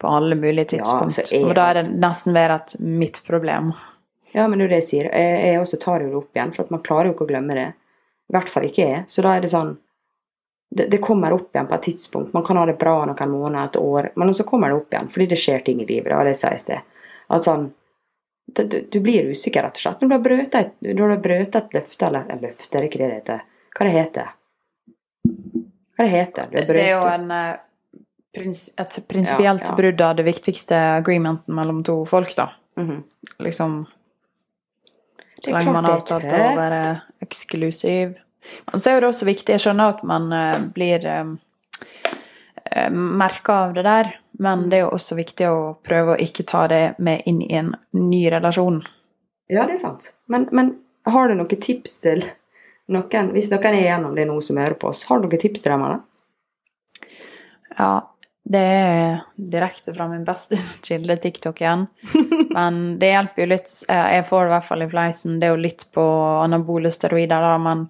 på 0.01 0.13
alle 0.17 0.37
mulige 0.39 0.71
tidspunkt. 0.75 1.09
altså, 1.11 1.25
jeg 1.29 1.45
og 1.45 1.55
da 1.57 1.67
er 1.69 1.81
det 1.81 1.91
nesten 1.93 2.33
mer 2.37 2.55
et 2.55 2.75
mitt 2.79 3.21
problem. 3.27 3.73
Ja, 4.33 4.47
men 4.47 4.57
det 4.57 4.63
er 4.63 4.67
jo 4.67 4.73
det 4.73 4.81
jeg 4.81 4.89
sier. 4.89 5.11
Jeg, 5.11 5.39
jeg 5.51 5.61
også 5.61 5.79
tar 5.81 6.03
jo 6.03 6.09
det 6.09 6.19
opp 6.21 6.37
igjen, 6.37 6.51
for 6.55 6.65
at 6.65 6.73
man 6.73 6.83
klarer 6.85 7.09
jo 7.09 7.15
ikke 7.15 7.27
å 7.27 7.31
glemme 7.33 7.57
det. 7.57 7.69
I 8.31 8.35
hvert 8.35 8.51
fall 8.51 8.67
ikke 8.67 8.85
jeg. 8.87 9.03
Så 9.11 9.23
da 9.25 9.35
er 9.35 9.43
det 9.43 9.51
sånn 9.51 9.73
det, 10.71 10.85
det 10.87 11.01
kommer 11.03 11.33
opp 11.35 11.55
igjen 11.55 11.67
på 11.67 11.75
et 11.75 11.83
tidspunkt. 11.83 12.33
Man 12.33 12.45
kan 12.47 12.57
ha 12.57 12.65
det 12.65 12.77
bra 12.79 13.01
noen 13.05 13.31
måneder, 13.31 13.65
et 13.65 13.77
år, 13.81 14.11
men 14.15 14.33
så 14.33 14.45
kommer 14.47 14.71
det 14.71 14.79
opp 14.79 14.93
igjen 14.95 15.09
fordi 15.11 15.27
det 15.33 15.39
skjer 15.41 15.65
ting 15.67 15.81
i 15.83 15.87
livet. 15.87 16.07
Det 16.11 16.15
var 16.15 16.29
det 16.29 16.35
jeg 16.35 16.41
sa 16.45 16.51
i 16.55 16.61
sted. 16.63 16.99
At 17.31 17.47
sånn 17.47 17.65
det, 18.55 18.63
du, 18.71 18.77
du 18.91 18.99
blir 19.03 19.29
usikker, 19.31 19.63
rett 19.63 19.79
og 19.79 19.83
slett. 19.83 20.01
Når 20.01 20.09
du 20.11 20.15
har 20.15 20.23
brøt 21.23 21.55
et, 21.55 21.73
løfte, 21.75 22.07
eller 22.07 22.31
et 22.31 22.41
løfte, 22.43 22.77
er 22.77 22.83
det 22.83 22.89
ikke 22.89 23.01
det 23.01 23.09
det 23.09 23.19
heter? 23.19 23.43
Hva 23.71 23.87
det 23.87 23.93
heter 23.95 24.31
Hva 25.95 26.07
det 26.07 26.11
heter 26.11 26.49
Det 26.51 26.81
er 26.81 26.89
jo 26.91 27.03
en, 27.07 27.31
eh, 27.31 28.01
prins, 28.35 28.65
et 28.79 28.97
prinsipielt 29.07 29.63
Ja, 29.63 29.69
ja. 29.69 29.75
brudd 29.77 30.01
av 30.01 30.15
det 30.19 30.25
viktigste 30.27 30.79
agreementen 30.97 31.55
mellom 31.55 31.83
to 31.87 32.01
folk, 32.05 32.35
da. 32.35 32.49
Mhm. 32.79 33.03
Liksom 33.39 33.85
Det 33.85 34.00
Så 35.41 35.51
lenge 35.51 35.73
man 35.73 35.85
har 35.85 35.99
avtalt 35.99 36.25
å 36.25 36.41
være 36.57 36.81
eksklusiv. 37.23 38.17
Men 38.71 38.81
så 38.81 38.91
er 38.91 39.01
det 39.01 39.09
også 39.11 39.27
viktig 39.27 39.53
Jeg 39.53 39.63
skjønner 39.63 39.93
at 39.93 40.03
man 40.07 40.31
eh, 40.33 40.63
blir 40.73 41.05
uh, 41.05 41.33
merka 42.91 43.57
av 43.67 43.73
det 43.77 43.85
der, 43.85 44.11
men 44.41 44.67
det 44.69 44.79
er 44.79 44.85
jo 44.85 44.93
også 44.97 45.17
viktig 45.17 45.47
å 45.49 45.59
prøve 45.85 46.15
å 46.15 46.21
ikke 46.21 46.45
ta 46.49 46.65
det 46.71 46.83
med 47.03 47.25
inn 47.29 47.41
i 47.45 47.53
en 47.57 47.73
ny 47.97 48.23
relasjon. 48.33 48.81
Ja, 49.51 49.65
det 49.65 49.75
er 49.75 49.81
sant. 49.81 50.13
Men, 50.31 50.47
men 50.55 50.75
har 51.09 51.27
du 51.27 51.35
noen 51.35 51.61
tips 51.61 51.99
til 52.05 52.23
noen, 52.91 53.33
hvis 53.35 53.51
noen 53.51 53.67
er 53.73 53.81
igjennom 53.81 54.15
det 54.15 54.27
nå 54.29 54.37
som 54.43 54.59
hører 54.61 54.77
på 54.79 54.91
oss, 54.91 55.03
har 55.09 55.19
du 55.19 55.27
noen 55.27 55.41
tips 55.41 55.63
til 55.63 55.73
dem? 55.73 55.83
eller? 55.87 56.01
Ja, 57.77 57.91
det 58.51 58.61
er 58.61 59.19
direkte 59.35 59.93
fra 59.95 60.07
min 60.11 60.23
beste 60.27 60.57
kilde, 60.87 61.15
TikTok 61.23 61.61
igjen. 61.61 61.85
Men 62.57 62.81
det 62.99 63.13
hjelper 63.13 63.43
jo 63.45 63.49
litt. 63.53 63.69
Eh, 63.89 64.07
Jeg 64.17 64.25
får 64.27 64.43
det 64.43 64.49
i 64.51 64.53
hvert 64.55 64.67
fall 64.67 64.85
i 64.85 64.89
fleisen. 64.91 65.37
Det 65.39 65.47
er 65.47 65.55
jo 65.55 65.61
litt 65.67 65.85
på 65.95 66.03
anabole 66.41 66.91
steroider, 66.91 67.41
da, 67.45 67.55
men 67.61 67.85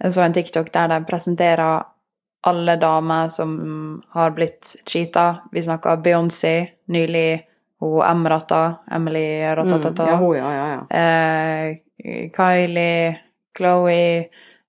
jeg 0.00 0.14
så 0.16 0.22
en 0.24 0.32
TikTok 0.34 0.70
der 0.72 0.88
de 0.94 0.98
presenterer 1.06 1.82
alle 2.48 2.74
damer 2.80 3.28
som 3.28 3.50
har 4.16 4.30
blitt 4.32 4.70
cheata. 4.88 5.26
Vi 5.52 5.60
snakka 5.62 5.98
Beyoncé 6.00 6.54
nylig, 6.88 7.42
hun 7.84 8.00
Emrata, 8.06 8.62
Emily 8.90 9.26
Ratatata. 9.56 10.06
Mm, 10.06 10.10
ja, 10.10 10.16
hun, 10.16 10.36
ja, 10.38 10.52
ja, 10.56 10.68
ja. 10.72 10.80
eh, 10.96 12.30
Kylie, 12.36 13.18
Chloé, 13.58 14.24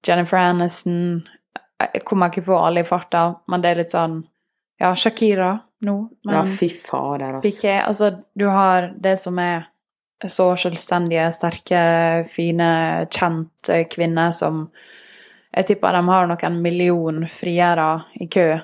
Jennifer 0.08 0.38
Aniston 0.42 1.22
Jeg 1.80 2.04
kommer 2.06 2.30
ikke 2.30 2.44
på 2.50 2.58
alle 2.60 2.84
i 2.84 2.88
farta, 2.88 3.24
men 3.48 3.62
det 3.64 3.72
er 3.72 3.80
litt 3.82 3.94
sånn 3.96 4.20
Ja, 4.82 4.96
Shakira. 4.96 5.60
nå. 5.86 6.10
Men 6.26 6.36
Ja, 6.36 6.46
fy 6.46 6.70
fader, 6.70 7.34
altså. 7.38 7.50
Piqué, 7.50 7.76
altså 7.86 8.12
du 8.34 8.48
har 8.50 8.92
det 8.98 9.16
som 9.20 9.40
er 9.40 9.68
så 10.28 10.52
selvstendige, 10.58 11.28
sterke, 11.34 11.82
fine, 12.30 13.08
kjente 13.10 13.84
kvinner 13.90 14.32
som 14.32 14.68
Jeg 15.54 15.66
tipper 15.68 15.92
de 15.92 16.02
har 16.08 16.28
nok 16.30 16.44
en 16.48 16.62
million 16.64 17.26
friere 17.28 18.04
i 18.14 18.28
kø, 18.32 18.62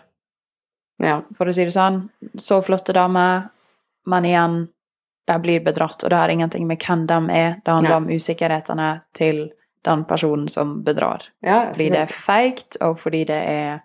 Ja. 1.03 1.21
for 1.37 1.45
å 1.45 1.53
si 1.53 1.65
det 1.65 1.73
sånn. 1.73 2.09
Så 2.39 2.61
flotte 2.63 2.93
damer, 2.93 3.49
men 4.05 4.23
igjen, 4.23 4.55
de 5.27 5.39
blir 5.43 5.59
bedratt, 5.59 6.03
og 6.03 6.09
det 6.09 6.15
har 6.17 6.29
ingenting 6.29 6.65
med 6.65 6.79
hvem 6.79 7.05
de 7.05 7.17
er. 7.35 7.55
Det 7.65 7.73
handler 7.73 7.89
ja. 7.91 7.97
om 7.97 8.07
usikkerhetene 8.07 9.01
til 9.13 9.49
den 9.83 10.05
personen 10.05 10.47
som 10.47 10.81
bedrar. 10.83 11.27
ja 11.43 11.73
Fordi 11.73 11.89
det 11.89 11.99
er 11.99 12.05
feigt, 12.07 12.77
og 12.81 12.99
fordi 12.99 13.25
det 13.25 13.41
er 13.49 13.79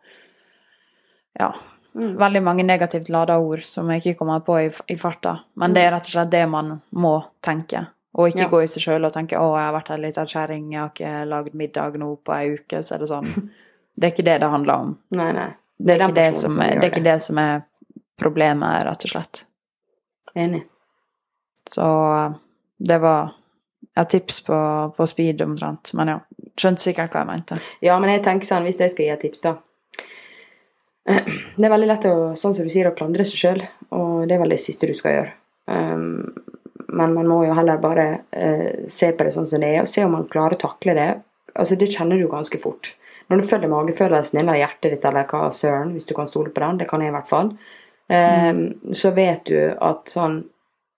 ja, 1.41 1.53
mm. 1.95 2.13
veldig 2.19 2.43
mange 2.43 2.65
negativt 2.67 3.09
lada 3.13 3.39
ord 3.39 3.65
som 3.67 3.91
jeg 3.91 4.03
ikke 4.03 4.19
kommer 4.21 4.41
på 4.45 4.59
i, 4.61 4.69
i 4.93 4.97
farta. 5.01 5.39
Men 5.61 5.75
det 5.75 5.85
er 5.87 5.93
rett 5.95 6.09
og 6.09 6.15
slett 6.15 6.33
det 6.33 6.45
man 6.51 6.77
må 6.91 7.17
tenke. 7.45 7.87
Og 8.13 8.29
ikke 8.29 8.45
Ja. 8.45 8.49
gå 8.49 8.63
i 8.63 8.69
seg 8.69 8.83
sjøl 8.85 9.07
og 9.07 9.13
tenke 9.13 9.39
'Å, 9.39 9.57
jeg 9.57 9.67
har 9.67 9.73
vært 9.73 9.91
ei 9.91 10.01
lita 10.01 10.25
kjerring, 10.29 10.73
jeg 10.73 10.81
har 10.81 10.91
ikke 10.91 11.29
lagd 11.29 11.55
middag 11.55 11.97
nå 11.99 12.17
på 12.17 12.35
ei 12.37 12.51
uke', 12.57 12.83
så 12.83 12.95
er 12.95 12.99
det 12.99 13.09
sånn. 13.09 13.29
Det 13.93 14.07
er 14.07 14.13
ikke 14.15 14.25
det 14.25 14.41
det 14.41 14.49
handler 14.49 14.75
om. 14.75 14.99
Nei, 15.11 15.33
nei. 15.33 15.51
Det 15.77 15.95
er, 15.95 15.99
det 15.99 16.09
ikke 16.09 16.15
det, 16.15 16.35
som 16.35 16.61
er, 16.61 16.71
det 16.81 16.85
er 16.87 16.91
ikke 16.91 17.05
det 17.05 17.23
som 17.23 17.39
er 17.39 17.63
problemet, 18.17 18.85
rett 18.87 19.05
og 19.05 19.11
slett. 19.11 19.45
Enig. 20.35 20.63
Så 21.69 21.85
det 22.79 22.99
var 23.03 23.35
et 23.97 24.09
tips 24.09 24.41
på, 24.47 24.57
på 24.97 25.07
speed 25.07 25.43
omtrent. 25.45 25.93
Men 25.93 26.09
ja, 26.09 26.17
skjønte 26.57 26.81
sikkert 26.81 27.13
hva 27.13 27.21
jeg 27.21 27.31
mente. 27.35 27.59
Ja, 27.85 27.99
men 28.01 28.15
jeg 28.15 28.25
tenker 28.25 28.49
sånn, 28.49 28.65
hvis 28.65 28.81
jeg 28.81 28.95
skal 28.95 29.05
gi 29.05 29.13
et 29.13 29.21
tips, 29.27 29.45
da 29.45 29.59
Det 31.59 31.67
er 31.67 31.73
veldig 31.73 31.89
lett 31.91 32.07
å, 32.09 32.17
sånn 32.39 32.55
som 32.55 32.67
du 32.67 32.73
sier, 32.73 32.89
å 32.89 32.97
klandre 32.97 33.27
seg 33.27 33.41
sjøl, 33.41 33.63
og 33.97 34.27
det 34.29 34.37
er 34.37 34.43
vel 34.43 34.55
det 34.55 34.61
siste 34.63 34.89
du 34.89 34.95
skal 34.97 35.17
gjøre. 35.17 35.35
Um, 35.67 36.33
men 36.93 37.15
man 37.17 37.29
må 37.29 37.43
jo 37.47 37.55
heller 37.57 37.81
bare 37.81 38.07
eh, 38.31 38.85
se 38.91 39.13
på 39.17 39.25
det 39.25 39.33
sånn 39.33 39.47
som 39.49 39.63
det 39.63 39.71
er, 39.73 39.85
og 39.85 39.89
se 39.89 40.05
om 40.05 40.13
man 40.13 40.27
klarer 40.29 40.59
å 40.59 40.63
takle 40.67 40.95
det. 40.99 41.09
Altså, 41.57 41.79
det 41.81 41.89
kjenner 41.95 42.21
du 42.21 42.27
ganske 42.29 42.59
fort. 42.61 42.93
Når 43.33 43.41
du 43.41 43.49
følger 43.49 43.71
magefølelsen 43.73 44.43
eller 44.43 44.61
hjertet 44.61 44.93
ditt, 44.93 45.07
eller 45.09 45.25
hva 45.31 45.47
søren, 45.55 45.95
hvis 45.97 46.09
du 46.09 46.13
kan 46.17 46.29
stole 46.29 46.53
på 46.53 46.61
den, 46.61 46.83
det 46.83 46.89
kan 46.91 47.01
jeg 47.01 47.13
i 47.13 47.15
hvert 47.17 47.31
fall, 47.31 47.55
um, 48.13 48.61
så 48.93 49.15
vet 49.17 49.47
du 49.49 49.59
at 49.73 50.13
sånn 50.13 50.43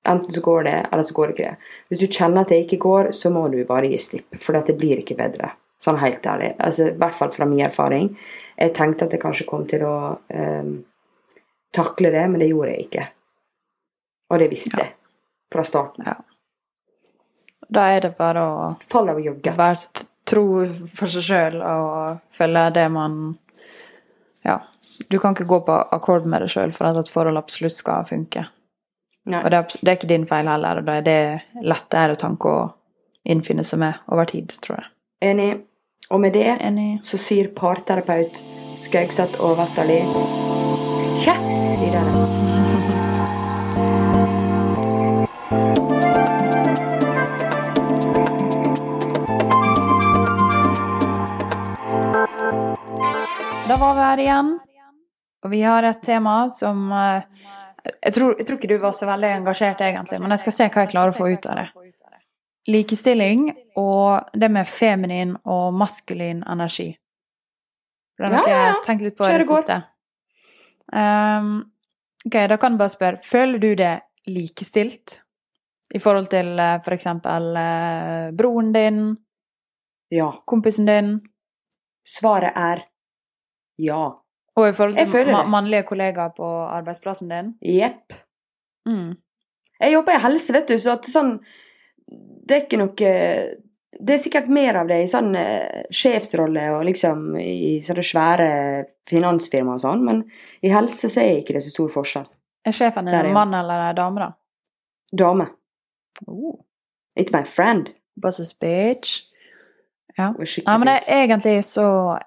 Enten 0.05 0.35
så 0.37 0.41
går 0.45 0.67
det, 0.67 0.73
eller 0.93 1.05
så 1.09 1.15
går 1.17 1.31
det 1.31 1.33
ikke 1.33 1.51
det. 1.55 1.69
Hvis 1.89 2.01
du 2.03 2.11
kjenner 2.13 2.43
at 2.43 2.51
det 2.53 2.59
ikke 2.61 2.77
går, 2.83 3.07
så 3.17 3.31
må 3.33 3.47
du 3.49 3.63
bare 3.65 3.89
gi 3.89 3.97
slipp, 3.97 4.35
for 4.37 4.53
det 4.53 4.75
blir 4.77 5.01
ikke 5.01 5.17
bedre. 5.17 5.55
Sånn 5.85 5.99
helt 6.01 6.25
ærlig. 6.27 6.55
Altså, 6.65 6.89
I 6.89 6.99
hvert 7.01 7.17
fall 7.19 7.33
fra 7.35 7.47
min 7.49 7.65
erfaring. 7.67 8.09
Jeg 8.57 8.73
tenkte 8.77 9.05
at 9.05 9.13
jeg 9.13 9.21
kanskje 9.21 9.47
kom 9.49 9.67
til 9.69 9.85
å 9.85 9.97
eh, 10.33 10.71
takle 11.77 12.13
det, 12.15 12.23
men 12.31 12.41
det 12.41 12.49
gjorde 12.49 12.73
jeg 12.73 12.87
ikke. 12.87 13.07
Og 14.33 14.41
det 14.41 14.49
visste 14.53 14.81
jeg 14.81 14.95
fra 15.53 15.65
starten. 15.67 16.07
Ja. 16.09 16.17
Da 17.75 17.89
er 17.93 18.05
det 18.07 18.15
bare 18.17 18.43
å 18.45 18.57
Follow 18.85 19.19
your 19.21 19.37
guts. 19.41 19.59
være 19.59 20.07
tro 20.29 20.45
for 20.89 21.11
seg 21.11 21.27
sjøl 21.27 21.59
og 21.61 22.21
følge 22.33 22.69
det 22.79 22.87
man 22.93 23.19
Ja. 24.45 24.61
Du 25.11 25.19
kan 25.19 25.35
ikke 25.35 25.49
gå 25.51 25.59
på 25.67 25.75
akkord 25.97 26.27
med 26.31 26.45
deg 26.45 26.53
sjøl 26.53 26.73
for 26.73 26.87
at 26.87 27.01
et 27.01 27.11
forhold 27.11 27.41
absolutt 27.41 27.75
skal 27.75 28.05
funke. 28.07 28.45
Nei. 29.27 29.41
Og 29.41 29.51
det 29.51 29.59
er, 29.59 29.79
det 29.81 29.91
er 29.91 29.97
ikke 29.99 30.11
din 30.11 30.27
feil 30.29 30.47
heller, 30.47 30.79
og 30.79 30.87
da 30.87 30.99
er 31.01 31.07
det 31.07 31.65
lettere 31.65 32.15
tanke 32.21 32.53
å 32.53 32.67
innfinne 33.25 33.65
seg 33.65 33.81
med 33.81 34.03
over 34.13 34.29
tid, 34.29 34.53
tror 34.63 34.77
jeg. 34.79 34.91
Enig. 35.31 35.49
Og 36.11 36.21
med 36.21 36.33
det 36.33 36.59
Enig. 36.61 36.99
så 37.03 37.17
sier 37.17 37.49
parterapeut 37.57 38.41
Skaugseth 38.77 39.41
og 39.41 39.57
Vesterli 39.59 40.01
Kjæ! 41.25 41.35
Videre. 41.81 42.05
Da 53.69 53.77
var 53.81 53.95
vi 53.95 54.03
her 54.03 54.19
igjen, 54.19 54.51
og 55.45 55.51
vi 55.51 55.63
har 55.63 55.83
et 55.89 56.03
tema 56.05 56.45
som 56.53 56.93
eh, 56.93 57.25
jeg 58.05 58.13
tror, 58.15 58.37
jeg 58.39 58.47
tror 58.47 58.61
ikke 58.61 58.69
du 58.71 58.79
var 58.81 58.93
så 58.97 59.09
veldig 59.09 59.33
engasjert, 59.41 59.81
egentlig, 59.81 60.21
men 60.21 60.33
jeg 60.37 60.45
skal 60.45 60.57
se 60.57 60.69
hva 60.69 60.85
jeg 60.85 60.93
klarer 60.93 61.13
å 61.13 61.17
få 61.17 61.33
ut 61.33 61.49
av 61.49 61.59
det. 61.61 61.84
Likestilling 62.69 63.51
og 63.77 64.31
det 64.41 64.49
med 64.51 64.67
feminin 64.69 65.35
og 65.45 65.75
maskulin 65.77 66.43
energi. 66.49 66.95
Det 68.19 68.25
har 68.27 68.33
Ja, 68.33 68.43
ja, 68.49 68.67
ja. 68.67 68.75
tenkt 68.85 69.03
litt 69.03 69.17
på 69.19 69.25
Kjør 69.27 69.39
det 69.39 69.49
det 69.49 69.57
siste. 69.57 69.77
Um, 70.93 71.65
ok, 72.27 72.37
da 72.49 72.57
kan 72.61 72.73
du 72.73 72.79
bare 72.79 72.93
spørre 72.93 73.19
Føler 73.25 73.59
du 73.59 73.75
det 73.75 74.01
likestilt 74.27 75.21
i 75.95 75.99
forhold 75.99 76.27
til 76.33 76.59
eh, 76.59 76.79
for 76.85 76.95
eksempel 76.95 77.57
eh, 77.57 78.31
broren 78.37 78.73
din, 78.73 79.17
Ja. 80.11 80.31
kompisen 80.47 80.87
din, 80.87 81.21
Svaret 82.07 82.53
er 82.57 82.83
ja. 83.79 84.11
og 84.57 84.69
i 84.69 84.73
forhold 84.73 84.95
til 84.95 85.33
ma 85.33 85.43
mannlige 85.47 85.83
kollegaer 85.83 86.33
på 86.37 86.45
arbeidsplassen 86.69 87.29
din? 87.29 87.55
Jepp. 87.63 88.13
Mm. 88.87 89.15
Jeg 89.81 89.93
jobber 89.93 90.13
i 90.13 90.21
helse, 90.23 90.53
vet 90.53 90.69
du, 90.69 90.79
så 90.79 90.93
at 90.93 91.05
sånn 91.09 91.39
Det 92.11 92.57
er 92.57 92.65
ikke 92.67 92.81
noe 92.81 93.13
Det 93.95 94.15
er 94.15 94.21
sikkert 94.21 94.51
mer 94.53 94.81
av 94.83 94.89
det 94.91 95.01
i 95.05 95.11
sånn 95.11 95.33
eh, 95.39 95.85
sjefsrolle 95.95 96.67
og 96.75 96.85
liksom 96.89 97.37
i 97.41 97.81
sånne 97.85 98.05
svære 98.05 98.49
finansfirma 99.09 99.77
og 99.77 99.83
sånn, 99.85 100.03
men 100.05 100.23
i 100.65 100.73
helse 100.73 101.09
så 101.13 101.23
er 101.23 101.41
ikke 101.41 101.55
det 101.57 101.63
så 101.65 101.73
stor 101.73 101.93
forskjell. 101.95 102.27
Er 102.67 102.75
sjefen 102.75 103.07
din 103.07 103.15
en 103.15 103.37
mann 103.37 103.55
eller 103.55 103.91
en 103.91 103.99
dame, 103.99 104.25
da? 104.25 104.33
Dame. 105.15 105.47
Oh. 106.27 106.59
It's 107.15 107.33
my 107.33 107.45
friend. 107.45 107.93
Boss's 108.21 108.55
bitch. 108.59 109.21
Ja. 110.17 110.31
Nei, 110.33 110.79
men 110.79 110.87
det 110.87 110.99
er 111.11 111.25
egentlig 111.25 111.65
så 111.67 112.19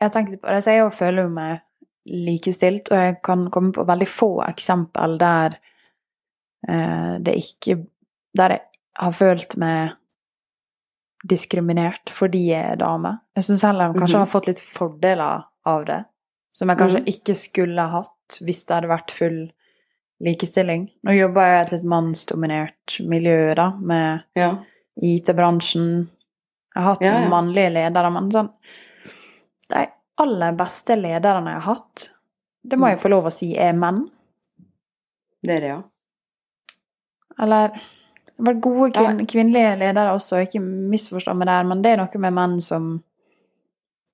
Jeg 0.00 0.12
tenker 0.12 0.38
på 0.40 0.52
det, 0.52 0.62
så 0.64 0.72
jeg 0.72 0.92
føler 0.92 1.28
meg 1.32 1.60
likestilt, 2.06 2.90
og 2.92 2.98
jeg 3.00 3.14
kan 3.24 3.46
komme 3.52 3.72
på 3.72 3.84
veldig 3.88 4.08
få 4.08 4.28
eksempel 4.44 5.16
der 5.20 5.56
eh, 6.68 7.14
det 7.24 7.34
ikke 7.40 7.78
Der 8.36 8.52
jeg 8.52 8.60
har 8.98 9.12
følt 9.12 9.56
meg 9.60 9.92
diskriminert 11.26 12.10
fordi 12.12 12.44
jeg 12.52 12.72
er 12.72 12.80
dame. 12.80 13.16
Jeg 13.36 13.44
syns 13.48 13.64
heller 13.66 13.92
de 13.92 13.98
kanskje 14.00 14.16
Mhm. 14.16 14.24
har 14.24 14.32
fått 14.32 14.46
litt 14.46 14.60
fordeler 14.62 15.44
av 15.66 15.84
det, 15.86 16.04
som 16.52 16.68
jeg 16.68 16.78
kanskje 16.78 17.00
mm. 17.02 17.06
ikke 17.12 17.34
skulle 17.36 17.82
hatt 17.90 18.38
hvis 18.42 18.64
det 18.66 18.74
hadde 18.76 18.88
vært 18.92 19.10
full 19.10 19.52
likestilling. 20.20 20.90
Nå 21.04 21.12
jobber 21.16 21.42
jeg 21.42 21.56
i 21.58 21.62
et 21.64 21.72
litt 21.72 21.84
mannsdominert 21.84 23.00
miljø, 23.06 23.54
da, 23.54 23.70
med 23.76 24.24
Ja. 24.34 24.56
IT-bransjen. 25.02 26.08
Jeg 26.74 26.82
har 26.82 26.94
hatt 26.94 27.02
Ja, 27.02 27.20
ja. 27.20 27.28
mannlige 27.28 27.72
ledere, 27.72 28.10
men 28.12 28.30
sånn 28.30 28.50
De 29.68 29.86
aller 30.18 30.52
beste 30.52 30.94
lederne 30.96 31.52
jeg 31.52 31.60
har 31.60 31.74
hatt, 31.74 32.08
det 32.64 32.78
må 32.78 32.86
Mm. 32.86 32.90
jeg 32.90 33.00
få 33.00 33.08
lov 33.10 33.24
å 33.26 33.32
si 33.32 33.56
er 33.58 33.72
menn. 33.72 34.08
Det 35.42 35.56
er 35.56 35.60
det, 35.60 35.68
ja. 35.68 35.82
Eller 37.38 37.72
det 38.36 38.46
har 38.46 38.54
vært 38.54 38.60
gode 38.60 39.02
Ja. 39.02 39.12
kvinnelige 39.24 39.78
ledere 39.78 40.12
også, 40.14 40.42
ikke 40.46 40.60
misforstå 40.60 41.34
meg 41.36 41.46
der, 41.48 41.64
men 41.64 41.82
det 41.82 41.92
er 41.92 41.96
noe 41.96 42.18
med 42.18 42.32
menn 42.32 42.60
som 42.60 43.02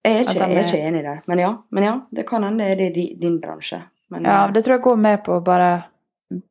Jeg 0.04 0.14
er 0.14 0.20
ikke, 0.20 0.32
de 0.34 0.38
jeg 0.54 0.56
er 0.58 0.64
ikke 0.66 0.86
enig 0.88 1.02
der. 1.04 1.20
Men 1.28 1.38
ja, 1.38 1.56
men 1.70 1.84
ja, 1.84 2.00
det 2.12 2.26
kan 2.26 2.42
hende 2.42 2.58
det 2.76 2.80
er 2.88 2.92
di- 2.94 3.16
din 3.20 3.40
bransje. 3.40 3.82
Men, 4.10 4.24
Ja, 4.24 4.46
eh, 4.46 4.52
det 4.52 4.64
tror 4.64 4.74
jeg 4.74 4.82
går 4.82 4.96
med 4.98 5.24
på 5.24 5.40
bare 5.44 5.84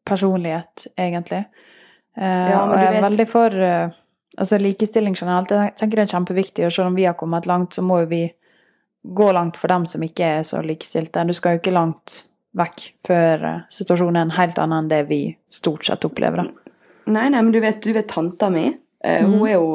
personlighet, 0.05 0.87
egentlig. 0.97 1.45
Eh, 2.17 2.49
Ja, 2.51 2.65
men 2.65 2.69
og 2.69 2.77
jeg 2.79 2.87
er 2.87 3.01
vet- 3.01 3.11
veldig 3.11 3.27
for 3.27 3.45
eh, 3.61 3.89
altså 4.37 4.57
likestilling 4.59 5.15
generelt. 5.15 5.49
Jeg 5.49 5.75
tenker 5.75 5.95
det 5.97 6.11
er 6.13 6.17
kjempeviktig, 6.19 6.65
og 6.65 6.71
selv 6.71 6.87
om 6.87 6.95
vi 6.95 7.03
har 7.05 7.13
kommet 7.13 7.45
langt, 7.45 7.73
så 7.73 7.81
må 7.81 7.99
jo 8.01 8.05
vi 8.07 8.33
gå 9.05 9.31
langt 9.33 9.57
for 9.57 9.67
dem 9.67 9.85
som 9.85 10.01
ikke 10.01 10.23
er 10.39 10.41
så 10.43 10.61
likestilte. 10.63 11.25
Du 11.27 11.33
skal 11.33 11.53
jo 11.57 11.59
ikke 11.59 11.73
langt 11.73 12.23
vekk 12.55 12.91
før 13.07 13.63
situasjonen 13.69 14.17
er 14.17 14.21
en 14.21 14.29
helt 14.31 14.59
annen 14.59 14.83
enn 14.83 14.89
det 14.89 15.07
vi 15.09 15.37
stort 15.49 15.85
sett 15.85 16.01
opplever. 16.05 16.35
Da. 16.37 16.49
Nei, 17.05 17.29
nei, 17.33 17.41
men 17.41 17.51
du 17.53 17.59
vet, 17.63 17.81
du 17.83 17.93
vet 17.95 18.07
tanta 18.09 18.49
mi. 18.53 18.67
Uh, 19.01 19.23
mm. 19.25 19.33
Hun 19.33 19.47
er 19.47 19.55
jo 19.55 19.71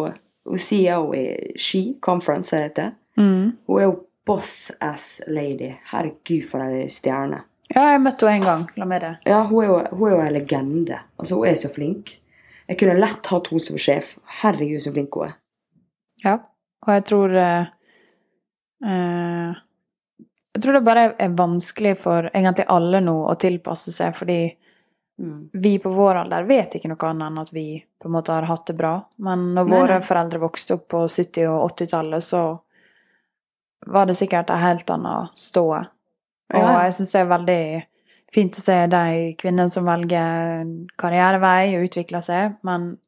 hun 0.47 0.63
CEO 0.63 1.15
i 1.15 1.25
Ski 1.59 1.97
Conference, 2.03 2.57
er 2.57 2.71
det? 2.77 2.91
Mm. 3.19 3.57
Hun 3.67 3.81
er 3.81 3.89
jo 3.89 3.97
boss 4.27 4.71
ass 4.81 5.21
lady. 5.27 5.73
Herregud, 5.91 6.45
for 6.47 6.63
ei 6.67 6.87
stjerne. 6.93 7.43
Ja, 7.73 7.89
jeg 7.93 8.03
møtte 8.05 8.29
henne 8.31 8.39
en 8.39 8.47
gang. 8.47 8.65
La 8.79 8.87
meg 8.87 9.03
det. 9.03 9.13
Ja, 9.27 9.43
hun 9.49 9.65
er 9.65 9.69
jo, 9.71 9.79
hun 9.99 10.09
er 10.09 10.15
jo 10.15 10.23
en 10.23 10.37
legende. 10.37 11.01
Altså, 11.19 11.39
hun 11.39 11.49
er 11.51 11.59
så 11.59 11.71
flink. 11.73 12.17
Jeg 12.67 12.79
kunne 12.81 12.99
lett 12.99 13.31
hatt 13.31 13.51
henne 13.51 13.63
som 13.63 13.79
sjef. 13.81 14.15
Herregud, 14.43 14.83
så 14.83 14.93
flink 14.95 15.19
hun 15.19 15.29
er. 15.29 15.39
Ja. 16.25 16.37
Og 16.87 16.93
jeg 16.95 17.05
tror 17.09 17.33
uh, 17.35 17.67
Jeg 20.55 20.63
tror 20.63 20.77
det 20.77 20.85
bare 20.87 21.09
er 21.19 21.35
vanskelig 21.39 21.97
for 21.99 22.31
egentlig 22.31 22.67
alle 22.73 23.01
nå 23.03 23.17
å 23.27 23.35
tilpasse 23.41 23.95
seg, 23.95 24.15
fordi 24.17 24.41
Mm. 25.19 25.49
vi 25.53 25.79
på 25.79 25.89
vår 25.91 26.15
alder 26.15 26.45
vet 26.45 26.75
ikke 26.77 26.91
noe 26.91 27.09
annet 27.09 27.31
enn 27.31 27.39
at 27.41 27.53
vi 27.55 27.67
på 28.03 28.09
en 28.09 28.13
måte 28.13 28.35
har 28.37 28.45
hatt 28.51 28.67
det 28.69 28.75
bra. 28.77 28.99
Men 29.17 29.55
når 29.55 29.65
Nei, 29.65 29.79
våre 29.79 29.99
nei. 29.99 30.05
foreldre 30.05 30.41
vokste 30.43 30.77
opp 30.77 30.89
på 30.93 31.07
70- 31.09 31.49
og 31.49 31.71
80-tallet, 31.71 32.25
så 32.25 32.43
var 33.87 34.07
det 34.07 34.17
sikkert 34.19 34.51
en 34.51 34.61
helt 34.61 34.91
annen 34.91 35.31
ståe. 35.33 35.87
Og 36.53 36.61
Ja, 36.61 36.83
jeg 36.85 36.95
syns 36.99 37.13
det 37.13 37.21
er 37.21 37.31
veldig 37.33 37.63
fint 38.35 38.59
å 38.59 38.61
se 38.61 38.77
de 38.93 39.33
kvinnene 39.41 39.73
som 39.73 39.87
velger 39.89 40.67
karrierevei 41.01 41.77
og 41.79 41.87
utvikler 41.89 42.21
seg, 42.25 42.59
men 42.67 42.99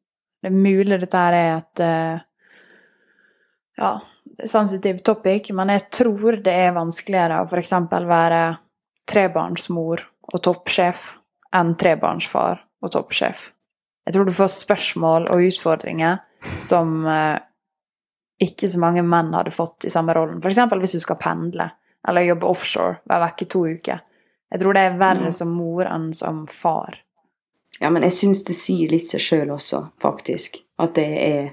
det 0.41 0.49
er 0.49 0.55
mulig 0.55 0.99
dette 1.01 1.19
her 1.19 1.35
er 1.35 1.49
et 1.57 1.83
eh, 1.83 2.21
ja, 3.77 3.93
sensitiv 4.47 5.03
topic, 5.05 5.51
men 5.53 5.69
jeg 5.75 5.89
tror 5.93 6.39
det 6.43 6.55
er 6.55 6.73
vanskeligere 6.73 7.41
å 7.43 7.47
f.eks. 7.47 7.73
være 7.91 8.43
trebarnsmor 9.09 10.03
og 10.33 10.41
toppsjef 10.45 11.18
enn 11.55 11.75
trebarnsfar 11.79 12.61
og 12.83 12.93
toppsjef. 12.93 13.49
Jeg 14.05 14.15
tror 14.15 14.25
du 14.25 14.33
får 14.33 14.51
spørsmål 14.55 15.27
og 15.29 15.43
utfordringer 15.49 16.21
som 16.63 17.03
eh, 17.07 17.37
ikke 18.41 18.69
så 18.71 18.79
mange 18.81 19.03
menn 19.05 19.33
hadde 19.35 19.53
fått 19.53 19.85
i 19.85 19.91
samme 19.93 20.15
rollen. 20.15 20.39
F.eks. 20.41 20.61
hvis 20.79 20.97
du 20.97 21.03
skal 21.03 21.19
pendle 21.21 21.69
eller 22.07 22.29
jobbe 22.29 22.47
offshore, 22.47 23.01
være 23.09 23.25
vekke 23.25 23.45
i 23.45 23.51
to 23.53 23.61
uker. 23.67 24.01
Jeg 24.49 24.61
tror 24.61 24.75
det 24.75 24.83
er 24.85 24.97
verre 24.97 25.31
som 25.35 25.51
mor 25.53 25.85
enn 25.85 26.09
som 26.15 26.45
far. 26.49 27.01
Ja, 27.79 27.91
men 27.93 28.03
jeg 28.07 28.15
syns 28.15 28.43
det 28.47 28.55
sier 28.57 28.91
litt 28.91 29.07
seg 29.07 29.21
sjøl 29.23 29.51
også, 29.53 29.83
faktisk. 30.01 30.57
At 30.81 30.95
det 30.97 31.09
er 31.19 31.51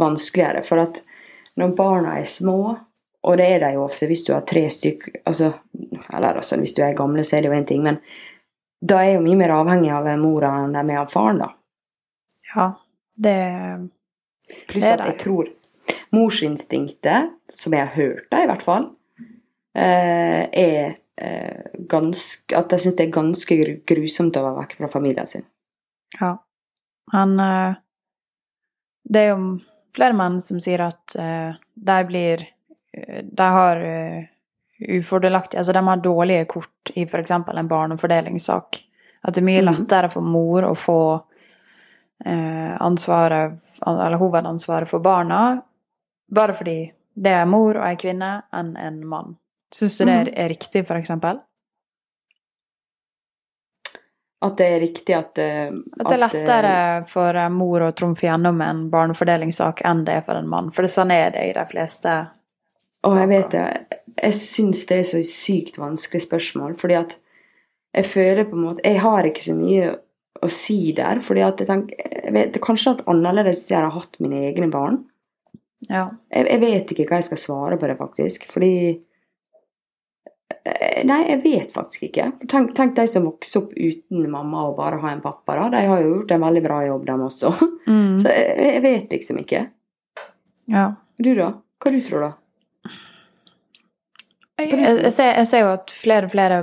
vanskeligere. 0.00 0.62
For 0.64 0.80
at 0.80 1.02
når 1.60 1.74
barna 1.76 2.18
er 2.20 2.28
små, 2.28 2.74
og 3.22 3.38
det 3.38 3.48
er 3.48 3.62
de 3.62 3.72
jo 3.76 3.84
ofte 3.84 4.08
hvis 4.10 4.24
du 4.26 4.32
har 4.34 4.42
tre 4.48 4.64
stykk 4.72 5.04
altså, 5.30 5.52
Eller 6.10 6.40
altså, 6.40 6.56
hvis 6.58 6.72
du 6.74 6.80
er 6.82 6.96
gamle, 6.98 7.22
så 7.24 7.36
er 7.36 7.44
det 7.44 7.52
jo 7.52 7.58
én 7.58 7.66
ting, 7.68 7.82
men 7.84 8.00
da 8.82 8.98
er 9.04 9.14
jo 9.16 9.24
mye 9.24 9.38
mer 9.38 9.54
avhengig 9.54 9.92
av 9.94 10.08
mora 10.18 10.52
enn 10.64 10.74
de 10.74 10.82
er 10.90 11.02
av 11.02 11.10
faren, 11.12 11.42
da. 11.44 11.50
Ja, 12.52 12.68
det 13.14 13.36
Det 14.48 14.66
Pluss 14.68 14.84
at 14.84 14.98
jeg 14.98 15.12
det. 15.12 15.18
tror 15.22 15.48
morsinstinktet, 16.12 17.30
som 17.48 17.72
jeg 17.72 17.86
har 17.86 17.94
hørt 17.94 18.26
da 18.30 18.42
i 18.42 18.48
hvert 18.50 18.62
fall, 18.62 18.88
eh, 19.74 20.48
er 20.52 20.96
eh, 21.16 21.62
ganske 21.88 22.56
At 22.56 22.72
jeg 22.72 22.80
syns 22.80 22.96
det 22.98 23.06
er 23.06 23.14
ganske 23.14 23.58
grusomt 23.86 24.36
å 24.36 24.42
være 24.42 24.58
vekk 24.60 24.76
fra 24.80 24.88
familien 24.92 25.26
sin. 25.30 25.46
Ja. 26.20 26.36
Men 27.12 27.38
eh, 27.40 27.74
det 29.08 29.20
er 29.22 29.30
jo 29.32 29.60
flere 29.94 30.16
menn 30.16 30.40
som 30.40 30.60
sier 30.60 30.84
at 30.88 31.16
eh, 31.16 31.54
de 31.74 32.04
blir 32.08 32.48
De 32.92 33.46
har 33.56 33.78
ufordelaktige 34.88 35.58
Altså 35.58 35.72
de 35.72 35.82
har 35.86 35.96
dårlige 35.96 36.44
kort 36.50 36.90
i 36.94 37.04
f.eks. 37.06 37.30
en 37.30 37.68
barnefordelingssak. 37.68 38.80
At 39.24 39.34
det 39.34 39.42
er 39.42 39.46
mye 39.46 39.62
Mhm. 39.62 39.68
lettere 39.70 40.10
for 40.10 40.20
mor 40.22 40.62
å 40.62 40.74
få 40.74 41.22
eh, 42.24 42.76
ansvaret 42.80 43.58
Eller 43.86 44.16
hovedansvaret 44.18 44.88
for 44.88 45.00
barna 45.00 45.62
bare 46.32 46.52
fordi 46.54 46.92
det 47.14 47.30
er 47.30 47.44
mor 47.46 47.76
og 47.76 47.84
ei 47.84 47.96
kvinne 47.96 48.42
enn 48.52 48.76
en 48.76 49.06
mann. 49.06 49.36
Syns 49.74 49.98
du 49.98 50.04
det 50.04 50.12
er, 50.14 50.30
er 50.34 50.48
riktig, 50.48 50.86
eksempel? 50.90 51.40
At 54.42 54.56
det 54.58 54.66
er 54.66 54.80
riktig 54.80 55.14
at 55.14 55.38
eh, 55.38 55.68
At 56.00 56.08
det 56.08 56.16
er 56.16 56.18
eh, 56.18 56.22
lettere 56.22 57.04
for 57.06 57.36
mor 57.54 57.84
å 57.86 57.92
trumfe 57.94 58.26
gjennom 58.26 58.60
en 58.64 58.88
barnefordelingssak 58.90 59.84
enn 59.86 60.04
det 60.04 60.16
er 60.18 60.24
for 60.26 60.34
en 60.40 60.48
mann. 60.50 60.70
For 60.74 60.88
sånn 60.90 61.12
er 61.14 61.30
det 61.30 61.44
i 61.50 61.52
de 61.52 61.64
fleste 61.70 62.14
Og 63.08 63.18
jeg 63.18 63.28
vet 63.32 63.50
det. 63.54 63.66
Jeg 64.22 64.36
syns 64.38 64.86
det 64.86 64.98
er 65.00 65.06
så 65.08 65.20
sykt 65.26 65.78
vanskelig 65.80 66.22
spørsmål, 66.26 66.76
fordi 66.78 66.98
at 67.00 67.16
jeg 67.96 68.08
føler 68.08 68.46
på 68.48 68.56
en 68.56 68.64
måte 68.64 68.84
Jeg 68.88 69.00
har 69.02 69.26
ikke 69.28 69.42
så 69.44 69.54
mye 69.56 69.88
å 70.42 70.48
si 70.48 70.94
der, 70.96 71.20
fordi 71.20 71.42
at 71.44 71.60
jeg 71.60 71.68
tenker 71.68 71.96
jeg 72.22 72.32
vet, 72.32 72.52
Det 72.52 72.60
er 72.60 72.64
kanskje 72.64 72.94
vært 72.94 73.08
annerledes 73.10 73.58
hvis 73.60 73.72
jeg 73.72 73.80
hadde 73.80 73.96
hatt 73.96 74.20
mine 74.22 74.44
egne 74.48 74.68
barn. 74.72 75.00
Ja. 75.88 76.10
Jeg, 76.32 76.46
jeg 76.46 76.60
vet 76.62 76.92
ikke 76.94 77.08
hva 77.10 77.18
jeg 77.20 77.28
skal 77.30 77.42
svare 77.42 77.78
på 77.80 77.90
det, 77.90 77.98
faktisk, 77.98 78.46
fordi 78.50 78.72
Eh, 80.64 81.02
Nei, 81.08 81.22
jeg 81.30 81.40
vet 81.42 81.74
faktisk 81.74 82.06
ikke. 82.08 82.28
Tenk, 82.50 82.72
tenk 82.76 82.94
de 82.96 83.06
som 83.10 83.26
vokser 83.26 83.64
opp 83.64 83.72
uten 83.74 84.26
mamma 84.30 84.66
og 84.68 84.76
bare 84.78 85.00
har 85.02 85.14
en 85.16 85.22
pappa. 85.24 85.56
da. 85.58 85.68
De 85.74 85.82
har 85.88 86.02
jo 86.02 86.12
gjort 86.16 86.34
en 86.36 86.44
veldig 86.46 86.62
bra 86.64 86.80
jobb, 86.86 87.06
dem 87.10 87.28
også. 87.28 87.54
Mm. 87.82 88.14
Så 88.22 88.30
jeg, 88.30 88.52
jeg 88.62 88.80
vet 88.84 89.10
liksom 89.10 89.38
ikke. 89.40 89.60
ja. 90.70 90.84
Du, 91.18 91.32
da? 91.34 91.48
Hva 91.82 91.90
du 91.90 91.96
tror 92.06 92.22
da? 92.22 92.28
Jeg, 94.70 95.12
ser, 95.12 95.34
jeg 95.36 95.46
ser 95.50 95.60
jo 95.64 95.72
at 95.74 95.90
flere 95.90 96.28
og 96.28 96.32
flere 96.34 96.58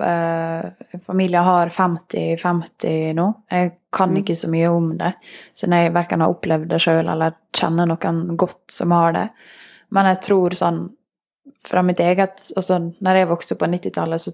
eh, 0.00 0.98
familier 1.06 1.42
har 1.46 1.70
50-50 1.74 3.14
nå. 3.14 3.28
Jeg 3.50 3.72
kan 3.94 4.10
Mm. 4.10 4.16
ikke 4.22 4.34
så 4.34 4.48
mye 4.50 4.68
om 4.74 4.88
det, 4.98 5.12
siden 5.54 5.76
jeg 5.78 5.92
verken 5.94 6.20
har 6.20 6.32
opplevd 6.34 6.68
det 6.68 6.80
sjøl 6.82 7.08
eller 7.08 7.36
kjenner 7.54 7.86
noen 7.86 8.36
godt 8.36 8.70
som 8.70 8.90
har 8.90 9.12
det. 9.12 9.28
Men 9.90 10.06
jeg 10.10 10.20
tror 10.26 10.50
sånn 10.58 10.82
fra 11.64 11.82
mitt 11.82 12.00
eget 12.00 12.52
altså 12.56 12.78
når 13.00 13.16
jeg 13.16 13.28
vokste 13.28 13.54
opp 13.54 13.60
på 13.62 13.70
90-tallet, 13.70 14.20
så, 14.20 14.32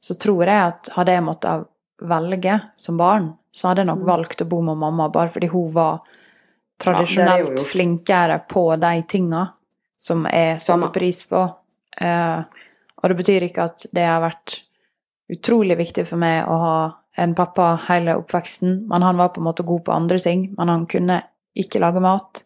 så 0.00 0.14
tror 0.14 0.46
jeg 0.46 0.66
at 0.68 0.88
hadde 0.94 1.12
jeg 1.12 1.24
måttet 1.26 1.66
velge 2.02 2.60
som 2.76 2.96
barn, 2.96 3.32
så 3.52 3.68
hadde 3.68 3.82
jeg 3.82 3.86
nok 3.90 3.98
Mm. 3.98 4.06
valgt 4.06 4.40
å 4.42 4.48
bo 4.48 4.60
med 4.62 4.76
mamma, 4.78 5.08
bare 5.08 5.28
fordi 5.28 5.48
hun 5.50 5.72
var 5.72 6.00
tradisjonelt 6.82 7.58
ja, 7.58 7.64
flinkere 7.64 8.38
på 8.48 8.76
de 8.76 9.02
tinga 9.08 9.48
som 9.98 10.24
jeg 10.26 10.60
satte 10.60 10.88
pris 10.92 11.22
på. 11.28 11.42
Eh, 12.00 12.62
og 13.02 13.10
det 13.10 13.18
betyr 13.18 13.48
ikke 13.48 13.66
at 13.68 13.86
det 13.92 14.06
har 14.06 14.22
vært 14.22 14.60
utrolig 15.32 15.78
viktig 15.78 16.04
for 16.08 16.20
meg 16.20 16.46
å 16.48 16.56
ha 16.60 16.76
en 17.20 17.34
pappa 17.36 17.74
hele 17.88 18.14
oppveksten, 18.16 18.86
men 18.88 19.04
han 19.04 19.18
var 19.20 19.34
på 19.34 19.42
en 19.42 19.48
måte 19.50 19.66
god 19.68 19.84
på 19.84 19.92
andre 19.92 20.18
ting. 20.22 20.46
Men 20.56 20.72
han 20.72 20.86
kunne 20.88 21.20
ikke 21.58 21.82
lage 21.82 22.00
mat. 22.00 22.44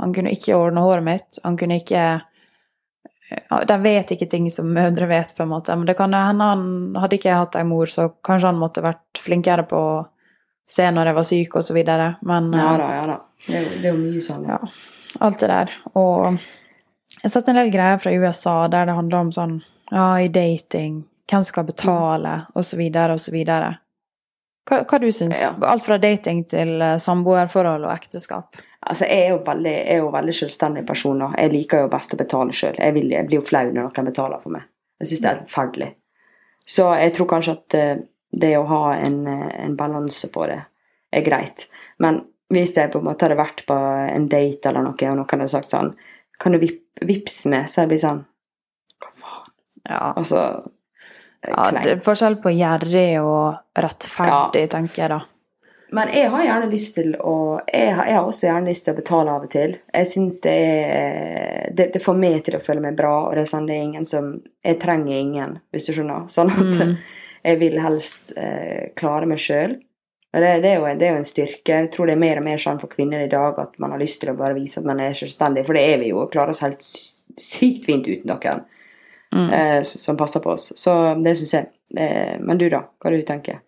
Han 0.00 0.14
kunne 0.14 0.32
ikke 0.34 0.58
ordne 0.58 0.82
håret 0.82 1.06
mitt. 1.06 1.40
Han 1.44 1.58
kunne 1.60 1.78
ikke 1.82 2.20
De 3.62 3.74
vet 3.78 4.10
ikke 4.10 4.26
ting 4.26 4.48
som 4.50 4.72
mødre 4.74 5.06
vet, 5.06 5.30
på 5.36 5.44
en 5.44 5.52
måte. 5.52 5.74
Men 5.76 5.86
det 5.86 5.94
kan 5.94 6.14
hende 6.16 6.48
han 6.50 6.96
Hadde 6.98 7.14
ikke 7.20 7.36
hatt 7.38 7.58
ei 7.60 7.66
mor, 7.68 7.86
så 7.86 8.08
kanskje 8.26 8.50
han 8.50 8.58
måtte 8.58 8.82
vært 8.82 9.20
flinkere 9.22 9.62
på 9.70 9.78
å 9.78 10.00
se 10.70 10.86
når 10.90 11.10
jeg 11.10 11.18
var 11.18 11.28
syk, 11.28 11.58
og 11.60 11.66
så 11.66 11.76
videre. 11.76 12.08
Men 12.26 12.50
Ja 12.54 12.72
eh, 12.72 12.80
da, 12.80 12.88
ja 12.96 13.04
da. 13.12 13.18
Det 13.46 13.54
er 13.54 13.62
jo, 13.62 13.76
det 13.76 13.86
er 13.86 13.94
jo 13.94 14.00
mye 14.00 14.24
sånn. 14.24 14.48
ja, 14.50 14.58
alt 15.26 15.38
det 15.40 15.50
der. 15.52 15.76
Og 15.94 16.40
jeg 17.20 17.28
har 17.28 17.34
sett 17.34 17.48
en 17.52 17.60
del 17.60 17.70
greier 17.70 18.00
fra 18.00 18.12
USA 18.12 18.56
der 18.72 18.88
det 18.88 18.96
handler 18.96 19.26
om 19.26 19.32
sånn 19.34 19.60
Ja, 19.90 20.20
i 20.22 20.28
dating, 20.30 21.04
hvem 21.30 21.42
skal 21.44 21.66
betale, 21.66 22.44
så 22.62 22.76
videre. 22.76 23.70
Hva, 24.70 24.84
hva 24.86 24.98
du 25.02 25.10
syns 25.12 25.38
Ja. 25.40 25.50
Alt 25.66 25.84
fra 25.84 25.98
dating 25.98 26.44
til 26.48 26.80
eh, 26.80 26.98
samboerforhold 27.02 27.84
og 27.88 27.92
ekteskap. 27.92 28.56
Altså, 28.80 29.04
jeg 29.04 29.26
er 29.26 29.32
jo 29.34 29.40
veldig, 29.46 29.72
jeg 29.72 29.96
er 29.96 30.04
jo 30.04 30.12
veldig 30.14 30.34
selvstendig 30.36 30.84
person. 30.86 31.24
Jeg 31.36 31.52
liker 31.52 31.84
jo 31.84 31.90
best 31.92 32.14
å 32.14 32.20
betale 32.20 32.54
sjøl. 32.56 32.78
Jeg, 32.78 33.02
jeg 33.10 33.26
blir 33.26 33.40
jo 33.40 33.44
flau 33.44 33.66
når 33.66 33.88
noen 33.88 34.08
betaler 34.08 34.42
for 34.42 34.54
meg. 34.54 34.68
Jeg 35.00 35.10
syns 35.10 35.20
det 35.20 35.28
er 35.28 35.34
helt 35.34 35.50
forferdelig. 35.50 35.90
Så 36.70 36.86
jeg 37.00 37.14
tror 37.16 37.30
kanskje 37.34 37.56
at 37.58 37.78
eh, 37.78 37.94
det 38.44 38.52
å 38.58 38.66
ha 38.70 38.82
en, 38.94 39.24
eh, 39.26 39.48
en 39.64 39.76
balanse 39.76 40.30
på 40.32 40.46
det 40.48 40.60
er 41.10 41.26
greit. 41.26 41.66
Men 41.98 42.22
hvis 42.50 42.76
jeg 42.78 42.92
på 42.92 43.00
en 43.00 43.08
måte 43.10 43.26
hadde 43.26 43.40
vært 43.40 43.64
på 43.66 43.74
en 43.74 44.28
date 44.30 44.70
eller 44.70 44.86
noe, 44.86 44.94
og 44.94 45.18
noen 45.18 45.34
hadde 45.34 45.50
sagt 45.50 45.70
sånn 45.70 45.94
Kan 46.40 46.54
du 46.54 46.58
vip, 46.62 46.79
vippse 47.00 47.48
med, 47.48 47.68
Så 47.70 47.82
jeg 47.82 47.92
blitt 47.94 48.04
sånn 48.04 48.24
Hva 49.00 49.10
faen? 49.14 49.50
Ja, 49.88 50.12
Altså 50.16 50.44
ja 51.48 51.70
det 51.72 51.86
er 51.88 52.00
forskjell 52.04 52.34
på 52.42 52.50
gjerrig 52.52 53.22
og 53.24 53.80
rettferdig, 53.80 54.66
tenker 54.68 55.00
jeg 55.00 55.08
da. 55.14 55.20
Men 55.96 56.10
jeg 56.14 56.28
har 56.30 56.42
gjerne 56.44 56.66
lyst 56.70 56.94
til 56.98 57.14
å 57.16 57.36
Jeg 57.72 57.94
har, 57.96 58.06
jeg 58.06 58.18
har 58.18 58.28
også 58.28 58.46
gjerne 58.46 58.68
lyst 58.68 58.84
til 58.86 58.94
å 58.94 58.98
betale 58.98 59.32
av 59.32 59.46
og 59.46 59.50
til. 59.50 59.72
Jeg 59.94 60.06
syns 60.10 60.40
det 60.44 60.52
er 60.52 61.72
det, 61.74 61.88
det 61.94 62.02
får 62.04 62.18
meg 62.20 62.42
til 62.46 62.58
å 62.58 62.62
føle 62.62 62.84
meg 62.84 62.98
bra, 62.98 63.14
og 63.26 63.34
det 63.34 63.46
er 63.46 63.50
sånn 63.54 63.66
det 63.70 63.78
er 63.78 63.86
ingen 63.88 64.06
som 64.06 64.34
Jeg 64.62 64.78
trenger 64.82 65.16
ingen, 65.16 65.58
hvis 65.72 65.88
du 65.88 65.94
skjønner. 65.96 66.28
Sånn 66.28 66.52
at 66.52 66.78
Mm. 66.80 66.96
jeg 67.48 67.58
vil 67.62 67.78
helst 67.80 68.34
eh, 68.36 68.92
klare 69.00 69.26
meg 69.26 69.40
sjøl. 69.40 69.78
Det, 70.32 70.40
det, 70.62 70.68
er 70.70 70.76
jo, 70.78 70.86
det 70.98 71.06
er 71.06 71.16
jo 71.16 71.20
en 71.20 71.26
styrke. 71.26 71.74
Jeg 71.74 71.88
tror 71.90 72.06
det 72.06 72.14
er 72.14 72.20
mer 72.22 72.38
og 72.38 72.44
mer 72.46 72.60
sånn 72.62 72.78
for 72.78 72.92
kvinner 72.92 73.24
i 73.24 73.30
dag 73.30 73.58
at 73.58 73.72
man 73.82 73.90
har 73.90 73.98
lyst 73.98 74.20
til 74.22 74.30
å 74.30 74.36
bare 74.38 74.54
vise 74.54 74.78
at 74.78 74.86
man 74.86 75.00
er 75.02 75.16
selvstendig, 75.18 75.64
for 75.66 75.74
det 75.74 75.82
er 75.90 75.98
vi 76.02 76.12
jo, 76.12 76.20
og 76.22 76.30
klarer 76.30 76.54
oss 76.54 76.62
helt 76.62 76.84
sykt 76.86 77.88
fint 77.88 78.06
uten 78.10 78.30
noen 78.30 78.66
Mm. 79.30 79.50
eh, 79.54 79.82
som 79.86 80.16
passer 80.18 80.40
på 80.42 80.50
oss. 80.50 80.72
Så 80.74 80.92
det 81.22 81.36
syns 81.38 81.52
jeg. 81.54 81.66
Eh, 81.96 82.40
men 82.40 82.58
du, 82.58 82.64
da? 82.68 82.80
Hva 82.98 83.12
du 83.14 83.22
tenker 83.22 83.60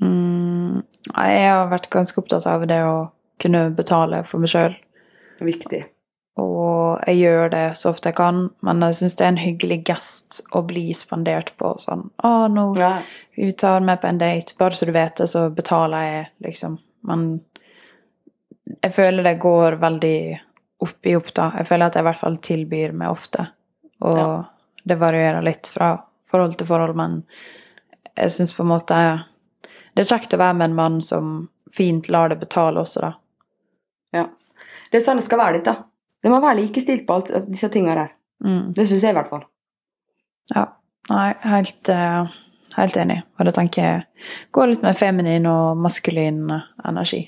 Mm, 0.00 0.78
jeg 1.12 1.42
har 1.44 1.68
vært 1.68 1.90
ganske 1.92 2.16
opptatt 2.18 2.46
av 2.48 2.64
det 2.66 2.78
å 2.80 3.10
kunne 3.38 3.66
betale 3.76 4.22
for 4.24 4.40
meg 4.40 4.48
sjøl. 4.48 4.72
Viktig. 5.44 5.82
Og 6.40 7.02
jeg 7.06 7.18
gjør 7.18 7.50
det 7.52 7.64
så 7.76 7.90
ofte 7.92 8.08
jeg 8.08 8.16
kan, 8.16 8.46
men 8.64 8.80
jeg 8.86 8.96
syns 9.02 9.16
det 9.18 9.24
er 9.26 9.32
en 9.34 9.42
hyggelig 9.42 9.76
gest 9.84 10.38
å 10.56 10.62
bli 10.64 10.86
spandert 10.96 11.50
på 11.60 11.74
sånn 11.82 12.06
Å, 12.24 12.48
nå 12.48 12.64
Ja. 12.78 13.02
vi 13.36 13.50
tar 13.52 13.80
med 13.84 14.00
på 14.00 14.08
en 14.08 14.18
date, 14.18 14.54
bare 14.58 14.70
så 14.72 14.86
du 14.88 14.92
vet 14.92 15.16
det, 15.16 15.28
så 15.28 15.50
betaler 15.52 16.06
jeg, 16.08 16.28
liksom. 16.46 16.78
Men 17.04 17.40
jeg 18.82 18.92
føler 18.94 19.22
det 19.22 19.38
går 19.42 19.76
veldig 19.82 20.40
opp 20.82 21.06
i 21.06 21.14
opp, 21.16 21.34
da. 21.34 21.50
Jeg 21.58 21.66
føler 21.68 21.86
at 21.86 21.94
jeg 21.94 22.02
i 22.02 22.08
hvert 22.08 22.22
fall 22.22 22.36
tilbyr 22.36 22.92
meg 22.96 23.10
ofte. 23.10 23.48
Og 24.00 24.18
Ja. 24.18 24.44
det 24.86 24.98
varierer 24.98 25.42
litt 25.44 25.66
fra 25.66 26.02
forhold 26.30 26.56
til 26.56 26.66
forhold, 26.66 26.96
men 26.96 27.24
jeg 28.16 28.30
syns 28.30 28.54
på 28.56 28.62
en 28.62 28.68
måte 28.72 29.24
Det 29.94 30.10
er 30.10 30.16
kjekt 30.18 30.32
å 30.32 30.38
være 30.38 30.54
med 30.56 30.70
en 30.70 30.74
mann 30.74 31.00
som 31.02 31.50
fint 31.70 32.08
lar 32.08 32.28
det 32.30 32.40
betale 32.40 32.80
også, 32.80 33.00
da. 33.00 33.12
Ja. 34.14 34.24
Det 34.90 34.96
er 34.96 35.00
sånn 35.04 35.16
det 35.16 35.24
skal 35.24 35.38
være 35.38 35.52
litt, 35.58 35.64
da. 35.64 35.76
Det 36.22 36.30
må 36.30 36.38
være 36.42 36.60
likestilt 36.60 37.06
på 37.06 37.18
alt 37.18 37.32
altså, 37.34 37.50
disse 37.50 37.68
tinga 37.72 37.96
der. 37.98 38.14
Mm. 38.44 38.72
Det 38.76 38.86
syns 38.88 39.02
jeg 39.02 39.14
i 39.14 39.18
hvert 39.18 39.30
fall. 39.30 39.44
Ja. 40.54 40.66
Nei, 41.10 41.32
helt, 41.50 41.90
uh, 41.90 42.30
helt 42.76 42.96
enig. 43.02 43.18
Og 43.38 43.48
det 43.48 43.54
tenker 43.58 43.86
jeg 43.88 44.02
går 44.54 44.70
litt 44.70 44.84
med 44.86 44.98
feminin 44.98 45.48
og 45.50 45.80
maskulin 45.82 46.44
energi. 46.86 47.24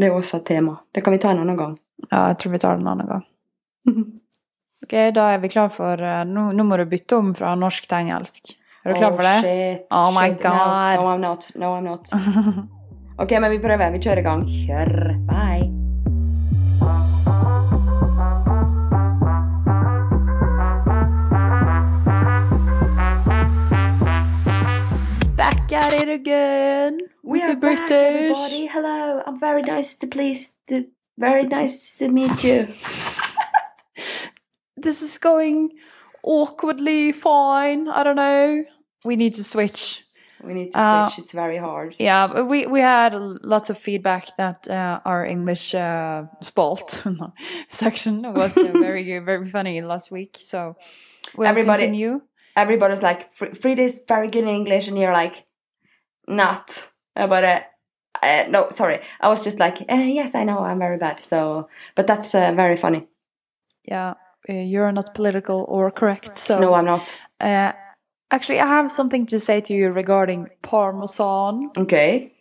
Det 0.00 0.06
er 0.06 0.16
også 0.16 0.40
et 0.40 0.46
tema. 0.48 0.78
Det 0.94 1.02
kan 1.04 1.12
vi 1.12 1.20
ta 1.20 1.34
en 1.34 1.42
annen 1.42 1.58
gang. 1.58 1.74
Ja, 2.08 2.30
jeg 2.30 2.38
tror 2.40 2.54
vi 2.54 2.60
tar 2.62 2.78
det 2.78 2.84
en 2.86 2.92
annen 2.94 3.14
gang. 3.14 3.28
Ok, 4.80 4.94
da 5.14 5.26
er 5.34 5.42
vi 5.42 5.50
klar 5.52 5.68
for 5.70 6.00
uh, 6.00 6.22
Nå, 6.24 6.46
nå 6.56 6.64
må 6.64 6.78
du 6.80 6.86
bytte 6.88 7.18
om 7.20 7.34
fra 7.36 7.52
norsk 7.54 7.84
til 7.86 7.98
engelsk. 7.98 8.54
Er 8.80 8.94
du 8.94 8.96
klar 8.96 9.12
for 9.12 9.28
det? 9.28 9.34
Oh, 9.36 9.44
shit. 9.44 9.84
Oh 9.92 10.08
my 10.16 10.30
shit. 10.30 10.40
God. 10.42 10.56
No, 10.56 11.02
no, 11.02 11.10
I'm 11.12 11.20
not. 11.20 11.50
No, 11.54 11.74
I'm 11.76 11.84
not. 11.84 12.08
ok, 13.22 13.36
men 13.40 13.50
vi 13.50 13.60
prøver. 13.60 13.92
Vi 13.92 14.00
kjører 14.00 14.24
i 14.24 14.26
gang. 14.30 14.48
Kjør. 14.48 14.96
Bye. 15.28 15.79
Back 25.70 25.84
at 25.84 25.92
it 26.02 26.08
again! 26.08 26.98
We 27.22 27.38
with 27.38 27.50
are 27.50 27.54
the 27.54 27.60
back, 27.60 27.90
everybody. 27.90 28.66
Hello. 28.66 29.22
I'm 29.24 29.38
very 29.38 29.62
nice 29.62 29.94
to 29.98 30.06
please 30.08 30.52
to 30.66 30.86
very 31.16 31.44
nice 31.46 31.98
to 31.98 32.08
meet 32.08 32.42
you. 32.44 32.68
This 34.76 35.02
is 35.02 35.18
going 35.18 35.70
awkwardly 36.24 37.12
fine. 37.12 37.86
I 37.88 38.02
don't 38.02 38.16
know. 38.16 38.64
We 39.04 39.14
need 39.16 39.34
to 39.34 39.44
switch. 39.44 40.04
We 40.42 40.54
need 40.54 40.72
to 40.72 40.78
Uh, 40.78 41.06
switch. 41.06 41.18
it's 41.24 41.32
very 41.32 41.58
hard. 41.58 41.94
Yeah, 41.98 42.42
we 42.42 42.66
we 42.66 42.80
had 42.80 43.14
lots 43.44 43.70
of 43.70 43.78
feedback 43.78 44.36
that 44.36 44.66
uh, 44.68 45.00
our 45.04 45.24
English 45.26 45.74
uh, 45.74 46.24
spalt 46.40 47.04
section 47.68 48.22
was 48.34 48.56
uh, 48.56 48.72
very 48.86 49.18
very 49.20 49.46
funny 49.48 49.82
last 49.82 50.10
week. 50.10 50.38
So 50.40 50.76
we'll 51.36 51.48
Everybody- 51.48 51.82
continue. 51.84 52.22
Everybody's 52.56 53.02
like, 53.02 53.30
"Fr- 53.30 53.54
Frida's 53.54 54.00
very 54.08 54.28
good 54.28 54.42
in 54.42 54.48
English, 54.48 54.88
and 54.88 54.98
you're 54.98 55.12
like, 55.24 55.44
not. 56.30 56.88
But 57.14 57.44
uh, 57.44 57.60
uh, 58.22 58.44
no, 58.48 58.70
sorry. 58.70 59.00
I 59.20 59.28
was 59.28 59.42
just 59.42 59.58
like, 59.58 59.80
uh, 59.90 59.94
yes, 59.94 60.34
I 60.34 60.44
know, 60.44 60.60
I'm 60.60 60.78
very 60.78 60.96
bad. 60.98 61.24
So, 61.24 61.68
but 61.94 62.06
that's 62.06 62.34
uh, 62.34 62.52
very 62.54 62.76
funny. 62.76 63.06
Yeah, 63.84 64.14
uh, 64.48 64.52
you're 64.52 64.92
not 64.92 65.14
political 65.14 65.64
or 65.68 65.90
correct. 65.90 66.38
So 66.38 66.58
No, 66.58 66.74
I'm 66.74 66.84
not. 66.86 67.18
uh, 67.40 67.72
actually, 68.30 68.60
I 68.60 68.66
have 68.66 68.90
something 68.90 69.26
to 69.26 69.40
say 69.40 69.60
to 69.62 69.74
you 69.74 69.90
regarding 69.90 70.48
parmesan. 70.62 71.70
Okay. 71.76 72.32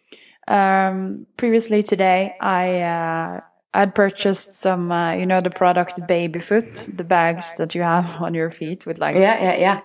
Um, 0.48 1.28
previously 1.38 1.84
today, 1.84 2.34
I 2.42 2.82
uh, 2.82 3.42
I'd 3.74 3.94
purchased 3.94 4.54
some, 4.56 4.92
uh, 4.92 5.14
you 5.14 5.26
know, 5.26 5.42
the 5.42 5.52
product 5.52 6.08
Baby 6.08 6.40
Foot, 6.40 6.88
the 6.92 7.04
bags 7.04 7.56
that 7.58 7.76
you 7.76 7.84
have 7.84 8.22
on 8.26 8.34
your 8.34 8.50
feet 8.50 8.86
with 8.86 8.98
like 9.00 9.16
Yeah, 9.16 9.40
yeah, 9.42 9.56
yeah. 9.58 9.82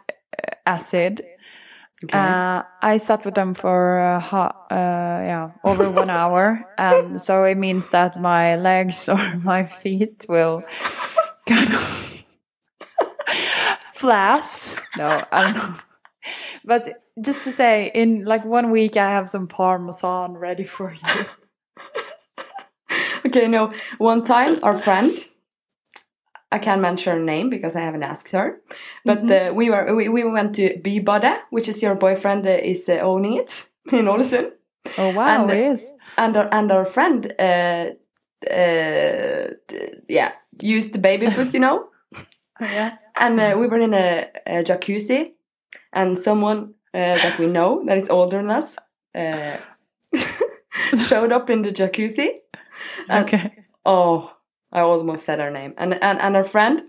acid. 0.67 1.23
Okay. 2.03 2.18
Uh, 2.18 2.62
I 2.82 2.99
sat 2.99 3.24
with 3.24 3.34
them 3.34 3.55
for 3.55 4.01
uh, 4.01 4.20
ha- 4.20 4.66
uh, 4.70 4.74
yeah 5.24 5.51
over 5.62 5.88
one 5.88 6.11
hour, 6.20 6.64
and 6.76 7.20
so 7.20 7.45
it 7.45 7.57
means 7.57 7.90
that 7.90 8.20
my 8.20 8.57
legs 8.57 9.09
or 9.12 9.36
my 9.42 9.64
feet 9.64 10.26
will 10.28 10.62
kind 11.47 11.72
of 11.72 12.24
flash. 13.95 14.74
No, 14.99 15.22
I 15.30 15.45
don't 15.45 15.55
know. 15.55 15.74
But 16.64 16.88
just 17.22 17.45
to 17.45 17.53
say, 17.53 17.90
in 17.95 18.24
like 18.24 18.45
one 18.45 18.70
week, 18.70 18.97
I 18.97 19.11
have 19.11 19.28
some 19.28 19.47
parmesan 19.47 20.32
ready 20.34 20.64
for 20.64 20.92
you. 20.92 21.24
okay, 23.26 23.47
no. 23.49 23.72
One 23.99 24.22
time, 24.22 24.59
our 24.62 24.74
friend, 24.74 25.16
I 26.55 26.59
can't 26.59 26.81
mention 26.81 27.13
her 27.19 27.25
name 27.25 27.51
because 27.51 27.77
I 27.77 27.81
haven't 27.85 28.05
asked 28.05 28.33
her, 28.33 28.61
but 29.05 29.19
uh, 29.31 29.53
we 29.59 29.71
were 29.71 29.85
we, 29.97 30.09
we 30.09 30.23
went 30.25 30.55
to 30.57 30.79
Bybada, 30.85 31.35
which 31.51 31.69
is 31.69 31.83
your 31.83 31.95
boyfriend 31.97 32.47
uh, 32.47 32.51
is 32.73 32.89
uh, 32.89 32.99
owning 33.03 33.35
it 33.43 33.65
in 33.93 34.07
Ålesund. 34.07 34.51
Oh 34.99 35.11
wow, 35.17 35.27
And- 35.43 35.51
it 35.51 35.73
is. 35.73 35.93
and 36.17 36.37
our, 36.37 36.49
and 36.53 36.71
our 36.73 36.85
friend 36.85 37.33
uh, 37.39 37.87
uh, 38.51 39.47
yeah 40.09 40.33
used 40.63 40.93
the 40.93 40.99
baby 40.99 41.27
foot 41.31 41.55
you 41.55 41.61
know 41.61 41.89
Yeah. 42.61 42.91
and 43.21 43.41
uh, 43.41 43.55
we 43.61 43.67
were 43.67 43.81
in 43.81 43.95
a, 43.95 44.27
a 44.47 44.63
jacuzzi 44.63 45.33
and 45.93 46.17
someone 46.19 46.75
uh, 46.95 47.17
that 47.23 47.39
we 47.39 47.47
know 47.47 47.83
that 47.87 47.97
is 47.99 48.09
older 48.11 48.37
than 48.43 48.51
us 48.51 48.79
uh, 49.15 49.57
showed 51.09 51.33
up 51.33 51.51
in 51.51 51.63
the 51.63 51.73
jacuzzi 51.73 52.29
and, 53.09 53.25
Okay. 53.25 53.53
oh 53.85 54.31
i 54.75 54.81
almost 54.81 55.25
said 55.25 55.39
her 55.41 55.51
name 55.51 55.72
and, 55.79 55.95
and 56.03 56.20
and 56.20 56.37
our 56.37 56.45
friend 56.45 56.83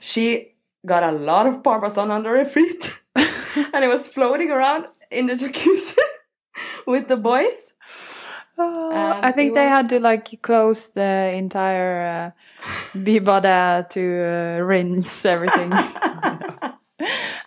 she 0.00 0.54
got 0.84 1.02
a 1.02 1.12
lot 1.12 1.46
of 1.46 1.62
parmesan 1.62 2.10
under 2.10 2.36
her 2.36 2.44
feet 2.44 3.00
and 3.16 3.84
it 3.84 3.88
was 3.88 4.06
floating 4.08 4.50
around 4.50 4.84
in 5.10 5.26
the 5.26 5.34
jacuzzi 5.34 5.96
with 6.86 7.08
the 7.08 7.16
boys 7.16 7.72
Oh, 8.58 9.20
I 9.22 9.32
think 9.32 9.52
they 9.52 9.64
was- 9.66 9.70
had 9.76 9.88
to 9.90 9.98
like 10.00 10.40
close 10.40 10.88
the 10.90 11.30
entire 11.34 12.00
uh, 12.08 12.30
Bibada 12.98 13.86
to 13.90 14.00
uh, 14.00 14.64
rinse 14.64 15.26
everything. 15.26 15.72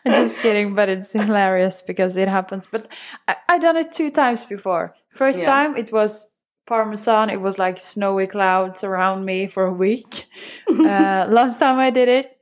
I'm 0.05 0.13
just 0.23 0.39
kidding, 0.39 0.75
but 0.75 0.87
it's 0.89 1.11
hilarious 1.13 1.81
because 1.81 2.15
it 2.15 2.29
happens. 2.29 2.67
But 2.67 2.87
I, 3.27 3.35
I 3.49 3.57
done 3.57 3.77
it 3.77 3.91
two 3.91 4.11
times 4.11 4.45
before. 4.45 4.93
First 5.09 5.39
Yeah. 5.39 5.45
time 5.47 5.75
it 5.77 5.91
was 5.91 6.27
Parmesan. 6.69 7.29
It 7.29 7.41
was 7.41 7.57
like 7.59 7.77
snowy 7.77 8.27
clouds 8.27 8.83
around 8.83 9.25
me 9.25 9.47
for 9.47 9.63
a 9.65 9.73
week. 9.73 10.25
uh, 10.69 11.25
last 11.29 11.59
time 11.59 11.79
I 11.79 11.89
did 11.89 12.07
it, 12.07 12.37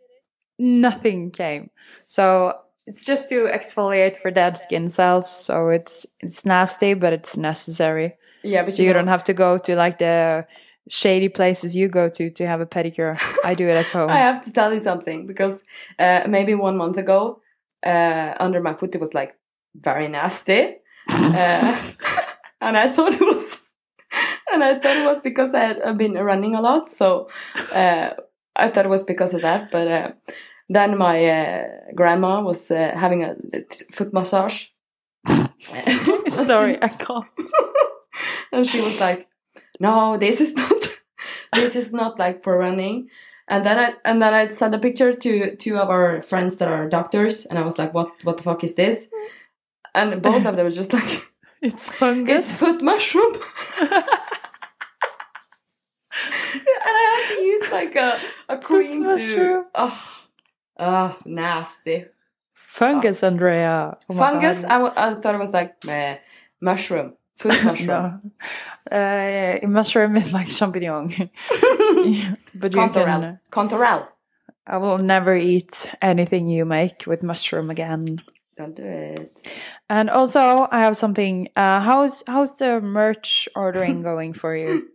nothing 0.60 1.32
came. 1.32 1.70
So 2.08 2.54
it's 2.86 3.06
just 3.06 3.30
to 3.30 3.48
exfoliate 3.48 4.18
for 4.18 4.30
dead 4.32 4.58
skin 4.58 4.88
cells. 4.90 5.30
So 5.46 5.70
it's 5.70 6.06
it's 6.20 6.46
nasty, 6.46 6.94
but 6.94 7.14
it's 7.14 7.38
necessary. 7.38 8.14
yeah 8.44 8.64
but 8.64 8.74
So 8.74 8.84
you 8.84 8.90
know- 8.90 9.00
don't 9.00 9.08
have 9.16 9.24
to 9.26 9.34
go 9.34 9.58
to 9.58 9.76
like 9.76 9.98
the 9.98 10.46
shady 10.90 11.30
places 11.30 11.76
you 11.76 11.88
go 11.90 12.10
to 12.10 12.30
to 12.30 12.44
have 12.48 12.62
a 12.62 12.66
pedicure. 12.66 13.16
I 13.50 13.54
do 13.56 13.68
it 13.68 13.78
at 13.84 13.90
home. 13.98 14.10
I 14.10 14.20
have 14.30 14.42
to 14.42 14.52
tell 14.52 14.74
you 14.74 14.80
something 14.80 15.28
because 15.28 15.64
uh, 16.00 16.22
maybe 16.28 16.54
one 16.56 16.78
month 16.78 16.98
ago, 16.98 17.42
uh, 17.86 18.34
under 18.40 18.62
my 18.62 18.74
foot 18.74 18.96
it 18.96 19.02
was 19.02 19.14
like 19.14 19.32
very 19.76 20.08
nasty, 20.08 20.62
uh, 21.10 21.74
and 22.62 22.78
I 22.78 22.90
thought 22.94 23.14
it 23.14 23.22
was, 23.34 23.62
and 24.54 24.64
I 24.64 24.76
thought 24.76 24.98
it 24.98 25.06
was 25.06 25.22
because 25.22 25.54
I 25.54 25.64
had 25.64 25.98
been 25.98 26.14
running 26.14 26.56
a 26.56 26.62
lot, 26.62 26.90
so 26.90 27.30
uh, 27.74 28.12
I 28.56 28.70
thought 28.70 28.86
it 28.86 28.90
was 28.90 29.04
because 29.04 29.34
of 29.34 29.42
that. 29.42 29.72
But 29.72 29.88
uh, 29.88 30.08
then 30.70 30.98
my 30.98 31.26
uh, 31.26 31.64
grandma 31.96 32.42
was 32.42 32.72
uh, 32.72 32.94
having 32.96 33.24
a 33.24 33.36
foot 33.92 34.14
massage. 34.14 34.66
Sorry, 36.28 36.82
I 36.82 36.88
can't. 36.88 37.26
and 38.52 38.68
she 38.68 38.82
was 38.82 39.00
like, 39.00 39.28
"No, 39.80 40.18
this 40.18 40.42
is 40.42 40.56
not. 40.56 41.00
this 41.54 41.76
is 41.76 41.92
not 41.92 42.20
like 42.20 42.44
for 42.44 42.58
running." 42.58 43.10
And 43.50 43.66
then 43.66 43.80
I 43.80 43.94
and 44.04 44.22
then 44.22 44.34
I 44.34 44.48
sent 44.50 44.76
a 44.76 44.80
picture 44.80 45.14
to 45.14 45.56
two 45.56 45.78
of 45.78 45.90
our 45.90 46.22
friends 46.22 46.58
that 46.58 46.68
are 46.68 46.90
doctors, 46.90 47.46
and 47.46 47.58
I 47.60 47.64
was 47.64 47.78
like, 47.78 47.94
"What? 47.94 48.12
What 48.24 48.38
the 48.38 48.44
fuck 48.44 48.64
is 48.64 48.76
this?" 48.76 49.08
And 49.96 50.22
both 50.22 50.46
of 50.46 50.56
them 50.56 50.66
were 50.66 50.72
just 50.72 50.94
like, 50.94 51.28
It's 51.62 51.88
fungus. 51.88 52.50
"It's 52.50 52.60
foot 52.60 52.82
mushroom." 52.82 53.34
And 56.54 56.62
I 56.86 57.26
had 57.28 57.36
to 57.36 57.42
use 57.42 57.72
like 57.72 57.96
a 57.96 58.18
a 58.50 58.58
cream 58.58 59.04
to. 59.04 59.10
mushroom. 59.10 59.66
Oh, 59.76 60.18
oh, 60.80 61.18
nasty 61.26 62.06
fungus, 62.78 63.24
Andrea. 63.24 63.98
Oh 64.10 64.14
fungus. 64.14 64.64
I, 64.64 64.78
w- 64.80 64.94
I 64.96 65.14
thought 65.16 65.36
it 65.36 65.40
was 65.40 65.54
like 65.54 65.76
uh, 65.88 66.16
mushroom, 66.62 67.16
foot 67.36 67.64
mushroom. 67.64 67.88
no. 67.88 68.96
Uh, 68.98 69.68
mushroom 69.68 70.16
is 70.18 70.34
like 70.34 70.48
champignon. 70.48 71.30
but 72.56 72.74
you 72.74 72.80
Contorel. 72.80 73.22
can. 73.22 73.40
Contorel. 73.52 74.08
I 74.68 74.78
will 74.78 74.98
never 74.98 75.36
eat 75.36 75.90
anything 76.02 76.50
you 76.50 76.66
make 76.66 77.08
with 77.08 77.24
mushroom 77.24 77.70
again. 77.70 78.20
Don't 78.58 78.76
do 78.76 78.84
it. 78.84 79.48
And 79.90 80.10
also, 80.10 80.68
I 80.72 80.80
have 80.82 80.98
something. 80.98 81.48
Uh, 81.56 81.80
how's 81.80 82.24
how's 82.28 82.56
the 82.56 82.82
merch 82.82 83.48
ordering 83.56 84.02
going 84.10 84.34
for 84.34 84.56
you? 84.56 84.90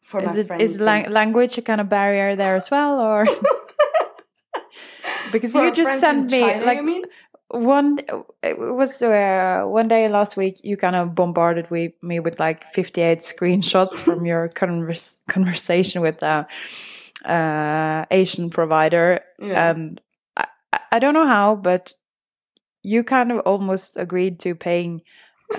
For 0.00 0.20
is 0.22 0.34
my 0.34 0.40
it 0.40 0.46
friends 0.46 0.62
is 0.62 0.80
lang- 0.80 1.10
language 1.10 1.58
a 1.58 1.62
kind 1.62 1.80
of 1.80 1.88
barrier 1.88 2.36
there 2.36 2.56
as 2.56 2.70
well, 2.70 2.98
or 3.00 3.26
because 5.32 5.52
For 5.52 5.64
you 5.64 5.72
just 5.72 6.00
sent 6.00 6.30
me 6.30 6.40
China, 6.40 6.64
like 6.66 6.82
mean? 6.84 7.02
one 7.50 7.98
it 8.42 8.58
was 8.58 9.02
uh, 9.02 9.62
one 9.66 9.88
day 9.88 10.08
last 10.08 10.36
week 10.36 10.60
you 10.62 10.76
kind 10.76 10.94
of 10.96 11.14
bombarded 11.14 11.70
we, 11.70 11.94
me 12.02 12.20
with 12.20 12.38
like 12.38 12.62
58 12.64 13.18
screenshots 13.18 14.00
from 14.04 14.26
your 14.26 14.48
convers- 14.48 15.16
conversation 15.28 16.02
with 16.02 16.22
a 16.22 16.46
uh, 17.24 18.04
asian 18.10 18.50
provider 18.50 19.20
Yeah. 19.40 19.70
and 19.70 20.00
I- 20.36 20.46
I 20.92 20.98
don't 20.98 21.14
know 21.14 21.26
how 21.26 21.56
but 21.56 21.94
you 22.82 23.02
kind 23.02 23.32
of 23.32 23.38
almost 23.40 23.96
agreed 23.96 24.38
to 24.40 24.54
paying 24.54 25.00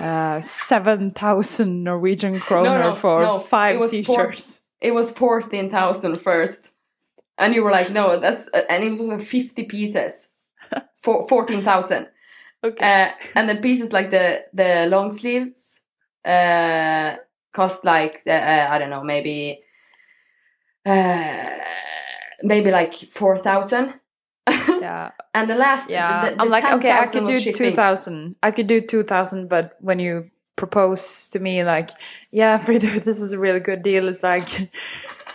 uh 0.00 0.40
7000 0.40 1.84
norwegian 1.84 2.40
kroner 2.40 2.78
no, 2.78 2.94
for 2.94 3.22
no, 3.22 3.38
five 3.38 3.76
it 3.76 3.80
was 3.80 3.90
t-shirts 3.90 4.62
It 4.80 4.94
was 4.94 5.12
14,000 5.12 6.16
first. 6.16 6.74
And 7.36 7.54
you 7.54 7.62
were 7.62 7.70
like, 7.70 7.90
no, 7.90 8.18
that's, 8.18 8.48
uh, 8.52 8.62
and 8.68 8.84
it 8.84 8.90
was 8.90 9.00
like 9.00 9.20
50 9.20 9.64
pieces. 9.64 10.28
For 10.96 11.26
14,000. 11.28 12.08
Okay. 12.62 12.84
Uh, 12.84 13.10
and 13.34 13.48
the 13.48 13.56
pieces 13.56 13.92
like 13.92 14.10
the 14.10 14.44
the 14.52 14.86
long 14.90 15.10
sleeves 15.12 15.80
uh, 16.26 17.16
cost 17.52 17.84
like 17.86 18.20
uh, 18.26 18.66
I 18.70 18.78
don't 18.78 18.90
know 18.90 19.02
maybe 19.02 19.60
uh, 20.84 21.50
maybe 22.42 22.70
like 22.70 22.92
four 22.92 23.38
thousand. 23.38 23.99
Yeah. 24.80 25.10
And 25.34 25.48
the 25.48 25.54
last 25.56 25.88
Yeah. 25.90 26.30
the, 26.30 26.36
the 26.36 26.42
I'm 26.42 26.48
like, 26.48 26.64
okay, 26.64 26.92
I 26.92 27.06
could 27.06 27.26
do 27.26 27.38
shipping. 27.40 27.58
two 27.70 27.74
thousand. 27.74 28.36
I 28.42 28.50
could 28.50 28.66
do 28.66 28.80
two 28.80 29.02
thousand, 29.02 29.48
but 29.48 29.76
when 29.80 29.98
you 29.98 30.30
propose 30.56 31.30
to 31.30 31.38
me, 31.38 31.64
like, 31.64 31.90
yeah, 32.30 32.58
Frida, 32.58 33.00
this 33.04 33.20
is 33.20 33.32
a 33.32 33.38
really 33.38 33.60
good 33.60 33.82
deal. 33.82 34.08
It's 34.08 34.22
like 34.22 34.48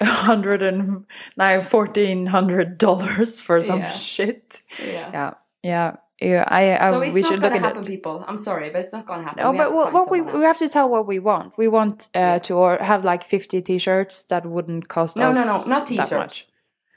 a 0.02 0.06
hundred 0.30 0.62
and 0.62 1.06
now 1.38 1.62
fourteen 1.62 2.28
hundred 2.28 2.78
dollars 2.78 3.42
for 3.42 3.62
some 3.62 3.80
Yeah. 3.80 3.92
shit. 3.92 4.62
Yeah. 4.84 5.10
Yeah, 5.14 5.34
yeah, 5.64 5.96
yeah. 6.22 6.46
I, 6.48 6.78
I 6.78 6.92
So 6.92 7.02
it's 7.02 7.16
we 7.16 7.22
not 7.22 7.32
should 7.32 7.42
gonna 7.42 7.58
happen, 7.60 7.82
it. 7.82 7.88
people. 7.88 8.24
I'm 8.28 8.38
sorry, 8.38 8.70
but 8.70 8.80
it's 8.80 8.94
not 8.94 9.06
gonna 9.08 9.24
happen. 9.24 9.42
No, 9.44 9.52
We 9.52 9.58
but 9.58 9.74
what, 9.74 9.94
what 9.94 10.12
we 10.12 10.20
someone 10.20 10.40
we 10.40 10.44
have 10.46 10.60
to 10.60 10.70
tell 10.70 10.90
what 10.90 11.08
we 11.08 11.18
want. 11.20 11.58
We 11.58 11.68
want 11.68 12.10
uh, 12.14 12.20
Yeah. 12.20 12.40
to 12.40 12.54
or 12.56 12.78
have 12.78 13.04
like 13.06 13.24
fifty 13.24 13.62
t-shirts 13.62 14.26
that 14.26 14.46
wouldn't 14.46 14.88
cost 14.90 15.18
No, 15.18 15.30
us 15.32 15.36
no, 15.36 15.44
no, 15.46 15.64
not 15.68 15.88
t-shirts. 15.88 16.46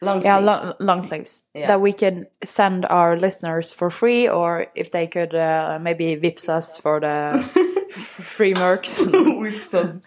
Long 0.01 0.22
Yeah, 0.22 0.38
sleeves. 0.38 0.46
long, 0.64 0.74
long 0.80 1.03
sleeves 1.03 1.42
Yeah. 1.55 1.66
that 1.68 1.80
we 1.80 1.92
can 1.92 2.26
send 2.44 2.86
our 2.86 3.16
listeners 3.18 3.72
for 3.72 3.90
free, 3.90 4.28
or 4.28 4.66
if 4.74 4.90
they 4.90 5.07
could 5.07 5.34
uh, 5.34 5.78
maybe 5.80 6.16
vips 6.16 6.49
us 6.49 6.78
for 6.78 7.01
the 7.01 7.38
free 7.90 8.55
mercs. 8.55 9.01
Whips 9.40 9.74
us. 9.74 10.01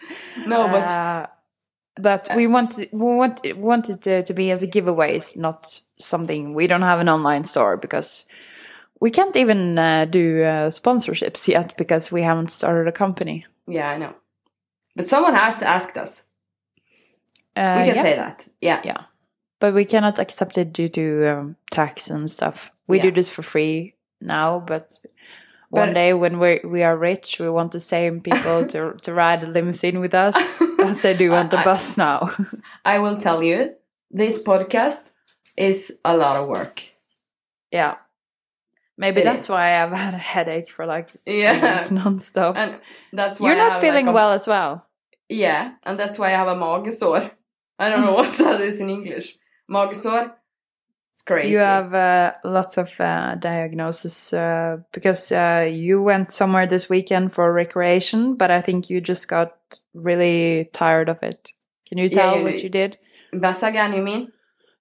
No, 0.46 0.68
but 0.68 0.90
Uh, 0.90 1.26
but 2.02 2.28
we 2.36 2.46
want 2.46 2.74
we 2.92 3.16
want 3.16 3.40
we 3.44 3.52
want 3.52 3.88
it 3.90 4.00
to, 4.02 4.22
to 4.22 4.34
be 4.34 4.50
as 4.52 4.62
a 4.62 4.66
giveaway, 4.66 5.18
giveaways, 5.18 5.36
not 5.36 5.80
something. 5.98 6.54
We 6.54 6.66
don't 6.66 6.82
have 6.82 7.00
an 7.00 7.08
online 7.08 7.44
store 7.44 7.76
because 7.76 8.24
we 9.00 9.10
can't 9.10 9.36
even 9.36 9.78
uh, 9.78 10.06
do 10.10 10.42
uh, 10.42 10.70
sponsorships 10.70 11.48
yet 11.48 11.76
because 11.76 12.10
we 12.12 12.22
haven't 12.24 12.50
started 12.50 12.88
a 12.88 12.92
company. 12.92 13.44
yeah, 13.68 13.90
I 13.94 13.98
know. 13.98 14.14
But 14.96 15.06
someone 15.06 15.34
has 15.34 15.62
asked 15.62 15.96
us. 16.02 16.24
Uh, 17.56 17.76
We 17.78 17.84
can 17.86 17.96
yeah. 17.96 18.02
say 18.02 18.16
that. 18.16 18.48
Yeah. 18.60 18.80
Yeah. 18.84 19.04
But 19.62 19.74
we 19.74 19.84
cannot 19.84 20.18
accept 20.18 20.58
it 20.58 20.72
due 20.72 20.88
to 20.88 21.04
um, 21.32 21.56
tax 21.70 22.10
and 22.10 22.26
stuff. 22.28 22.72
We 22.88 22.98
do 22.98 23.10
this 23.12 23.30
for 23.30 23.42
free 23.42 23.94
now, 24.20 24.58
but 24.58 24.98
one 25.70 25.88
But- 25.90 25.94
day 25.94 26.12
when 26.14 26.38
we 26.42 26.60
we 26.74 26.82
are 26.82 26.98
rich, 26.98 27.38
we 27.38 27.48
want 27.48 27.70
the 27.70 27.78
same 27.94 28.20
people 28.20 28.66
to 28.72 28.80
to 29.04 29.10
ride 29.14 29.44
a 29.44 29.46
limousine 29.46 30.00
with 30.00 30.14
us 30.14 30.60
as 30.82 31.02
they 31.02 31.14
do 31.16 31.32
on 31.32 31.48
the 31.48 31.58
I- 31.62 31.64
bus 31.64 31.96
now. 31.96 32.18
I 32.84 32.98
will 32.98 33.16
tell 33.18 33.40
you, 33.42 33.58
this 34.18 34.42
podcast 34.42 35.12
is 35.56 35.92
a 36.04 36.16
lot 36.16 36.36
of 36.36 36.48
work. 36.48 36.76
yeah. 37.72 37.94
Maybe 38.98 39.20
It 39.20 39.24
that's 39.24 39.46
is. 39.46 39.48
why 39.48 39.82
I've 39.82 39.96
had 39.96 40.14
a 40.14 40.18
headache 40.34 40.70
for 40.70 40.86
like 40.86 41.08
Yeah. 41.26 41.88
non-stop. 41.90 42.56
And 42.56 42.72
that's 43.12 43.38
why 43.40 43.48
You're 43.54 43.68
not 43.68 43.80
feeling 43.80 44.06
like, 44.06 44.12
a- 44.14 44.18
well 44.18 44.32
as 44.32 44.46
well. 44.46 44.72
Yeah, 45.28 45.72
and 45.86 45.98
that's 45.98 46.18
why 46.18 46.26
I 46.34 46.36
have 46.36 46.48
a 46.50 46.54
magesår. 46.54 47.30
I 47.78 47.88
don't 47.88 48.04
know 48.04 48.14
what 48.20 48.36
that 48.38 48.60
is 48.60 48.80
in 48.80 48.90
English. 48.90 49.38
Magesår. 49.70 50.32
It's 51.12 51.22
crazy. 51.22 51.50
You 51.50 51.58
have 51.58 51.92
uh, 51.92 52.32
lots 52.42 52.78
of 52.78 52.98
uh, 52.98 53.34
diagnosis 53.34 54.32
uh, 54.32 54.78
because 54.92 55.30
uh, 55.30 55.68
you 55.70 56.02
went 56.02 56.32
somewhere 56.32 56.66
this 56.66 56.88
weekend 56.88 57.34
for 57.34 57.52
recreation, 57.52 58.34
but 58.34 58.50
I 58.50 58.62
think 58.62 58.88
you 58.88 59.00
just 59.02 59.28
got 59.28 59.52
really 59.92 60.70
tired 60.72 61.10
of 61.10 61.22
it. 61.22 61.50
Can 61.86 61.98
you 61.98 62.08
tell 62.08 62.36
yeah, 62.36 62.42
what 62.42 62.62
you 62.62 62.70
did? 62.70 62.96
Bessagan, 63.34 63.94
you 63.94 64.02
mean? 64.02 64.32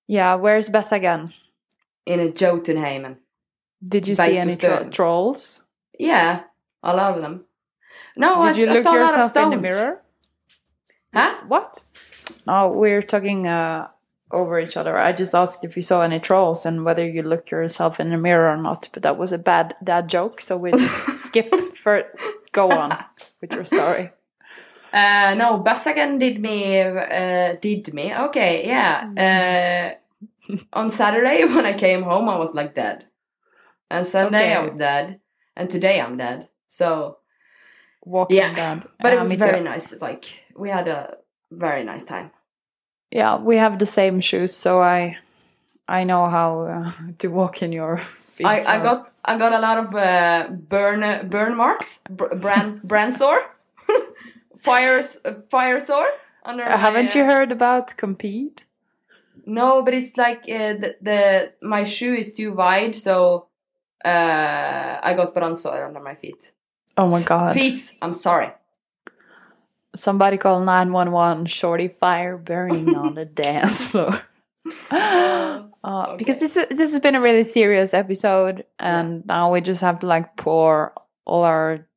Yeah, 0.07 0.35
where's 0.35 0.69
Bessagan? 0.69 1.33
In 2.05 2.21
a 2.21 2.29
Jotunheimen. 2.29 3.17
Did 3.83 4.07
you 4.07 4.15
see 4.15 4.37
any 4.37 4.55
tro- 4.55 4.85
trolls? 4.85 5.63
Yeah, 5.99 6.43
a 6.81 6.95
lot 6.95 7.15
of 7.15 7.21
them. 7.21 7.45
No, 8.15 8.41
I, 8.41 8.53
Did 8.53 8.59
you 8.59 8.69
I 8.69 8.73
look 8.75 8.83
saw 8.83 8.95
a 8.95 8.99
lot 8.99 9.13
of 9.13 9.17
yourself 9.17 9.45
in 9.45 9.49
the 9.49 9.57
mirror? 9.57 10.01
Huh? 11.13 11.35
What? 11.47 11.83
No, 12.47 12.69
we're 12.69 13.01
talking 13.01 13.47
uh, 13.47 13.87
over 14.33 14.59
each 14.59 14.77
other. 14.77 14.97
I 14.97 15.11
just 15.11 15.33
asked 15.35 15.63
if 15.63 15.75
you 15.75 15.81
saw 15.83 16.01
any 16.01 16.19
trolls 16.19 16.65
and 16.65 16.83
whether 16.85 17.05
you 17.05 17.21
look 17.23 17.51
yourself 17.51 17.99
in 17.99 18.09
the 18.09 18.17
mirror 18.17 18.49
or 18.51 18.57
not. 18.61 18.89
But 18.93 19.03
that 19.03 19.17
was 19.17 19.31
a 19.31 19.37
bad 19.37 19.75
dad 19.83 20.09
joke, 20.09 20.41
so 20.41 20.57
we 20.57 20.71
just 20.71 21.07
skip 21.25 21.53
for. 21.75 22.03
Go 22.51 22.69
on 22.71 22.97
with 23.39 23.53
your 23.53 23.65
story. 23.65 24.11
Uh, 24.93 25.33
no, 25.37 25.57
Bessagan 25.63 26.19
did 26.19 26.41
me. 26.41 26.81
Uh, 26.81 27.55
did 27.61 27.93
me? 27.93 28.13
Okay, 28.13 28.67
yeah. 28.67 29.95
Uh, 30.49 30.55
on 30.73 30.89
Saturday 30.89 31.45
when 31.55 31.65
I 31.65 31.73
came 31.73 32.03
home, 32.03 32.27
I 32.27 32.37
was 32.37 32.53
like 32.53 32.73
dead, 32.75 33.05
and 33.89 34.05
Sunday 34.05 34.53
I 34.53 34.61
was 34.61 34.75
dead, 34.75 35.21
and 35.55 35.69
today 35.69 36.01
I'm 36.01 36.17
dead. 36.17 36.49
So, 36.67 37.17
Walking 38.03 38.37
Yeah, 38.37 38.53
down. 38.53 38.87
but 38.99 39.13
it 39.13 39.19
was 39.19 39.33
very 39.35 39.59
too. 39.59 39.63
nice. 39.63 39.93
Like 40.01 40.43
we 40.57 40.69
had 40.69 40.87
a 40.87 41.17
very 41.51 41.83
nice 41.83 42.03
time. 42.03 42.31
Yeah, 43.11 43.37
we 43.37 43.57
have 43.57 43.77
the 43.77 43.85
same 43.85 44.21
shoes, 44.21 44.53
so 44.55 44.81
I, 44.81 45.17
I 45.87 46.03
know 46.05 46.27
how 46.27 46.61
uh, 46.61 46.91
to 47.19 47.27
walk 47.27 47.61
in 47.61 47.71
your 47.71 47.97
feet. 48.35 48.47
I, 48.47 48.61
I 48.67 48.77
got 48.79 49.11
I 49.25 49.37
got 49.37 49.53
a 49.53 49.59
lot 49.59 49.77
of 49.77 49.93
uh, 49.95 50.47
burn 50.51 51.27
burn 51.29 51.55
marks, 51.57 51.99
br- 52.09 52.35
brand 52.35 52.81
brand 52.87 53.13
sore, 53.13 53.41
fire 54.55 54.97
s- 54.99 55.17
uh, 55.25 55.33
fire 55.49 55.79
sore 55.79 56.09
under. 56.45 56.63
Uh, 56.63 56.77
haven't 56.77 57.13
you 57.15 57.23
uh, 57.23 57.25
heard 57.25 57.51
about 57.51 57.95
compete? 57.97 58.63
No, 59.45 59.81
but 59.83 59.93
it's 59.93 60.17
like 60.17 60.43
uh, 60.49 60.73
the, 60.79 60.95
the 61.01 61.53
my 61.61 61.83
shoe 61.83 62.13
is 62.13 62.31
too 62.31 62.53
wide, 62.53 62.95
so 62.95 63.47
uh, 64.05 64.99
I 65.03 65.13
got 65.15 65.33
brand 65.33 65.57
sore 65.57 65.85
under 65.85 65.99
my 66.01 66.15
feet. 66.15 66.53
Oh 66.97 67.09
my 67.09 67.23
god! 67.23 67.53
Feet. 67.53 67.93
I'm 68.01 68.13
sorry. 68.13 68.51
Somebody 69.95 70.37
call 70.37 70.61
nine 70.61 70.91
one 70.93 71.11
one. 71.11 71.45
Shorty 71.45 71.87
fire 71.87 72.37
burning 72.37 72.95
on 72.95 73.15
the 73.15 73.25
dance 73.43 73.87
floor. 73.91 74.21
Uh, 75.83 76.15
Because 76.15 76.39
this 76.39 76.53
this 76.69 76.91
has 76.93 76.99
been 76.99 77.15
a 77.15 77.21
really 77.21 77.43
serious 77.43 77.93
episode, 77.95 78.65
and 78.77 79.25
now 79.25 79.51
we 79.51 79.61
just 79.61 79.81
have 79.81 79.97
to 79.99 80.05
like 80.07 80.35
pour 80.37 80.93
all 81.25 81.43
our 81.43 81.87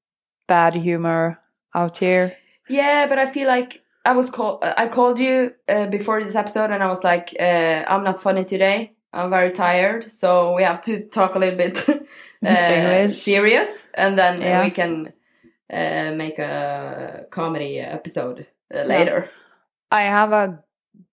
bad 0.49 0.73
humor 0.75 1.39
out 1.75 1.99
here. 1.99 2.35
Yeah, 2.71 3.07
but 3.07 3.19
I 3.19 3.27
feel 3.27 3.47
like 3.47 3.83
I 4.07 4.13
was 4.13 4.31
called. 4.31 4.65
I 4.65 4.87
called 4.89 5.19
you 5.19 5.53
uh, 5.69 5.87
before 5.89 6.23
this 6.25 6.35
episode, 6.35 6.71
and 6.71 6.83
I 6.83 6.87
was 6.87 7.05
like, 7.05 7.35
uh, 7.39 7.85
"I'm 7.87 8.05
not 8.05 8.19
funny 8.19 8.45
today. 8.45 8.95
I'm 9.13 9.29
very 9.29 9.51
tired, 9.51 10.05
so 10.11 10.55
we 10.57 10.63
have 10.63 10.81
to 10.83 11.07
talk 11.09 11.35
a 11.35 11.39
little 11.39 11.59
bit 11.59 11.87
uh, 12.47 13.07
serious, 13.09 13.87
and 13.93 14.17
then 14.19 14.41
uh, 14.41 14.45
Yeah. 14.47 14.63
we 14.65 14.71
can 14.71 15.13
uh, 15.75 16.15
make 16.15 16.39
a 16.39 17.27
comedy 17.31 17.81
episode 17.81 18.47
uh, 18.75 18.83
later." 18.83 19.29
I 19.91 20.03
have 20.03 20.33
a 20.33 20.65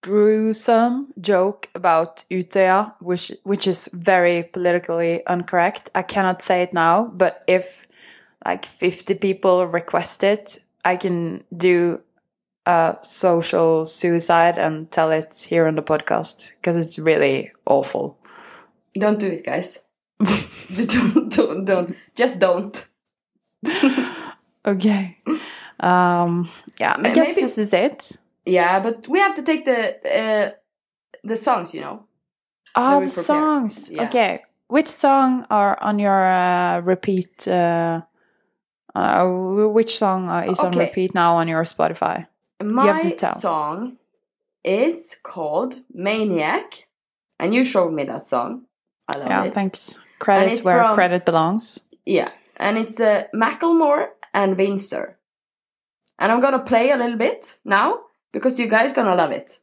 gruesome 0.01 1.13
joke 1.19 1.69
about 1.75 2.23
Utøya, 2.29 2.93
which 2.99 3.31
which 3.43 3.67
is 3.67 3.89
very 3.93 4.43
politically 4.43 5.23
incorrect. 5.29 5.89
I 5.95 6.01
cannot 6.03 6.41
say 6.41 6.63
it 6.63 6.73
now, 6.73 7.11
but 7.13 7.43
if 7.47 7.87
like 8.45 8.65
fifty 8.65 9.13
people 9.13 9.67
request 9.67 10.23
it, 10.23 10.59
I 10.85 10.95
can 10.95 11.43
do 11.55 12.01
a 12.65 12.97
social 13.01 13.85
suicide 13.85 14.57
and 14.57 14.89
tell 14.91 15.11
it 15.11 15.45
here 15.49 15.67
on 15.67 15.75
the 15.75 15.81
podcast 15.81 16.51
because 16.61 16.77
it's 16.77 16.99
really 16.99 17.51
awful. 17.65 18.17
Don't 18.93 19.19
do 19.19 19.27
it, 19.27 19.45
guys. 19.45 19.79
don't, 20.19 21.29
don't, 21.29 21.65
don't. 21.65 21.95
Just 22.15 22.39
don't. 22.39 22.87
Okay. 24.65 25.17
Um, 25.79 26.49
yeah, 26.79 26.95
I 26.97 27.09
guess 27.13 27.29
maybe- 27.29 27.41
this 27.41 27.57
is 27.57 27.73
it. 27.73 28.17
Yeah, 28.45 28.79
but 28.79 29.07
we 29.07 29.19
have 29.19 29.35
to 29.35 29.43
take 29.43 29.65
the 29.65 29.97
uh, 30.05 30.51
the 31.23 31.35
songs, 31.35 31.73
you 31.73 31.81
know. 31.81 32.05
We 32.75 32.81
the 32.83 32.99
prepare. 32.99 33.23
songs. 33.23 33.89
Yeah. 33.91 34.03
Okay. 34.03 34.43
Which 34.67 34.87
song 34.87 35.45
are 35.49 35.77
on 35.81 35.99
your 35.99 36.25
uh, 36.25 36.79
repeat? 36.81 37.47
Uh, 37.47 38.01
uh, 38.95 39.25
which 39.25 39.97
song 39.97 40.29
uh, 40.29 40.51
is 40.51 40.59
on 40.59 40.71
repeat 40.71 41.13
now 41.13 41.35
on 41.37 41.47
your 41.47 41.63
Spotify? 41.63 42.25
My 42.63 42.87
have 42.87 43.01
to 43.01 43.15
tell. 43.15 43.35
song 43.35 43.97
is 44.63 45.17
called 45.23 45.79
Maniac, 45.93 46.87
and 47.39 47.53
you 47.53 47.63
showed 47.63 47.93
me 47.93 48.03
that 48.05 48.23
song. 48.23 48.65
I 49.07 49.17
love 49.17 49.27
yeah, 49.27 49.43
it. 49.45 49.53
thanks. 49.53 49.99
Credit 50.19 50.59
where 50.63 50.83
from- 50.83 50.95
credit 50.95 51.25
belongs. 51.25 51.79
Yeah, 52.05 52.29
and 52.57 52.77
it's 52.77 52.99
uh, 52.99 53.23
Macklemore 53.35 54.09
and 54.33 54.57
Windsor. 54.57 55.17
And 56.19 56.31
I'm 56.31 56.39
gonna 56.39 56.63
play 56.63 56.91
a 56.91 56.97
little 56.97 57.17
bit 57.17 57.57
now 57.65 57.99
because 58.31 58.59
you 58.59 58.67
guys 58.67 58.93
gonna 58.93 59.15
love 59.15 59.31
it. 59.31 59.59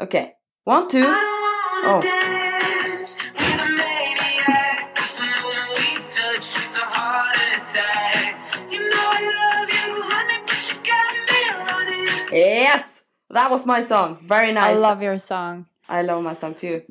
Okay, 0.00 0.34
one, 0.64 0.88
two. 0.88 1.04
Oh. 1.04 2.00
dance 2.02 3.16
with 3.34 3.60
a 3.60 3.68
maniac. 3.68 4.94
The 4.94 5.22
moment 5.22 5.68
we 5.76 5.96
touch, 5.98 6.36
it's 6.38 6.76
a 6.76 6.80
heart 6.84 7.36
attack. 7.56 8.70
You 8.70 8.78
know 8.78 8.96
I 8.96 9.20
love 9.38 9.68
you, 9.70 10.02
honey, 10.10 10.42
but 10.46 10.60
you 10.68 10.76
got 10.82 11.14
me 11.28 11.40
running. 11.72 12.28
Yes, 12.32 13.02
that 13.30 13.50
was 13.50 13.64
my 13.66 13.80
song. 13.80 14.18
Very 14.24 14.52
nice. 14.52 14.76
I 14.76 14.80
love 14.80 15.02
your 15.02 15.18
song. 15.18 15.66
I 15.88 16.02
love 16.02 16.22
my 16.22 16.32
song 16.32 16.54
too. 16.54 16.82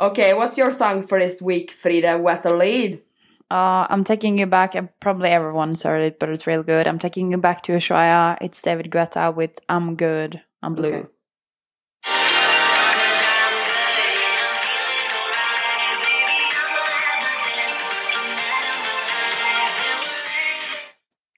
Okay, 0.00 0.34
what's 0.34 0.56
your 0.58 0.70
song 0.70 1.02
for 1.02 1.18
this 1.18 1.42
week, 1.42 1.70
Frida 1.70 2.18
Westerlead? 2.18 3.00
Uh, 3.50 3.86
I'm 3.88 4.04
taking 4.04 4.38
you 4.38 4.46
back. 4.46 4.74
Probably 5.00 5.30
everyone's 5.30 5.82
heard 5.82 6.02
it, 6.02 6.18
but 6.18 6.28
it's 6.28 6.46
real 6.46 6.62
good. 6.62 6.86
I'm 6.86 6.98
taking 6.98 7.30
you 7.30 7.38
back 7.38 7.62
to 7.62 7.72
Ushuaia. 7.72 8.36
It's 8.42 8.60
David 8.60 8.90
Guetta 8.90 9.34
with 9.34 9.58
"I'm 9.68 9.96
Good, 9.96 10.42
I'm 10.62 10.74
Blue." 10.74 10.88
Okay. 10.88 11.06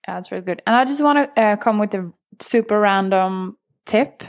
Yeah, 0.08 0.18
it's 0.18 0.32
really 0.32 0.44
good. 0.44 0.62
And 0.66 0.74
I 0.76 0.84
just 0.84 1.02
want 1.02 1.34
to 1.34 1.40
uh, 1.42 1.56
come 1.56 1.78
with 1.78 1.94
a 1.94 2.12
super 2.40 2.80
random 2.80 3.56
tip. 3.86 4.22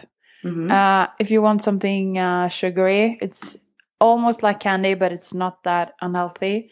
Mhm. 0.44 0.72
Uh, 0.72 1.08
if 1.20 1.32
you 1.32 1.42
want 1.42 1.62
something 1.62 2.18
uh, 2.18 2.50
sugary, 2.50 3.18
it's 3.22 3.58
almost 4.00 4.44
like 4.44 4.60
candy, 4.60 4.96
but 4.96 5.12
it's 5.12 5.34
not 5.34 5.64
that 5.64 5.94
unhealthy. 6.02 6.70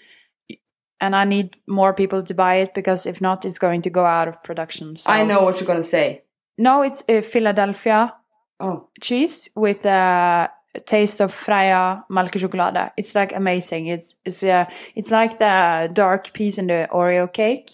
And 1.02 1.16
I 1.16 1.24
need 1.24 1.56
more 1.68 1.94
people 1.94 2.22
to 2.24 2.34
buy 2.34 2.56
it 2.56 2.74
because 2.74 3.06
if 3.06 3.22
not, 3.22 3.46
it's 3.46 3.58
going 3.58 3.82
to 3.84 3.90
go 3.90 4.06
out 4.06 4.28
of 4.28 4.44
production. 4.44 4.98
So. 4.98 5.12
I 5.12 5.24
know 5.24 5.44
what 5.44 5.60
you're 5.60 5.68
gonna 5.68 5.84
say. 5.84 6.24
No, 6.58 6.82
it's 6.82 7.04
uh, 7.08 7.22
Philadelphia 7.22 8.14
Oh, 8.62 8.90
cheese 9.00 9.50
with 9.56 9.86
a 9.86 10.50
taste 10.86 11.22
of 11.22 11.32
Freia 11.34 12.04
melkechokolade. 12.12 12.92
It's 12.98 13.16
like 13.16 13.34
amazing. 13.34 13.88
It's 13.88 14.16
it's 14.26 14.44
uh, 14.44 14.66
it's 14.96 15.12
like 15.12 15.40
the 15.40 15.90
dark 15.94 16.34
piece 16.34 16.58
in 16.58 16.68
the 16.68 16.88
Oreo 16.92 17.32
cake. 17.32 17.70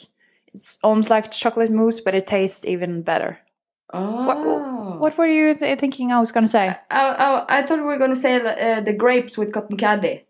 It's 0.54 0.78
almost 0.84 1.10
like 1.10 1.32
chocolate 1.32 1.72
mousse, 1.72 2.00
but 2.02 2.14
it 2.14 2.28
tastes 2.28 2.66
even 2.68 3.02
better. 3.02 3.40
oh. 3.94 4.98
What 5.00 5.18
were 5.18 5.28
you 5.28 5.54
th- 5.56 5.80
thinking 5.80 6.12
I 6.12 6.20
was 6.20 6.32
gonna 6.32 6.48
say? 6.48 6.68
I, 6.68 6.76
I, 6.92 7.46
I 7.58 7.62
thought 7.64 7.80
we 7.80 7.86
were 7.86 7.98
gonna 7.98 8.16
say 8.16 8.36
uh, 8.38 8.82
the 8.82 8.94
grapes 8.94 9.38
with 9.38 9.52
cotton 9.52 9.78
candy. 9.78 10.26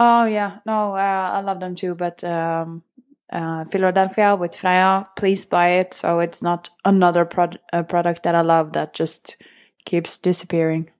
Oh 0.00 0.24
yeah, 0.24 0.60
no, 0.64 0.94
uh, 0.94 1.30
I 1.34 1.42
love 1.42 1.60
them 1.60 1.74
too. 1.74 1.94
But 1.94 2.24
um, 2.24 2.82
uh, 3.30 3.66
Philadelphia 3.66 4.34
with 4.34 4.56
Freya, 4.56 5.06
please 5.16 5.44
buy 5.44 5.72
it. 5.72 5.92
So 5.92 6.20
it's 6.20 6.42
not 6.42 6.70
another 6.86 7.26
prod- 7.26 7.60
uh, 7.72 7.82
product 7.82 8.22
that 8.22 8.34
I 8.34 8.40
love 8.40 8.72
that 8.72 8.94
just 8.94 9.36
keeps 9.84 10.16
disappearing. 10.16 10.90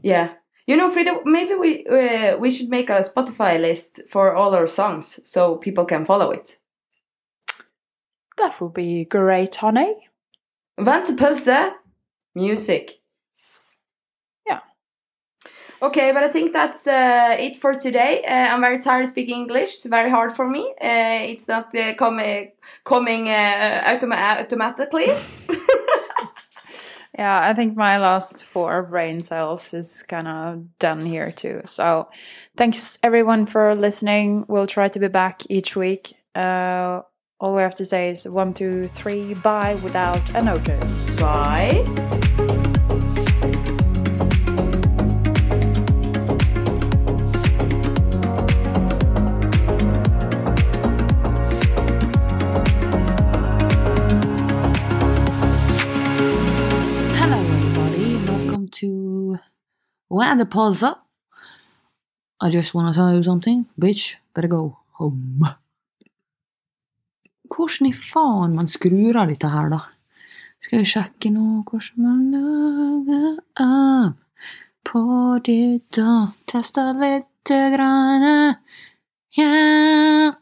Yeah. 0.00 0.34
You 0.66 0.76
know, 0.76 0.88
Frida, 0.90 1.22
maybe 1.24 1.54
we 1.54 1.84
uh, 1.86 2.38
we 2.38 2.50
should 2.50 2.70
make 2.70 2.88
a 2.88 3.00
Spotify 3.00 3.60
list 3.60 4.00
for 4.08 4.34
all 4.34 4.54
our 4.54 4.66
songs 4.66 5.20
so 5.24 5.56
people 5.56 5.84
can 5.84 6.04
follow 6.04 6.30
it. 6.30 6.56
That 8.38 8.60
would 8.60 8.72
be 8.74 9.04
great, 9.04 9.56
honey. 9.56 10.08
Ventepølse, 10.80 11.74
music. 12.34 13.00
Okay, 15.84 16.12
but 16.12 16.22
I 16.22 16.28
think 16.28 16.52
that's 16.52 16.86
uh, 16.86 17.36
it 17.38 17.56
for 17.56 17.74
today. 17.74 18.22
Uh, 18.26 18.54
I'm 18.54 18.60
very 18.60 18.78
tired 18.78 19.02
of 19.02 19.08
speaking 19.08 19.36
English. 19.36 19.74
It's 19.74 19.86
very 19.86 20.10
hard 20.10 20.32
for 20.32 20.48
me. 20.48 20.62
Uh, 20.80 21.30
it's 21.30 21.46
not 21.46 21.74
uh, 21.74 21.94
coming 21.94 22.52
coming 22.84 23.28
uh, 23.28 23.82
automa- 23.86 24.40
automatically. 24.40 25.06
Yeah, 27.16 27.48
I 27.48 27.54
think 27.54 27.76
my 27.76 27.98
last 27.98 28.44
four 28.44 28.82
brain 28.82 29.20
cells 29.20 29.72
is 29.72 30.02
kind 30.02 30.26
of 30.26 30.78
done 30.80 31.06
here 31.06 31.30
too. 31.30 31.60
So 31.64 32.08
thanks 32.56 32.98
everyone 33.04 33.46
for 33.46 33.76
listening. 33.76 34.44
We'll 34.48 34.66
try 34.66 34.88
to 34.88 34.98
be 34.98 35.08
back 35.08 35.42
each 35.48 35.76
week. 35.76 36.14
Uh, 36.34 37.02
all 37.38 37.54
we 37.54 37.62
have 37.62 37.76
to 37.76 37.84
say 37.84 38.10
is 38.10 38.26
one, 38.28 38.52
two, 38.52 38.88
three, 38.88 39.34
bye 39.34 39.76
without 39.84 40.22
a 40.34 40.42
notice. 40.42 41.14
Bye. 41.20 42.30
Waderpulsa. 60.14 60.94
I 62.40 62.50
just 62.50 62.74
want 62.74 62.88
to 62.88 62.94
tell 62.94 63.14
you 63.14 63.22
something. 63.22 63.66
Bitch, 63.80 64.14
better 64.34 64.48
go 64.48 64.76
home. 64.98 65.48
Hvordan 67.48 67.88
i 67.88 67.92
faen 67.92 68.54
man 68.56 68.66
skrur 68.70 69.16
av 69.20 69.30
dette 69.30 69.48
her, 69.50 69.70
da? 69.70 69.80
Skal 70.62 70.80
vi 70.80 70.88
sjekke 70.88 71.30
nå 71.34 71.62
hvordan 71.68 72.04
man 72.04 72.22
lager 72.34 73.40
av 73.60 74.14
på 74.84 75.02
ditt 75.44 75.98
og 76.02 76.34
Tester 76.50 76.94
litt 77.00 77.52
grann. 77.74 78.56
Ja. 79.36 80.34